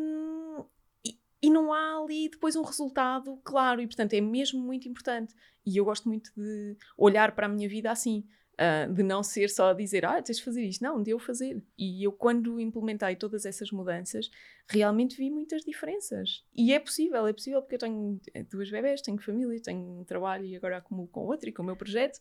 e, 1.06 1.20
e, 1.44 1.50
não 1.50 1.72
há 1.72 2.02
ali 2.02 2.30
depois 2.30 2.56
um 2.56 2.64
resultado 2.64 3.40
claro. 3.44 3.82
E 3.82 3.88
portanto 3.88 4.14
é 4.14 4.22
mesmo 4.22 4.60
muito 4.60 4.90
importante. 4.90 5.36
E 5.66 5.78
eu 5.78 5.86
gosto 5.86 6.08
muito 6.08 6.32
de 6.36 6.76
olhar 6.98 7.34
para 7.36 7.46
a 7.46 7.50
minha 7.50 7.70
vida 7.70 7.92
assim. 7.92 8.26
Uh, 8.54 8.94
de 8.94 9.02
não 9.02 9.24
ser 9.24 9.50
só 9.50 9.74
dizer, 9.74 10.06
ah, 10.06 10.22
tens 10.22 10.38
de 10.38 10.44
fazer 10.44 10.64
isto. 10.64 10.84
Não, 10.84 11.02
de 11.02 11.12
eu 11.12 11.18
fazer. 11.18 11.64
E 11.78 12.04
eu, 12.04 12.12
quando 12.12 12.60
implementei 12.60 13.16
todas 13.16 13.46
essas 13.46 13.72
mudanças, 13.72 14.30
realmente 14.68 15.18
vi 15.18 15.32
muitas 15.32 15.64
diferenças. 15.64 16.44
E 16.54 16.74
é 16.74 16.80
possível, 16.80 17.26
é 17.26 17.34
possível 17.34 17.62
porque 17.62 17.76
eu 17.76 17.80
tenho 17.80 18.22
eh, 18.34 18.44
duas 18.44 18.70
bebés, 18.70 19.02
tenho 19.02 19.18
família, 19.20 19.60
tenho 19.62 20.04
trabalho 20.06 20.46
e 20.46 20.56
agora 20.56 20.78
acumulo 20.78 21.08
com 21.08 21.22
outro 21.22 21.50
e 21.50 21.52
com 21.52 21.64
o 21.64 21.66
meu 21.66 21.76
projeto. 21.76 22.20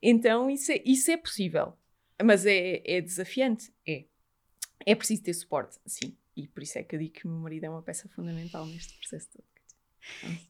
Então, 0.00 0.48
isso 0.48 0.70
é, 0.70 0.80
isso 0.84 1.10
é 1.10 1.16
possível. 1.16 1.72
Mas 2.22 2.46
é, 2.46 2.80
é 2.84 3.00
desafiante? 3.00 3.72
É. 3.86 4.04
É 4.86 4.94
preciso 4.94 5.22
ter 5.22 5.34
suporte, 5.34 5.78
sim. 5.86 6.16
E 6.36 6.46
por 6.46 6.62
isso 6.62 6.78
é 6.78 6.82
que 6.82 6.94
eu 6.94 6.98
digo 6.98 7.14
que 7.14 7.26
o 7.26 7.30
meu 7.30 7.40
marido 7.40 7.64
é 7.64 7.70
uma 7.70 7.82
peça 7.82 8.08
fundamental 8.08 8.66
neste 8.66 8.96
processo 8.98 9.28
todo. 9.32 9.54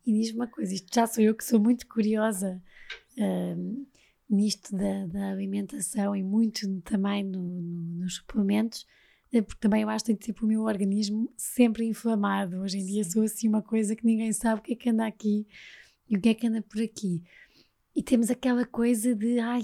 E 0.05 0.13
diz-me 0.13 0.39
uma 0.39 0.49
coisa, 0.49 0.75
isto 0.75 0.93
já 0.93 1.07
sou 1.07 1.23
eu 1.23 1.35
que 1.35 1.45
sou 1.45 1.61
muito 1.61 1.87
curiosa. 1.87 2.61
Um, 3.17 3.87
nisto 4.29 4.75
da, 4.77 5.07
da 5.07 5.31
alimentação 5.31 6.17
e 6.17 6.23
muito 6.23 6.81
também 6.83 7.23
no, 7.23 7.43
no, 7.43 8.03
nos 8.03 8.17
suplementos, 8.17 8.87
eh, 9.33 9.43
porque 9.43 9.61
também 9.61 9.83
eu 9.83 9.89
acho 9.89 10.05
que 10.05 10.15
tem 10.15 10.17
tipo 10.17 10.45
o 10.45 10.49
meu 10.49 10.63
organismo 10.63 11.33
sempre 11.37 11.87
inflamado. 11.87 12.61
Hoje 12.61 12.79
em 12.79 12.87
dia 12.87 13.05
sou 13.05 13.23
assim 13.23 13.49
uma 13.49 13.63
coisa 13.63 13.95
que 13.95 14.05
ninguém 14.05 14.33
sabe 14.33 14.61
o 14.61 14.63
que 14.63 14.73
é 14.73 14.77
que 14.77 14.91
anda 14.91 15.07
aqui 15.07 15.47
e 16.09 16.17
o 16.17 16.21
que 16.21 16.29
é 16.29 16.35
que 16.35 16.47
anda 16.47 16.63
por 16.63 16.81
aqui. 16.81 17.23
E 17.95 18.03
temos 18.03 18.31
aquela 18.31 18.65
coisa 18.67 19.15
de, 19.15 19.39
ai, 19.39 19.63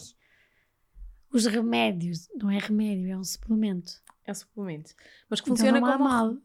os 1.33 1.47
remédios, 1.47 2.29
não 2.35 2.51
é 2.51 2.59
remédio, 2.59 3.11
é 3.11 3.19
um 3.19 3.25
suplemento. 3.25 3.93
É 4.25 4.31
um 4.31 4.35
suplemento. 4.35 4.95
Mas 5.29 5.41
que 5.41 5.47
então 5.47 5.57
funciona 5.57 5.81
não 5.81 5.87
há 5.87 5.93
como... 5.93 6.05
mal. 6.05 6.37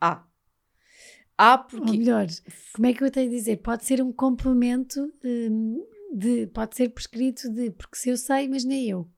Ah. 0.00 0.24
Ah, 1.38 1.58
porque... 1.58 1.90
Ou 1.90 1.96
melhor, 1.96 2.26
como 2.74 2.86
é 2.86 2.92
que 2.92 3.02
eu 3.02 3.10
tenho 3.10 3.30
a 3.30 3.34
dizer? 3.34 3.56
Pode 3.58 3.84
ser 3.84 4.02
um 4.02 4.12
complemento 4.12 5.12
hum, 5.24 5.84
de, 6.12 6.46
pode 6.48 6.76
ser 6.76 6.90
prescrito 6.90 7.48
de, 7.50 7.70
porque 7.70 7.96
se 7.96 8.10
eu 8.10 8.16
sei, 8.16 8.46
mas 8.48 8.64
nem 8.64 8.88
eu, 8.88 9.08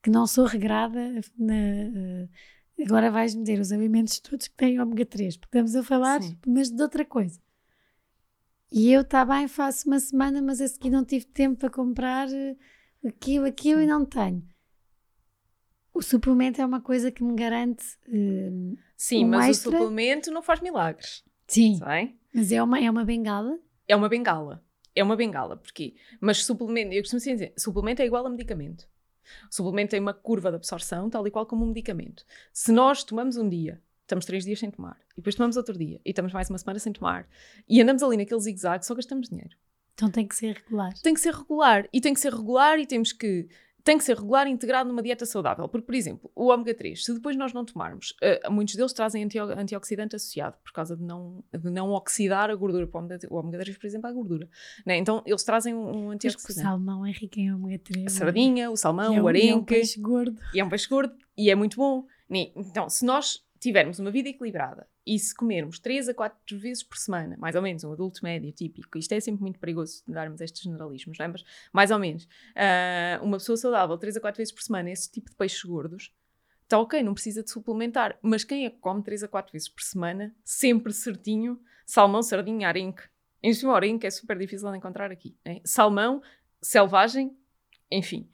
que 0.00 0.08
não 0.08 0.26
sou 0.26 0.44
regrada, 0.44 1.20
na, 1.36 1.54
uh, 1.54 2.28
agora 2.84 3.10
vais-me 3.10 3.42
dizer 3.42 3.58
os 3.60 3.72
alimentos 3.72 4.20
todos 4.20 4.46
que 4.46 4.54
têm 4.54 4.80
ômega 4.80 5.04
3, 5.04 5.36
porque 5.36 5.58
estamos 5.58 5.74
a 5.74 5.82
falar, 5.82 6.22
Sim. 6.22 6.38
mas 6.46 6.70
de 6.70 6.80
outra 6.80 7.04
coisa. 7.04 7.40
E 8.70 8.92
eu, 8.92 9.00
está 9.00 9.24
bem, 9.24 9.48
faço 9.48 9.88
uma 9.88 9.98
semana, 9.98 10.40
mas 10.40 10.60
a 10.60 10.68
seguir 10.68 10.90
não 10.90 11.04
tive 11.04 11.24
tempo 11.24 11.58
para 11.58 11.70
comprar 11.70 12.28
eh, 12.30 12.54
aquilo, 13.04 13.46
aquilo 13.46 13.78
Sim. 13.80 13.84
e 13.84 13.88
não 13.88 14.04
tenho. 14.04 14.46
O 15.92 16.02
suplemento 16.02 16.60
é 16.60 16.66
uma 16.66 16.80
coisa 16.80 17.10
que 17.10 17.24
me 17.24 17.34
garante. 17.34 17.82
Uh, 18.06 18.76
Sim, 18.94 19.24
um 19.24 19.28
mas 19.28 19.48
extra. 19.48 19.70
o 19.70 19.72
suplemento 19.72 20.30
não 20.30 20.42
faz 20.42 20.60
milagres. 20.60 21.24
Sim. 21.46 21.80
Mas 22.32 22.52
é 22.52 22.62
uma, 22.62 22.78
é 22.78 22.90
uma 22.90 23.06
bengala? 23.06 23.58
É 23.88 23.96
uma 23.96 24.08
bengala 24.08 24.62
é 24.98 25.02
uma 25.02 25.16
bengala, 25.16 25.56
porquê? 25.56 25.94
Mas 26.20 26.44
suplemento, 26.44 26.92
eu 26.92 27.02
costumo 27.02 27.20
dizer, 27.20 27.52
suplemento 27.56 28.02
é 28.02 28.06
igual 28.06 28.26
a 28.26 28.30
medicamento. 28.30 28.88
O 29.50 29.54
suplemento 29.54 29.90
tem 29.90 30.00
uma 30.00 30.14
curva 30.14 30.50
de 30.50 30.56
absorção, 30.56 31.08
tal 31.08 31.26
e 31.26 31.30
qual 31.30 31.46
como 31.46 31.64
um 31.64 31.68
medicamento. 31.68 32.24
Se 32.52 32.72
nós 32.72 33.04
tomamos 33.04 33.36
um 33.36 33.48
dia, 33.48 33.80
estamos 34.02 34.24
três 34.24 34.44
dias 34.44 34.58
sem 34.58 34.70
tomar, 34.70 34.98
e 35.12 35.16
depois 35.16 35.34
tomamos 35.34 35.56
outro 35.56 35.76
dia, 35.76 36.00
e 36.04 36.10
estamos 36.10 36.32
mais 36.32 36.48
uma 36.48 36.58
semana 36.58 36.78
sem 36.78 36.92
tomar, 36.92 37.28
e 37.68 37.80
andamos 37.80 38.02
ali 38.02 38.16
naquele 38.16 38.40
zigue-zague, 38.40 38.86
só 38.86 38.94
gastamos 38.94 39.28
dinheiro. 39.28 39.54
Então 39.94 40.10
tem 40.10 40.26
que 40.26 40.34
ser 40.34 40.56
regular. 40.56 40.94
Tem 41.02 41.14
que 41.14 41.20
ser 41.20 41.34
regular, 41.34 41.88
e 41.92 42.00
tem 42.00 42.14
que 42.14 42.20
ser 42.20 42.32
regular, 42.32 42.78
e 42.78 42.86
temos 42.86 43.12
que 43.12 43.48
tem 43.88 43.96
que 43.96 44.04
ser 44.04 44.18
regular 44.18 44.46
e 44.46 44.50
integrado 44.50 44.86
numa 44.86 45.02
dieta 45.02 45.24
saudável. 45.24 45.66
Porque, 45.66 45.86
por 45.86 45.94
exemplo, 45.94 46.30
o 46.34 46.48
ômega 46.48 46.74
3, 46.74 47.02
se 47.02 47.14
depois 47.14 47.34
nós 47.38 47.54
não 47.54 47.64
tomarmos, 47.64 48.14
uh, 48.22 48.52
muitos 48.52 48.74
deles 48.74 48.92
trazem 48.92 49.24
anti 49.24 49.38
antioxidante 49.38 50.14
associado, 50.14 50.58
por 50.62 50.72
causa 50.72 50.94
de 50.94 51.02
não, 51.02 51.42
de 51.50 51.70
não 51.70 51.92
oxidar 51.92 52.50
a 52.50 52.54
gordura. 52.54 52.86
O 53.30 53.36
ômega 53.36 53.58
3, 53.58 53.78
por 53.78 53.86
exemplo, 53.86 54.06
é 54.06 54.10
a 54.10 54.12
gordura. 54.12 54.46
Né? 54.84 54.98
Então, 54.98 55.22
eles 55.24 55.42
trazem 55.42 55.74
um, 55.74 56.04
um 56.04 56.10
antioxidante. 56.10 56.60
o 56.60 56.62
salmão 56.62 57.06
é 57.06 57.12
rico 57.12 57.40
em 57.40 57.50
ômega 57.50 57.78
3. 57.82 58.06
A 58.06 58.10
sardinha, 58.10 58.70
o 58.70 58.76
salmão, 58.76 59.14
é, 59.14 59.22
o 59.22 59.26
arenque. 59.26 59.46
E 59.46 59.50
é 59.50 59.56
um 59.56 59.64
peixe 59.64 59.98
gordo. 59.98 60.38
E 60.52 60.60
é 60.60 60.64
um 60.64 60.68
peixe 60.68 60.86
gordo 60.86 61.14
e 61.34 61.50
é 61.50 61.54
muito 61.54 61.78
bom. 61.78 62.04
Né? 62.28 62.52
Então, 62.56 62.90
se 62.90 63.06
nós 63.06 63.42
tivermos 63.58 63.98
uma 63.98 64.10
vida 64.10 64.28
equilibrada 64.28 64.86
e 65.08 65.18
se 65.18 65.34
comermos 65.34 65.78
3 65.78 66.10
a 66.10 66.14
4 66.14 66.58
vezes 66.58 66.82
por 66.82 66.98
semana, 66.98 67.34
mais 67.38 67.56
ou 67.56 67.62
menos, 67.62 67.82
um 67.82 67.92
adulto 67.92 68.22
médio 68.22 68.52
típico, 68.52 68.98
isto 68.98 69.12
é 69.12 69.20
sempre 69.20 69.40
muito 69.40 69.58
perigoso 69.58 70.02
darmos 70.06 70.42
estes 70.42 70.62
generalismos, 70.62 71.16
não 71.16 71.24
é? 71.24 71.28
mas 71.28 71.44
mais 71.72 71.90
ou 71.90 71.98
menos, 71.98 72.24
uh, 72.24 73.24
uma 73.24 73.38
pessoa 73.38 73.56
saudável 73.56 73.96
3 73.96 74.18
a 74.18 74.20
4 74.20 74.36
vezes 74.36 74.52
por 74.52 74.62
semana, 74.62 74.90
esse 74.90 75.10
tipo 75.10 75.30
de 75.30 75.36
peixes 75.36 75.62
gordos, 75.64 76.14
está 76.62 76.78
ok, 76.78 77.02
não 77.02 77.14
precisa 77.14 77.42
de 77.42 77.50
suplementar, 77.50 78.18
mas 78.20 78.44
quem 78.44 78.66
é 78.66 78.70
que 78.70 78.76
come 78.76 79.02
3 79.02 79.22
a 79.22 79.28
4 79.28 79.50
vezes 79.50 79.68
por 79.70 79.82
semana, 79.82 80.36
sempre 80.44 80.92
certinho, 80.92 81.58
salmão, 81.86 82.22
sardinha, 82.22 82.68
arenque, 82.68 83.04
em 83.42 83.54
cima, 83.54 83.74
arenque 83.74 84.06
é 84.06 84.10
super 84.10 84.36
difícil 84.36 84.70
de 84.70 84.76
encontrar 84.76 85.10
aqui, 85.10 85.34
né? 85.42 85.62
salmão, 85.64 86.20
selvagem, 86.60 87.34
enfim. 87.90 88.28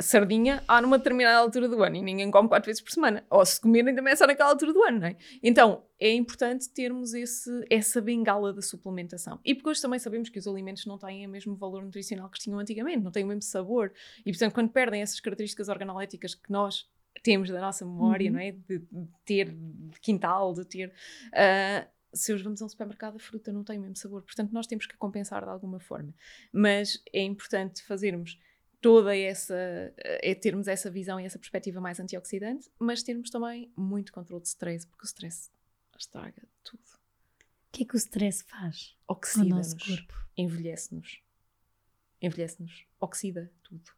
Sardinha 0.00 0.62
há 0.66 0.80
numa 0.80 0.98
determinada 0.98 1.38
altura 1.38 1.68
do 1.68 1.82
ano 1.82 1.96
e 1.96 2.02
ninguém 2.02 2.30
come 2.30 2.48
quatro 2.48 2.66
vezes 2.66 2.82
por 2.82 2.90
semana. 2.90 3.24
Ou 3.30 3.44
se 3.44 3.60
comerem 3.60 3.94
também 3.94 4.12
é 4.12 4.16
só 4.16 4.26
naquela 4.26 4.50
altura 4.50 4.72
do 4.72 4.82
ano, 4.82 5.00
não 5.00 5.06
é? 5.08 5.16
Então 5.42 5.84
é 5.98 6.12
importante 6.12 6.68
termos 6.70 7.14
esse, 7.14 7.50
essa 7.68 8.00
bengala 8.00 8.52
da 8.52 8.62
suplementação. 8.62 9.38
E 9.44 9.54
porque 9.54 9.70
hoje 9.70 9.82
também 9.82 9.98
sabemos 9.98 10.28
que 10.28 10.38
os 10.38 10.46
alimentos 10.46 10.86
não 10.86 10.98
têm 10.98 11.26
o 11.26 11.30
mesmo 11.30 11.54
valor 11.56 11.82
nutricional 11.82 12.28
que 12.28 12.38
tinham 12.38 12.58
antigamente, 12.58 13.04
não 13.04 13.10
têm 13.10 13.24
o 13.24 13.28
mesmo 13.28 13.42
sabor. 13.42 13.92
E 14.24 14.30
portanto, 14.30 14.54
quando 14.54 14.70
perdem 14.70 15.02
essas 15.02 15.20
características 15.20 15.68
organoléticas 15.68 16.34
que 16.34 16.50
nós 16.50 16.88
temos 17.22 17.50
da 17.50 17.60
nossa 17.60 17.84
memória, 17.84 18.28
uhum. 18.28 18.36
não 18.36 18.40
é? 18.40 18.52
De, 18.52 18.78
de, 18.78 19.08
ter 19.24 19.50
de 19.50 20.00
quintal, 20.00 20.54
de 20.54 20.64
ter. 20.64 20.92
Uh, 21.28 21.86
se 22.12 22.32
hoje 22.32 22.42
vamos 22.42 22.60
a 22.60 22.64
um 22.64 22.68
supermercado, 22.68 23.16
a 23.16 23.18
fruta 23.18 23.52
não 23.52 23.62
tem 23.62 23.78
o 23.78 23.80
mesmo 23.82 23.96
sabor. 23.96 24.22
Portanto, 24.22 24.52
nós 24.52 24.66
temos 24.66 24.86
que 24.86 24.96
compensar 24.96 25.44
de 25.44 25.50
alguma 25.50 25.78
forma. 25.78 26.14
Mas 26.52 27.00
é 27.12 27.22
importante 27.22 27.82
fazermos 27.82 28.38
toda 28.80 29.16
essa. 29.16 29.54
é 29.96 30.34
termos 30.34 30.68
essa 30.68 30.90
visão 30.90 31.20
e 31.20 31.24
essa 31.24 31.38
perspectiva 31.38 31.80
mais 31.80 32.00
antioxidante, 32.00 32.70
mas 32.78 33.02
termos 33.02 33.30
também 33.30 33.72
muito 33.76 34.12
controle 34.12 34.42
de 34.42 34.48
stress, 34.48 34.86
porque 34.86 35.04
o 35.04 35.06
stress 35.06 35.50
estraga 35.98 36.42
tudo. 36.62 36.82
O 36.82 37.72
que 37.72 37.84
é 37.84 37.86
que 37.86 37.94
o 37.94 37.98
stress 37.98 38.42
faz? 38.44 38.96
Oxida-nos. 39.06 39.74
Envelhece-nos. 40.36 41.20
Envelhece-nos. 42.20 42.84
Oxida 42.98 43.52
tudo. 43.62 43.92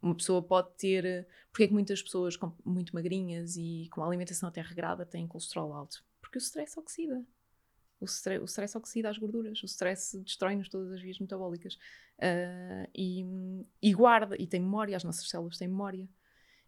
Uma 0.00 0.14
pessoa 0.14 0.42
pode 0.42 0.70
ter. 0.76 1.26
Porque 1.50 1.64
é 1.64 1.66
que 1.66 1.72
muitas 1.72 2.02
pessoas 2.02 2.38
muito 2.64 2.94
magrinhas 2.94 3.56
e 3.56 3.88
com 3.90 4.04
alimentação 4.04 4.48
até 4.48 4.60
regrada 4.60 5.04
têm 5.04 5.26
colesterol 5.26 5.72
alto? 5.72 6.04
Porque 6.20 6.38
o 6.38 6.40
stress 6.40 6.78
oxida. 6.78 7.24
O 8.04 8.06
stress, 8.06 8.42
o 8.42 8.44
stress 8.44 8.76
oxida 8.76 9.08
as 9.08 9.16
gorduras, 9.16 9.62
o 9.62 9.66
stress 9.66 10.18
destrói-nos 10.18 10.68
todas 10.68 10.92
as 10.92 11.00
vias 11.00 11.18
metabólicas 11.18 11.74
uh, 11.74 12.88
e, 12.94 13.24
e, 13.82 13.94
guarda, 13.94 14.36
e 14.38 14.46
tem 14.46 14.60
memória, 14.60 14.94
as 14.94 15.04
nossas 15.04 15.28
células 15.28 15.56
têm 15.56 15.68
memória. 15.68 16.06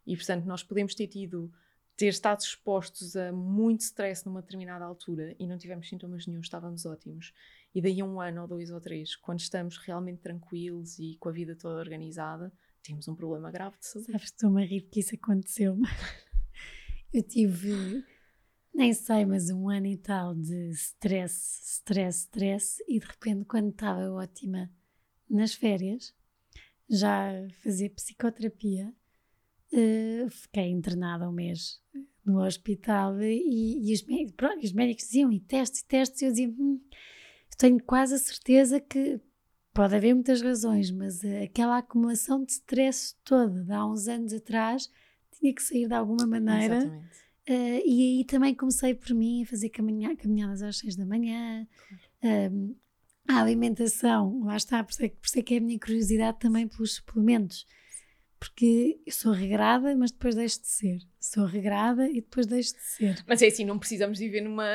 E 0.06 0.16
portanto, 0.16 0.46
nós 0.46 0.62
podemos 0.62 0.94
ter 0.94 1.06
tido, 1.08 1.52
ter 1.94 2.06
estado 2.06 2.40
expostos 2.40 3.16
a 3.16 3.30
muito 3.32 3.80
stress 3.80 4.24
numa 4.24 4.40
determinada 4.40 4.84
altura 4.84 5.36
e 5.38 5.46
não 5.46 5.58
tivemos 5.58 5.88
sintomas 5.88 6.26
nenhum, 6.26 6.40
estávamos 6.40 6.86
ótimos. 6.86 7.34
E 7.74 7.82
daí 7.82 8.02
um 8.02 8.18
ano, 8.18 8.40
ou 8.42 8.48
dois 8.48 8.70
ou 8.70 8.80
três, 8.80 9.14
quando 9.14 9.40
estamos 9.40 9.76
realmente 9.76 10.22
tranquilos 10.22 10.98
e 10.98 11.16
com 11.20 11.28
a 11.28 11.32
vida 11.32 11.54
toda 11.54 11.78
organizada, 11.78 12.50
temos 12.82 13.06
um 13.08 13.14
problema 13.14 13.50
grave 13.50 13.76
de 13.78 13.86
saúde. 13.86 14.12
Sabes, 14.12 14.24
estou-me 14.24 14.62
a 14.62 14.66
rir 14.66 14.82
porque 14.82 15.00
isso 15.00 15.14
aconteceu-me. 15.14 15.86
Eu 17.12 17.22
tive 17.22 18.02
nem 18.76 18.92
sei, 18.92 19.24
mas 19.24 19.48
um 19.48 19.70
ano 19.70 19.86
e 19.86 19.96
tal 19.96 20.34
de 20.34 20.68
stress, 20.72 21.62
stress, 21.78 22.18
stress, 22.24 22.84
e 22.86 23.00
de 23.00 23.06
repente, 23.06 23.46
quando 23.46 23.70
estava 23.70 24.10
ótima 24.12 24.70
nas 25.28 25.54
férias, 25.54 26.14
já 26.88 27.32
fazia 27.62 27.88
psicoterapia, 27.88 28.94
uh, 29.72 30.30
fiquei 30.30 30.68
internada 30.68 31.26
um 31.26 31.32
mês 31.32 31.80
no 32.22 32.44
hospital 32.44 33.18
e, 33.22 33.90
e 33.90 33.94
os, 33.94 34.04
médicos, 34.04 34.34
pronto, 34.36 34.62
os, 34.62 34.72
médicos 34.72 35.06
diziam 35.06 35.32
e 35.32 35.40
testes 35.40 35.82
testes, 35.82 36.20
e 36.20 36.24
eu 36.26 36.30
dizia, 36.30 36.48
hum, 36.48 36.78
tenho 37.56 37.82
quase 37.82 38.14
a 38.14 38.18
certeza 38.18 38.78
que 38.78 39.18
pode 39.72 39.96
haver 39.96 40.12
muitas 40.12 40.42
razões, 40.42 40.90
mas 40.90 41.24
aquela 41.42 41.78
acumulação 41.78 42.44
de 42.44 42.52
stress 42.52 43.16
toda 43.24 43.64
de 43.64 43.72
há 43.72 43.86
uns 43.86 44.06
anos 44.06 44.34
atrás 44.34 44.90
tinha 45.32 45.54
que 45.54 45.62
sair 45.62 45.88
de 45.88 45.94
alguma 45.94 46.26
maneira. 46.26 46.76
Exatamente 46.76 47.25
Uh, 47.48 47.80
e 47.84 48.18
aí 48.18 48.24
também 48.24 48.54
comecei 48.54 48.92
por 48.92 49.14
mim 49.14 49.44
a 49.44 49.46
fazer 49.46 49.68
caminha, 49.68 50.16
caminhadas 50.16 50.62
às 50.62 50.78
6 50.78 50.96
da 50.96 51.06
manhã. 51.06 51.66
Uh, 52.22 52.76
a 53.28 53.40
alimentação, 53.40 54.40
lá 54.44 54.56
está, 54.56 54.82
por 54.82 54.90
isso, 54.92 55.04
é, 55.04 55.08
por 55.08 55.26
isso 55.26 55.38
é 55.38 55.42
que 55.42 55.54
é 55.54 55.58
a 55.58 55.60
minha 55.60 55.78
curiosidade 55.78 56.38
também 56.38 56.66
pelos 56.66 56.94
suplementos. 56.94 57.66
Porque 58.38 59.00
eu 59.06 59.12
sou 59.12 59.32
regrada, 59.32 59.96
mas 59.96 60.10
depois 60.10 60.34
deixo 60.34 60.60
de 60.60 60.68
ser. 60.68 60.98
Sou 61.18 61.46
regrada 61.46 62.08
e 62.08 62.14
depois 62.14 62.46
deixo 62.46 62.74
de 62.74 62.82
ser. 62.82 63.24
Mas 63.26 63.40
é 63.42 63.46
assim, 63.46 63.64
não 63.64 63.78
precisamos 63.78 64.18
viver 64.18 64.42
numa. 64.42 64.66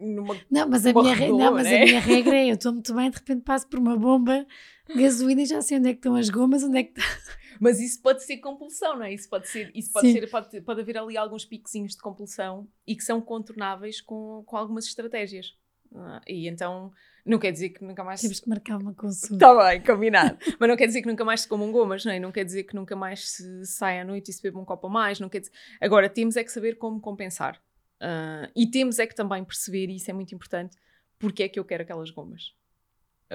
numa 0.00 0.40
não, 0.50 0.68
mas, 0.68 0.86
a 0.86 0.92
minha, 0.92 1.28
não, 1.28 1.54
mas 1.54 1.64
né? 1.64 1.82
a 1.82 1.86
minha 1.86 2.00
regra 2.00 2.36
é: 2.36 2.50
eu 2.50 2.54
estou 2.54 2.72
muito 2.72 2.94
bem, 2.94 3.10
de 3.10 3.16
repente 3.16 3.42
passo 3.42 3.68
por 3.68 3.78
uma 3.78 3.96
bomba 3.96 4.46
gasolina 4.94 5.42
e 5.42 5.46
já 5.46 5.60
sei 5.60 5.78
onde 5.78 5.88
é 5.88 5.92
que 5.92 5.98
estão 5.98 6.14
as 6.14 6.30
gomas, 6.30 6.62
onde 6.62 6.78
é 6.78 6.84
que 6.84 6.98
está. 6.98 7.18
Mas 7.60 7.78
isso 7.78 8.00
pode 8.00 8.24
ser 8.24 8.38
compulsão, 8.38 8.96
não 8.96 9.04
é? 9.04 9.12
Isso 9.12 9.28
pode 9.28 9.46
ser, 9.46 9.70
isso 9.74 9.92
pode 9.92 10.10
ser, 10.10 10.30
pode, 10.30 10.60
pode 10.62 10.80
haver 10.80 10.96
ali 10.96 11.16
alguns 11.16 11.44
picozinhos 11.44 11.92
de 11.94 12.00
compulsão 12.00 12.66
e 12.86 12.96
que 12.96 13.04
são 13.04 13.20
contornáveis 13.20 14.00
com, 14.00 14.42
com 14.46 14.56
algumas 14.56 14.86
estratégias. 14.86 15.54
Ah, 15.94 16.22
e 16.26 16.48
então 16.48 16.90
não 17.24 17.38
quer 17.38 17.52
dizer 17.52 17.70
que 17.70 17.84
nunca 17.84 18.02
mais. 18.02 18.20
Temos 18.20 18.40
que 18.40 18.48
marcar 18.48 18.78
uma 18.78 18.94
consulta. 18.94 19.34
Está 19.34 19.68
bem, 19.68 19.82
combinado. 19.82 20.38
Mas 20.58 20.68
não 20.68 20.76
quer 20.76 20.86
dizer 20.86 21.02
que 21.02 21.08
nunca 21.08 21.24
mais 21.24 21.42
se 21.42 21.48
comam 21.48 21.70
gomas, 21.70 22.04
não 22.04 22.12
é? 22.12 22.18
Não 22.18 22.32
quer 22.32 22.44
dizer 22.44 22.64
que 22.64 22.74
nunca 22.74 22.96
mais 22.96 23.28
se 23.28 23.66
saia 23.66 24.02
à 24.02 24.04
noite 24.04 24.30
e 24.30 24.32
se 24.32 24.42
beba 24.42 24.58
um 24.58 24.64
copo 24.64 24.86
a 24.86 24.90
mais. 24.90 25.20
Não 25.20 25.28
quer 25.28 25.40
dizer... 25.40 25.52
Agora, 25.80 26.08
temos 26.08 26.36
é 26.36 26.44
que 26.44 26.50
saber 26.50 26.78
como 26.78 26.98
compensar. 27.00 27.60
Uh, 28.00 28.50
e 28.56 28.66
temos 28.66 28.98
é 28.98 29.06
que 29.06 29.14
também 29.14 29.44
perceber, 29.44 29.90
e 29.90 29.96
isso 29.96 30.10
é 30.10 30.14
muito 30.14 30.34
importante, 30.34 30.78
porque 31.18 31.42
é 31.42 31.48
que 31.48 31.60
eu 31.60 31.64
quero 31.64 31.82
aquelas 31.82 32.10
gomas. 32.10 32.54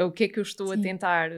O 0.03 0.11
que 0.11 0.25
é 0.25 0.27
que 0.27 0.39
eu 0.39 0.43
estou 0.43 0.67
Sim. 0.67 0.79
a 0.79 0.81
tentar, 0.81 1.29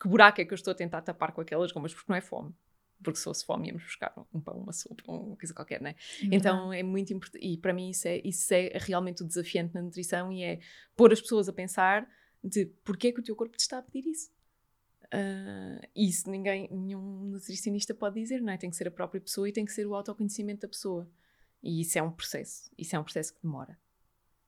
que 0.00 0.08
buraco 0.08 0.40
é 0.40 0.44
que 0.44 0.52
eu 0.52 0.56
estou 0.56 0.72
a 0.72 0.74
tentar 0.74 1.02
tapar 1.02 1.32
com 1.32 1.40
aquelas 1.40 1.70
gomas, 1.72 1.92
porque 1.92 2.10
não 2.10 2.16
é 2.16 2.20
fome. 2.20 2.54
Porque 3.02 3.18
se 3.18 3.24
fosse 3.24 3.44
fome 3.44 3.68
íamos 3.68 3.84
buscar 3.84 4.12
um 4.34 4.40
pão, 4.40 4.58
uma 4.58 4.72
sopa, 4.72 5.02
uma 5.06 5.36
coisa 5.36 5.54
qualquer, 5.54 5.80
né? 5.80 5.94
É 6.22 6.34
então 6.34 6.72
é 6.72 6.82
muito 6.82 7.12
importante, 7.12 7.46
e 7.46 7.56
para 7.56 7.72
mim 7.72 7.90
isso 7.90 8.08
é, 8.08 8.20
isso 8.24 8.52
é 8.52 8.72
realmente 8.74 9.22
o 9.22 9.26
desafiante 9.26 9.72
na 9.74 9.82
nutrição 9.82 10.32
e 10.32 10.42
é 10.42 10.58
pôr 10.96 11.12
as 11.12 11.20
pessoas 11.20 11.48
a 11.48 11.52
pensar 11.52 12.08
de 12.42 12.66
porquê 12.84 13.08
é 13.08 13.12
que 13.12 13.20
o 13.20 13.22
teu 13.22 13.36
corpo 13.36 13.56
te 13.56 13.60
está 13.60 13.78
a 13.78 13.82
pedir 13.82 14.08
isso. 14.08 14.30
Uh, 15.06 15.86
isso 15.94 16.28
ninguém, 16.30 16.68
nenhum 16.70 17.30
nutricionista 17.30 17.94
pode 17.94 18.20
dizer, 18.20 18.42
não 18.42 18.52
é? 18.52 18.56
Tem 18.56 18.68
que 18.68 18.76
ser 18.76 18.88
a 18.88 18.90
própria 18.90 19.20
pessoa 19.20 19.48
e 19.48 19.52
tem 19.52 19.64
que 19.64 19.72
ser 19.72 19.86
o 19.86 19.94
autoconhecimento 19.94 20.62
da 20.62 20.68
pessoa. 20.68 21.08
E 21.62 21.80
isso 21.80 21.98
é 21.98 22.02
um 22.02 22.10
processo, 22.10 22.70
isso 22.76 22.96
é 22.96 22.98
um 22.98 23.04
processo 23.04 23.32
que 23.34 23.42
demora, 23.42 23.78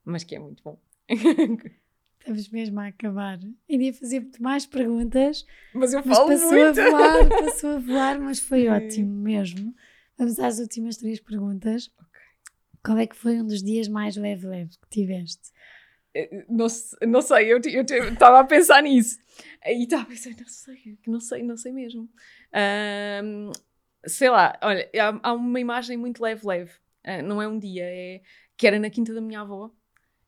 mas 0.04 0.24
que 0.24 0.34
é 0.34 0.38
muito 0.38 0.62
bom. 0.62 0.80
Estamos 2.20 2.48
mesmo 2.50 2.78
a 2.78 2.88
acabar. 2.88 3.40
Iria 3.66 3.94
fazer-te 3.94 4.40
mais 4.42 4.66
perguntas. 4.66 5.46
Mas 5.72 5.94
eu 5.94 6.02
falo 6.02 6.28
mas 6.28 6.42
passou 6.42 6.58
muito. 6.58 6.80
a 6.80 6.90
voar, 6.90 7.28
passou 7.28 7.70
a 7.70 7.78
voar, 7.78 8.20
mas 8.20 8.38
foi 8.40 8.68
ótimo 8.68 9.22
mesmo. 9.22 9.74
Vamos 10.18 10.38
às 10.38 10.58
últimas 10.58 10.98
três 10.98 11.18
perguntas. 11.18 11.90
Okay. 11.98 12.22
Qual 12.84 12.98
é 12.98 13.06
que 13.06 13.16
foi 13.16 13.40
um 13.40 13.46
dos 13.46 13.62
dias 13.62 13.88
mais 13.88 14.16
leve-leve 14.16 14.70
que 14.82 14.88
tiveste? 14.90 15.50
Eh, 16.14 16.44
não, 16.46 16.66
não 17.08 17.22
sei, 17.22 17.52
eu 17.52 17.58
estava 17.58 18.40
a 18.40 18.44
pensar 18.44 18.82
nisso. 18.82 19.18
E 19.64 19.82
estava 19.82 20.02
a 20.02 20.06
pensar, 20.06 20.30
não 20.30 20.46
sei, 20.46 20.98
não 21.06 21.20
sei, 21.20 21.42
não 21.42 21.56
sei 21.56 21.72
mesmo. 21.72 22.08
Um, 23.24 23.50
sei 24.06 24.28
lá, 24.28 24.58
olha, 24.62 24.90
há, 24.94 25.30
há 25.30 25.32
uma 25.32 25.58
imagem 25.58 25.96
muito 25.96 26.22
leve-leve. 26.22 26.72
Uh, 27.02 27.22
não 27.24 27.40
é 27.40 27.48
um 27.48 27.58
dia, 27.58 27.84
é 27.84 28.20
que 28.58 28.66
era 28.66 28.78
na 28.78 28.90
quinta 28.90 29.14
da 29.14 29.22
minha 29.22 29.40
avó 29.40 29.70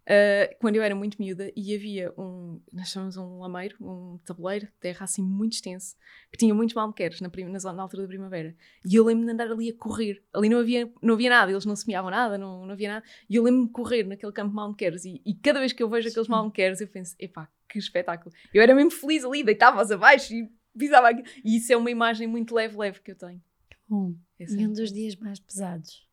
Uh, 0.02 0.52
quando 0.58 0.74
eu 0.74 0.82
era 0.82 0.96
muito 0.96 1.16
miúda 1.20 1.52
e 1.54 1.74
havia 1.74 2.12
um, 2.18 2.60
nós 2.72 2.88
chamamos 2.88 3.16
um 3.16 3.38
lameiro, 3.38 3.76
um 3.80 4.18
tabuleiro 4.24 4.66
de 4.66 4.72
terra 4.80 5.04
assim 5.04 5.22
muito 5.22 5.52
extenso, 5.52 5.94
que 6.30 6.38
tinha 6.38 6.52
muitos 6.52 6.74
malmequeros 6.74 7.20
na, 7.20 7.28
na, 7.28 7.72
na, 7.72 7.82
altura 7.82 8.02
da 8.02 8.08
primavera. 8.08 8.54
E 8.84 8.96
eu 8.96 9.04
lembro-me 9.04 9.26
de 9.26 9.32
andar 9.32 9.52
ali 9.52 9.70
a 9.70 9.74
correr. 9.74 10.20
Ali 10.34 10.48
não 10.48 10.58
havia, 10.58 10.92
não 11.00 11.14
havia 11.14 11.30
nada, 11.30 11.52
eles 11.52 11.64
não 11.64 11.76
semeavam 11.76 12.10
nada, 12.10 12.36
não, 12.36 12.66
não 12.66 12.72
havia 12.72 12.94
nada. 12.94 13.04
E 13.30 13.36
eu 13.36 13.44
lembro-me 13.44 13.66
de 13.66 13.72
correr 13.72 14.02
naquele 14.02 14.32
campo 14.32 14.50
de 14.50 14.56
malmequeros. 14.56 15.04
E, 15.04 15.22
e, 15.24 15.34
cada 15.34 15.60
vez 15.60 15.72
que 15.72 15.82
eu 15.82 15.88
vejo 15.88 16.08
aqueles 16.08 16.28
malmequeros, 16.28 16.80
eu 16.80 16.88
penso, 16.88 17.14
epá, 17.18 17.48
que 17.68 17.78
espetáculo. 17.78 18.34
Eu 18.52 18.60
era 18.60 18.74
mesmo 18.74 18.90
feliz 18.90 19.24
ali, 19.24 19.44
deitava-os 19.44 19.92
abaixo 19.92 20.34
e 20.34 20.50
pisava 20.76 21.10
aqui. 21.10 21.22
E 21.44 21.58
isso 21.58 21.72
é 21.72 21.76
uma 21.76 21.90
imagem 21.90 22.26
muito 22.26 22.54
leve-leve 22.54 23.00
que 23.00 23.12
eu 23.12 23.16
tenho. 23.16 23.40
Bom, 23.88 24.14
e 24.38 24.66
um 24.66 24.72
dos 24.72 24.92
dias 24.92 25.14
mais 25.16 25.38
pesados? 25.38 26.10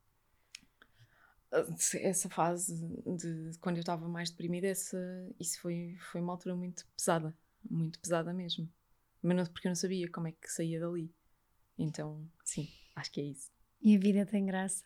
Essa 2.02 2.30
fase 2.30 2.76
de, 3.06 3.58
quando 3.60 3.78
eu 3.78 3.82
estava 3.82 4.08
mais 4.08 4.30
deprimida, 4.30 4.68
essa, 4.68 4.98
isso 5.40 5.60
foi, 5.62 5.96
foi 6.12 6.22
uma 6.22 6.34
altura 6.34 6.56
muito 6.56 6.86
pesada, 6.96 7.36
muito 7.70 8.00
pesada 8.00 8.34
mesmo. 8.34 8.70
Mas 9.22 9.38
não, 9.38 9.46
porque 9.46 9.68
eu 9.68 9.72
não 9.72 9.76
sabia 9.76 10.10
como 10.10 10.28
é 10.28 10.32
que 10.32 10.52
saía 10.52 10.80
dali. 10.80 11.12
Então, 11.78 12.30
sim, 12.44 12.68
acho 12.96 13.12
que 13.12 13.22
é 13.22 13.24
isso. 13.26 13.50
E 13.82 13.96
a 13.96 14.00
vida 14.00 14.26
tem 14.26 14.46
graça? 14.46 14.84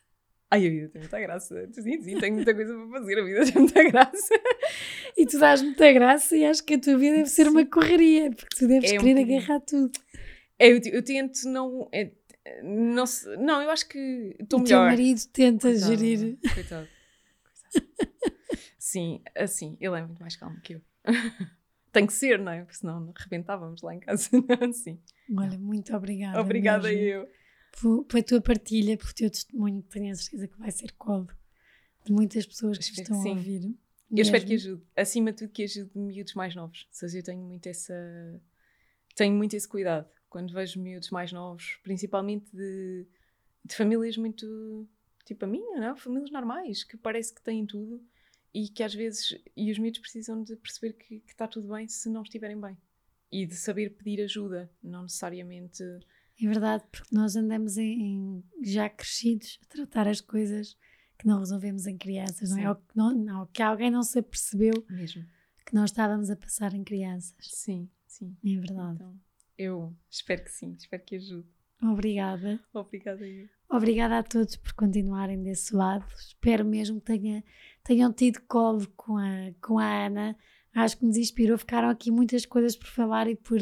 Ai, 0.50 0.68
a 0.68 0.70
vida 0.70 0.90
tem 0.90 1.02
muita 1.02 1.20
graça. 1.20 1.70
Sim, 1.74 2.02
sim, 2.02 2.20
tenho 2.20 2.36
muita 2.36 2.54
coisa 2.54 2.74
para 2.74 3.00
fazer, 3.00 3.20
a 3.20 3.24
vida 3.24 3.46
tem 3.46 3.62
muita 3.62 3.84
graça. 3.84 4.34
e 5.18 5.26
tu 5.26 5.40
dás 5.40 5.62
muita 5.62 5.92
graça 5.92 6.38
e 6.38 6.46
acho 6.46 6.64
que 6.64 6.76
a 6.76 6.80
tua 6.80 6.98
vida 6.98 7.18
deve 7.18 7.30
ser 7.30 7.48
uma 7.48 7.66
correria, 7.66 8.32
porque 8.32 8.56
tu 8.56 8.68
deves 8.68 8.92
é 8.92 8.98
querer 8.98 9.18
um 9.18 9.24
agarrar 9.24 9.60
tudo. 9.62 9.92
É, 10.60 10.72
eu, 10.72 10.80
eu 10.86 11.04
tento 11.04 11.50
não. 11.50 11.90
É, 11.92 12.12
não, 12.64 13.06
não, 13.40 13.62
eu 13.62 13.70
acho 13.70 13.88
que 13.88 14.36
estou 14.40 14.60
melhor. 14.60 14.86
O 14.86 14.90
teu 14.90 14.98
marido 14.98 15.22
tenta 15.32 15.70
coitado, 15.70 15.96
gerir. 15.96 16.38
Coitado. 16.54 16.88
coitado. 17.72 18.34
Sim, 18.78 19.22
assim, 19.36 19.78
ele 19.80 19.98
é 19.98 20.06
muito 20.06 20.20
mais 20.20 20.36
calmo 20.36 20.60
que 20.62 20.74
eu. 20.76 20.82
Tem 21.92 22.06
que 22.06 22.14
ser, 22.14 22.40
não 22.40 22.52
é? 22.52 22.62
Porque 22.62 22.76
senão 22.76 23.14
arrebentávamos 23.16 23.82
lá 23.82 23.96
em 23.96 24.00
casa. 24.00 24.30
Sim. 24.74 25.00
Olha, 25.38 25.58
muito 25.58 25.96
obrigada. 25.96 26.42
Obrigada 26.42 26.88
mesmo. 26.90 27.02
eu. 27.02 27.30
Por, 27.80 28.04
pela 28.06 28.24
tua 28.24 28.42
partilha, 28.42 28.98
por 28.98 29.14
teu 29.14 29.30
testemunho, 29.30 29.82
tenho 29.84 30.12
a 30.12 30.16
certeza 30.16 30.48
que 30.48 30.58
vai 30.60 30.72
ser 30.72 30.92
colo 30.94 31.28
de 32.06 32.12
muitas 32.12 32.46
pessoas 32.46 32.78
que 32.78 33.02
estão 33.02 33.20
a 33.22 33.30
ouvir. 33.30 33.64
Eu 33.64 33.70
mesmo. 34.12 34.22
espero 34.22 34.46
que 34.46 34.54
ajude, 34.54 34.84
acima 34.96 35.32
de 35.32 35.38
tudo, 35.38 35.52
que 35.52 35.64
ajude 35.64 35.92
miúdos 35.96 36.34
mais 36.34 36.56
novos. 36.56 36.88
Ou 36.90 36.94
seja, 36.94 37.20
eu 37.20 37.24
tenho 37.24 37.42
muito 37.42 37.68
essa. 37.68 37.94
Tenho 39.16 39.36
muito 39.36 39.56
esse 39.56 39.68
cuidado 39.68 40.08
quando 40.34 40.52
vejo 40.52 40.82
miúdos 40.82 41.12
mais 41.12 41.32
novos, 41.32 41.78
principalmente 41.84 42.50
de, 42.52 43.06
de 43.64 43.76
famílias 43.76 44.18
muito 44.18 44.90
tipo 45.24 45.46
a 45.46 45.48
minha, 45.48 45.80
não? 45.80 45.96
famílias 45.96 46.32
normais, 46.32 46.84
que 46.84 46.98
parece 46.98 47.32
que 47.32 47.44
têm 47.44 47.68
tudo 47.68 48.04
e 48.52 48.68
que 48.68 48.82
às 48.82 48.96
vezes 48.96 49.40
e 49.56 49.72
os 49.72 49.78
miúdos 49.78 50.00
precisam 50.00 50.44
de 50.44 50.56
perceber 50.56 50.94
que, 50.94 51.20
que 51.20 51.32
está 51.32 51.48
tudo 51.48 51.68
bem 51.68 51.88
se 51.88 52.10
não 52.10 52.24
estiverem 52.24 52.60
bem 52.60 52.76
e 53.32 53.46
de 53.46 53.56
saber 53.56 53.92
pedir 53.92 54.24
ajuda, 54.24 54.72
não 54.82 55.04
necessariamente. 55.04 55.84
É 56.42 56.48
verdade, 56.48 56.84
porque 56.92 57.16
nós 57.16 57.36
andamos 57.36 57.78
em, 57.78 58.02
em 58.02 58.44
já 58.64 58.90
crescidos 58.90 59.60
a 59.62 59.68
tratar 59.68 60.08
as 60.08 60.20
coisas 60.20 60.76
que 61.16 61.28
não 61.28 61.38
resolvemos 61.38 61.86
em 61.86 61.96
crianças, 61.96 62.50
não 62.50 62.58
é? 62.58 62.70
Ou 62.70 62.76
que, 62.76 62.98
não, 62.98 63.14
não, 63.14 63.46
que 63.46 63.62
alguém 63.62 63.92
não 63.92 64.02
se 64.02 64.18
apercebeu 64.18 64.84
Mesmo. 64.90 65.24
que 65.64 65.76
nós 65.76 65.92
estávamos 65.92 66.32
a 66.32 66.36
passar 66.36 66.74
em 66.74 66.84
crianças. 66.84 67.36
Sim, 67.40 67.88
sim. 68.08 68.36
É 68.44 68.60
verdade. 68.60 68.96
Então, 68.96 69.20
eu 69.58 69.94
espero 70.10 70.44
que 70.44 70.52
sim, 70.52 70.76
espero 70.78 71.04
que 71.04 71.16
ajude. 71.16 71.48
Obrigada. 71.82 72.60
Obrigada 72.74 73.28
eu. 73.28 73.48
Obrigada 73.70 74.20
a 74.20 74.24
todos 74.24 74.56
por 74.56 74.74
continuarem 74.74 75.42
desse 75.42 75.76
lado. 75.76 76.06
Espero 76.18 76.64
mesmo 76.64 77.00
que 77.02 77.08
tenha, 77.08 77.44
tenham 77.84 78.14
tido 78.14 78.42
colo 78.48 78.88
com 78.96 79.18
a, 79.18 79.52
com 79.62 79.80
a 79.80 80.06
Ana. 80.06 80.38
Acho 80.74 80.98
que 80.98 81.06
nos 81.06 81.18
inspirou. 81.18 81.58
Ficaram 81.58 81.90
aqui 81.90 82.12
muitas 82.12 82.46
coisas 82.46 82.76
por 82.76 82.88
falar 82.88 83.28
e 83.28 83.36
por, 83.36 83.60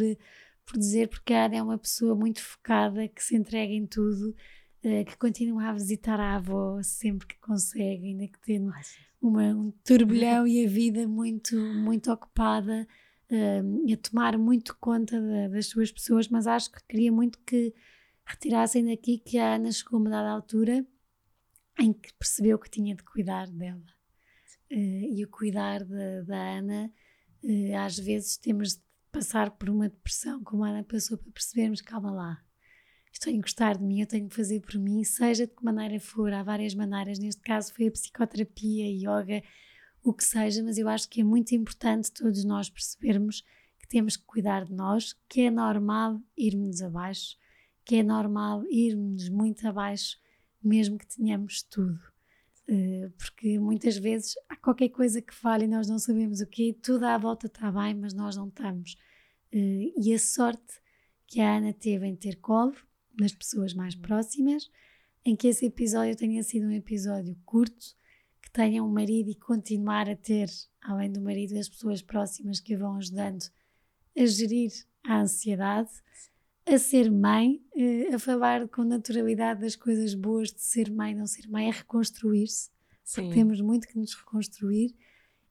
por 0.66 0.78
dizer, 0.78 1.08
porque 1.08 1.34
a 1.34 1.46
Ana 1.46 1.56
é 1.56 1.64
uma 1.64 1.78
pessoa 1.78 2.16
muito 2.16 2.42
focada, 2.42 3.08
que 3.08 3.24
se 3.24 3.36
entrega 3.36 3.74
em 3.74 3.88
tudo, 3.88 4.36
uh, 4.84 5.06
que 5.06 5.18
continua 5.18 5.70
a 5.70 5.74
visitar 5.74 6.20
a 6.20 6.36
avó 6.36 6.82
sempre 6.84 7.28
que 7.28 7.39
consegue, 7.39 8.08
ainda 8.08 8.28
que 8.28 8.39
tenha 8.42 8.72
uma, 9.22 9.56
um 9.56 9.72
turbilhão 9.84 10.46
e 10.48 10.66
a 10.66 10.70
vida 10.70 11.08
muito, 11.08 11.56
muito 11.56 12.12
ocupada, 12.12 12.88
uh, 13.32 13.94
a 13.94 13.98
tomar 13.98 14.38
muito 14.38 14.78
conta 14.78 15.20
da, 15.20 15.48
das 15.48 15.68
suas 15.68 15.92
pessoas, 15.92 16.28
mas 16.28 16.46
acho 16.46 16.72
que 16.72 16.84
queria 16.88 17.12
muito 17.12 17.40
que 17.40 17.74
retirassem 18.26 18.86
daqui 18.86 19.18
que 19.18 19.38
a 19.38 19.56
Ana 19.56 19.72
chegou 19.72 19.98
a 19.98 20.02
uma 20.02 20.10
dada 20.10 20.30
altura 20.30 20.86
em 21.80 21.94
que 21.94 22.14
percebeu 22.14 22.60
que 22.60 22.70
tinha 22.70 22.96
de 22.96 23.04
cuidar 23.04 23.48
dela. 23.48 23.86
Uh, 24.72 25.16
e 25.16 25.24
o 25.24 25.30
cuidar 25.30 25.84
da, 25.84 26.22
da 26.22 26.58
Ana, 26.58 26.92
uh, 27.44 27.76
às 27.78 27.98
vezes 27.98 28.38
temos 28.38 28.76
de 28.76 28.82
passar 29.12 29.52
por 29.52 29.70
uma 29.70 29.90
depressão, 29.90 30.44
como 30.44 30.64
a 30.64 30.70
Ana 30.70 30.84
passou, 30.84 31.18
para 31.18 31.32
percebermos, 31.32 31.82
calma 31.82 32.12
lá, 32.12 32.44
estou 33.12 33.34
a 33.34 33.38
gostar 33.38 33.78
de 33.78 33.84
mim, 33.84 34.00
eu 34.00 34.08
tenho 34.08 34.30
que 34.30 34.36
fazer 34.36 34.62
por 34.62 34.78
mim, 34.78 35.04
seja 35.04 35.46
de 35.46 35.54
que 35.54 35.64
maneira 35.64 36.00
for, 36.00 36.32
há 36.32 36.44
várias 36.44 36.74
maneiras, 36.74 37.20
neste 37.20 37.42
caso 37.42 37.74
foi 37.74 37.88
a 37.88 37.92
psicoterapia, 37.92 38.86
yoga, 38.88 39.44
o 40.04 40.14
que 40.14 40.24
seja, 40.24 40.64
mas 40.64 40.78
eu 40.78 40.88
acho 40.89 41.08
que 41.10 41.22
é 41.22 41.24
muito 41.24 41.54
importante 41.54 42.12
todos 42.12 42.43
nós 42.43 42.70
percebermos 42.70 43.43
que 43.80 43.88
temos 43.88 44.18
que 44.18 44.24
cuidar 44.26 44.66
de 44.66 44.74
nós, 44.74 45.16
que 45.30 45.41
é 45.41 45.52
normal 45.52 46.20
irmos 46.38 46.82
abaixo, 46.82 47.38
que 47.86 47.95
é 47.95 48.04
normal 48.04 48.64
irmos 48.70 49.30
muito 49.30 49.68
abaixo, 49.68 50.18
mesmo 50.64 50.97
que 50.97 51.08
tenhamos 51.08 51.64
tudo. 51.64 51.99
Uh, 52.70 53.12
porque 53.18 53.60
muitas 53.60 53.97
vezes 53.97 54.36
há 54.47 54.56
qualquer 54.56 54.89
coisa 54.89 55.22
que 55.22 55.34
falha 55.34 55.66
e 55.66 55.68
nós 55.68 55.89
não 55.89 55.99
sabemos 55.99 56.39
o 56.41 56.47
que, 56.47 56.74
tudo 56.74 57.06
à 57.06 57.18
volta 57.18 57.47
está 57.47 57.72
bem, 57.72 57.93
mas 57.93 58.14
nós 58.14 58.36
não 58.36 58.47
estamos. 58.47 58.93
Uh, 59.54 59.91
e 59.99 60.14
a 60.14 60.20
sorte 60.20 60.82
que 61.28 61.41
a 61.41 61.58
Ana 61.58 61.74
teve 61.74 62.06
em 62.08 62.16
ter 62.16 62.38
colo 62.38 62.74
nas 63.20 63.34
pessoas 63.34 63.74
mais 63.74 63.95
uhum. 63.95 64.02
próximas, 64.02 64.72
em 65.26 65.36
que 65.36 65.47
esse 65.47 65.66
episódio 65.66 66.16
tenha 66.16 66.41
sido 66.43 66.68
um 66.68 66.72
episódio 66.72 67.38
curto, 67.45 67.95
que 68.52 68.60
tenha 68.60 68.84
um 68.84 68.91
marido 68.91 69.30
e 69.30 69.36
continuar 69.36 70.10
a 70.10 70.16
ter, 70.16 70.49
além 70.82 71.10
do 71.10 71.22
marido, 71.22 71.58
as 71.58 71.70
pessoas 71.70 72.02
próximas 72.02 72.60
que 72.60 72.76
a 72.76 72.78
vão 72.78 72.97
ajudando 72.97 73.45
a 74.18 74.26
gerir 74.26 74.72
a 75.06 75.22
ansiedade 75.22 75.89
a 76.66 76.78
ser 76.78 77.10
mãe, 77.10 77.62
eh, 77.76 78.14
a 78.14 78.20
falar 78.20 78.68
com 78.68 78.84
naturalidade 78.84 79.62
das 79.62 79.76
coisas 79.76 80.14
boas 80.14 80.52
de 80.52 80.62
ser 80.62 80.91
mãe, 80.91 81.16
não 81.16 81.26
ser 81.26 81.47
mãe, 81.47 81.70
a 81.70 81.74
reconstruir-se. 81.74 82.70
Temos 83.34 83.62
muito 83.62 83.88
que 83.88 83.97
nos 83.97 84.14
reconstruir. 84.14 84.93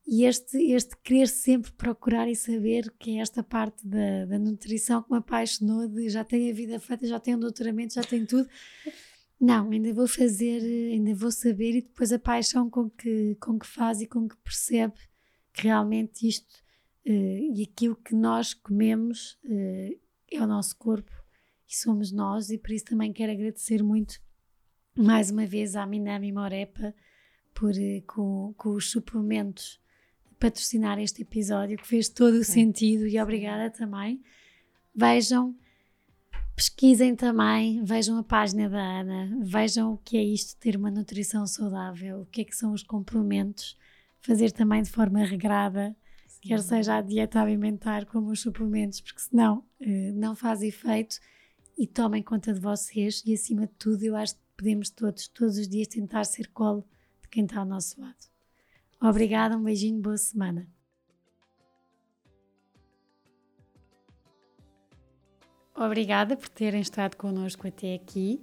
E 0.06 0.24
este, 0.24 0.56
este 0.72 0.96
querer 0.98 1.28
sempre 1.28 1.72
procurar 1.72 2.28
e 2.28 2.36
saber 2.36 2.90
que 2.98 3.18
é 3.18 3.20
esta 3.20 3.42
parte 3.42 3.86
da, 3.86 4.24
da 4.26 4.38
nutrição 4.38 5.02
que 5.02 5.10
me 5.10 5.18
apaixonou 5.18 5.88
de 5.88 6.08
já 6.08 6.24
tenho 6.24 6.50
a 6.50 6.54
vida 6.54 6.78
feita, 6.78 7.06
já 7.06 7.18
tenho 7.18 7.36
um 7.36 7.40
doutoramento, 7.40 7.94
já 7.94 8.02
tenho 8.02 8.26
tudo. 8.26 8.48
Não, 9.40 9.70
ainda 9.70 9.92
vou 9.94 10.06
fazer, 10.06 10.60
ainda 10.92 11.14
vou 11.14 11.32
saber 11.32 11.76
e 11.76 11.82
depois 11.82 12.12
a 12.12 12.18
paixão 12.18 12.68
com 12.68 12.90
que, 12.90 13.36
com 13.36 13.58
que 13.58 13.66
faz 13.66 14.02
e 14.02 14.06
com 14.06 14.28
que 14.28 14.36
percebe 14.36 14.94
que 15.52 15.62
realmente 15.62 16.28
isto 16.28 16.62
uh, 17.06 17.10
e 17.10 17.62
aquilo 17.62 17.96
que 17.96 18.14
nós 18.14 18.52
comemos 18.52 19.38
uh, 19.44 19.98
é 20.30 20.42
o 20.42 20.46
nosso 20.46 20.76
corpo 20.76 21.10
e 21.66 21.74
somos 21.74 22.12
nós, 22.12 22.50
e 22.50 22.58
por 22.58 22.72
isso 22.72 22.84
também 22.84 23.12
quero 23.12 23.32
agradecer 23.32 23.82
muito 23.82 24.20
mais 24.94 25.30
uma 25.30 25.46
vez 25.46 25.76
à 25.76 25.86
Minami 25.86 26.32
Morepa 26.32 26.94
por, 27.54 27.72
eh, 27.78 28.02
com, 28.06 28.52
com 28.56 28.70
os 28.70 28.90
suplementos 28.90 29.80
patrocinar 30.38 30.98
este 30.98 31.22
episódio, 31.22 31.78
que 31.78 31.86
fez 31.86 32.08
todo 32.08 32.34
o 32.34 32.44
sentido 32.44 33.06
e 33.06 33.20
obrigada 33.20 33.70
também. 33.70 34.20
Vejam, 34.94 35.54
pesquisem 36.60 37.16
também, 37.16 37.82
vejam 37.82 38.18
a 38.18 38.22
página 38.22 38.68
da 38.68 39.00
Ana, 39.00 39.34
vejam 39.40 39.94
o 39.94 39.96
que 39.96 40.18
é 40.18 40.22
isto 40.22 40.60
ter 40.60 40.76
uma 40.76 40.90
nutrição 40.90 41.46
saudável, 41.46 42.20
o 42.20 42.26
que 42.26 42.42
é 42.42 42.44
que 42.44 42.54
são 42.54 42.74
os 42.74 42.82
complementos, 42.82 43.78
fazer 44.20 44.52
também 44.52 44.82
de 44.82 44.90
forma 44.90 45.24
regrada 45.24 45.96
quer 46.42 46.60
seja 46.60 46.96
a 46.96 47.00
dieta 47.00 47.40
alimentar 47.40 48.04
como 48.04 48.30
os 48.30 48.40
suplementos, 48.40 49.00
porque 49.00 49.20
senão 49.20 49.64
uh, 49.80 50.12
não 50.14 50.36
faz 50.36 50.60
efeito 50.60 51.18
e 51.78 51.86
tomem 51.86 52.22
conta 52.22 52.52
de 52.52 52.60
vocês 52.60 53.22
e 53.24 53.32
acima 53.32 53.66
de 53.66 53.72
tudo 53.78 54.02
eu 54.04 54.14
acho 54.14 54.34
que 54.34 54.40
podemos 54.56 54.90
todos, 54.90 55.28
todos 55.28 55.56
os 55.56 55.66
dias 55.66 55.88
tentar 55.88 56.24
ser 56.24 56.48
colo 56.48 56.86
de 57.22 57.28
quem 57.28 57.44
está 57.44 57.60
ao 57.60 57.66
nosso 57.66 57.98
lado. 57.98 58.16
Obrigada, 59.00 59.56
um 59.56 59.64
beijinho, 59.64 60.00
boa 60.00 60.18
semana. 60.18 60.68
Obrigada 65.82 66.36
por 66.36 66.48
terem 66.50 66.82
estado 66.82 67.16
connosco 67.16 67.66
até 67.66 67.94
aqui. 67.94 68.40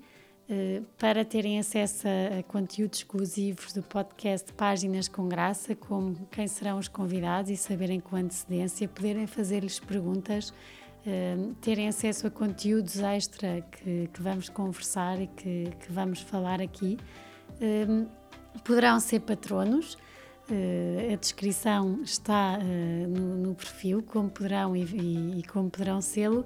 Eh, 0.50 0.82
para 0.98 1.26
terem 1.26 1.60
acesso 1.60 2.08
a, 2.08 2.42
conteúdos 2.44 3.00
exclusivos 3.00 3.74
do 3.74 3.84
podcast 3.84 4.52
Páginas 4.54 5.10
com 5.10 5.28
Graça, 5.28 5.76
como 5.76 6.16
quem 6.32 6.48
serão 6.48 6.80
os 6.80 6.88
convidados 6.88 7.52
e 7.52 7.58
saberem 7.58 8.00
com 8.00 8.16
antecedência, 8.16 8.88
poderem 8.88 9.28
fazer-lhes 9.28 9.78
perguntas, 9.78 10.50
uh, 10.50 11.54
terem 11.62 11.90
acesso 11.90 12.28
a 12.28 12.32
conteúdos 12.32 12.98
extra 12.98 13.62
que, 13.72 14.10
que 14.12 14.22
vamos 14.22 14.48
conversar 14.48 15.22
e 15.22 15.28
que, 15.28 15.70
que 15.82 15.92
vamos 15.92 16.22
falar 16.22 16.62
aqui. 16.62 16.98
Uh, 17.62 18.08
poderão 18.64 19.00
ser 19.00 19.20
patronos. 19.20 19.98
A 21.12 21.16
descrição 21.18 22.02
está 22.04 22.58
no, 22.58 23.54
perfil, 23.54 24.02
como 24.02 24.30
poderão 24.30 24.78
e, 24.78 25.40
e 25.40 25.44
como 25.44 25.70
poderão 25.70 26.00
sê-lo, 26.00 26.46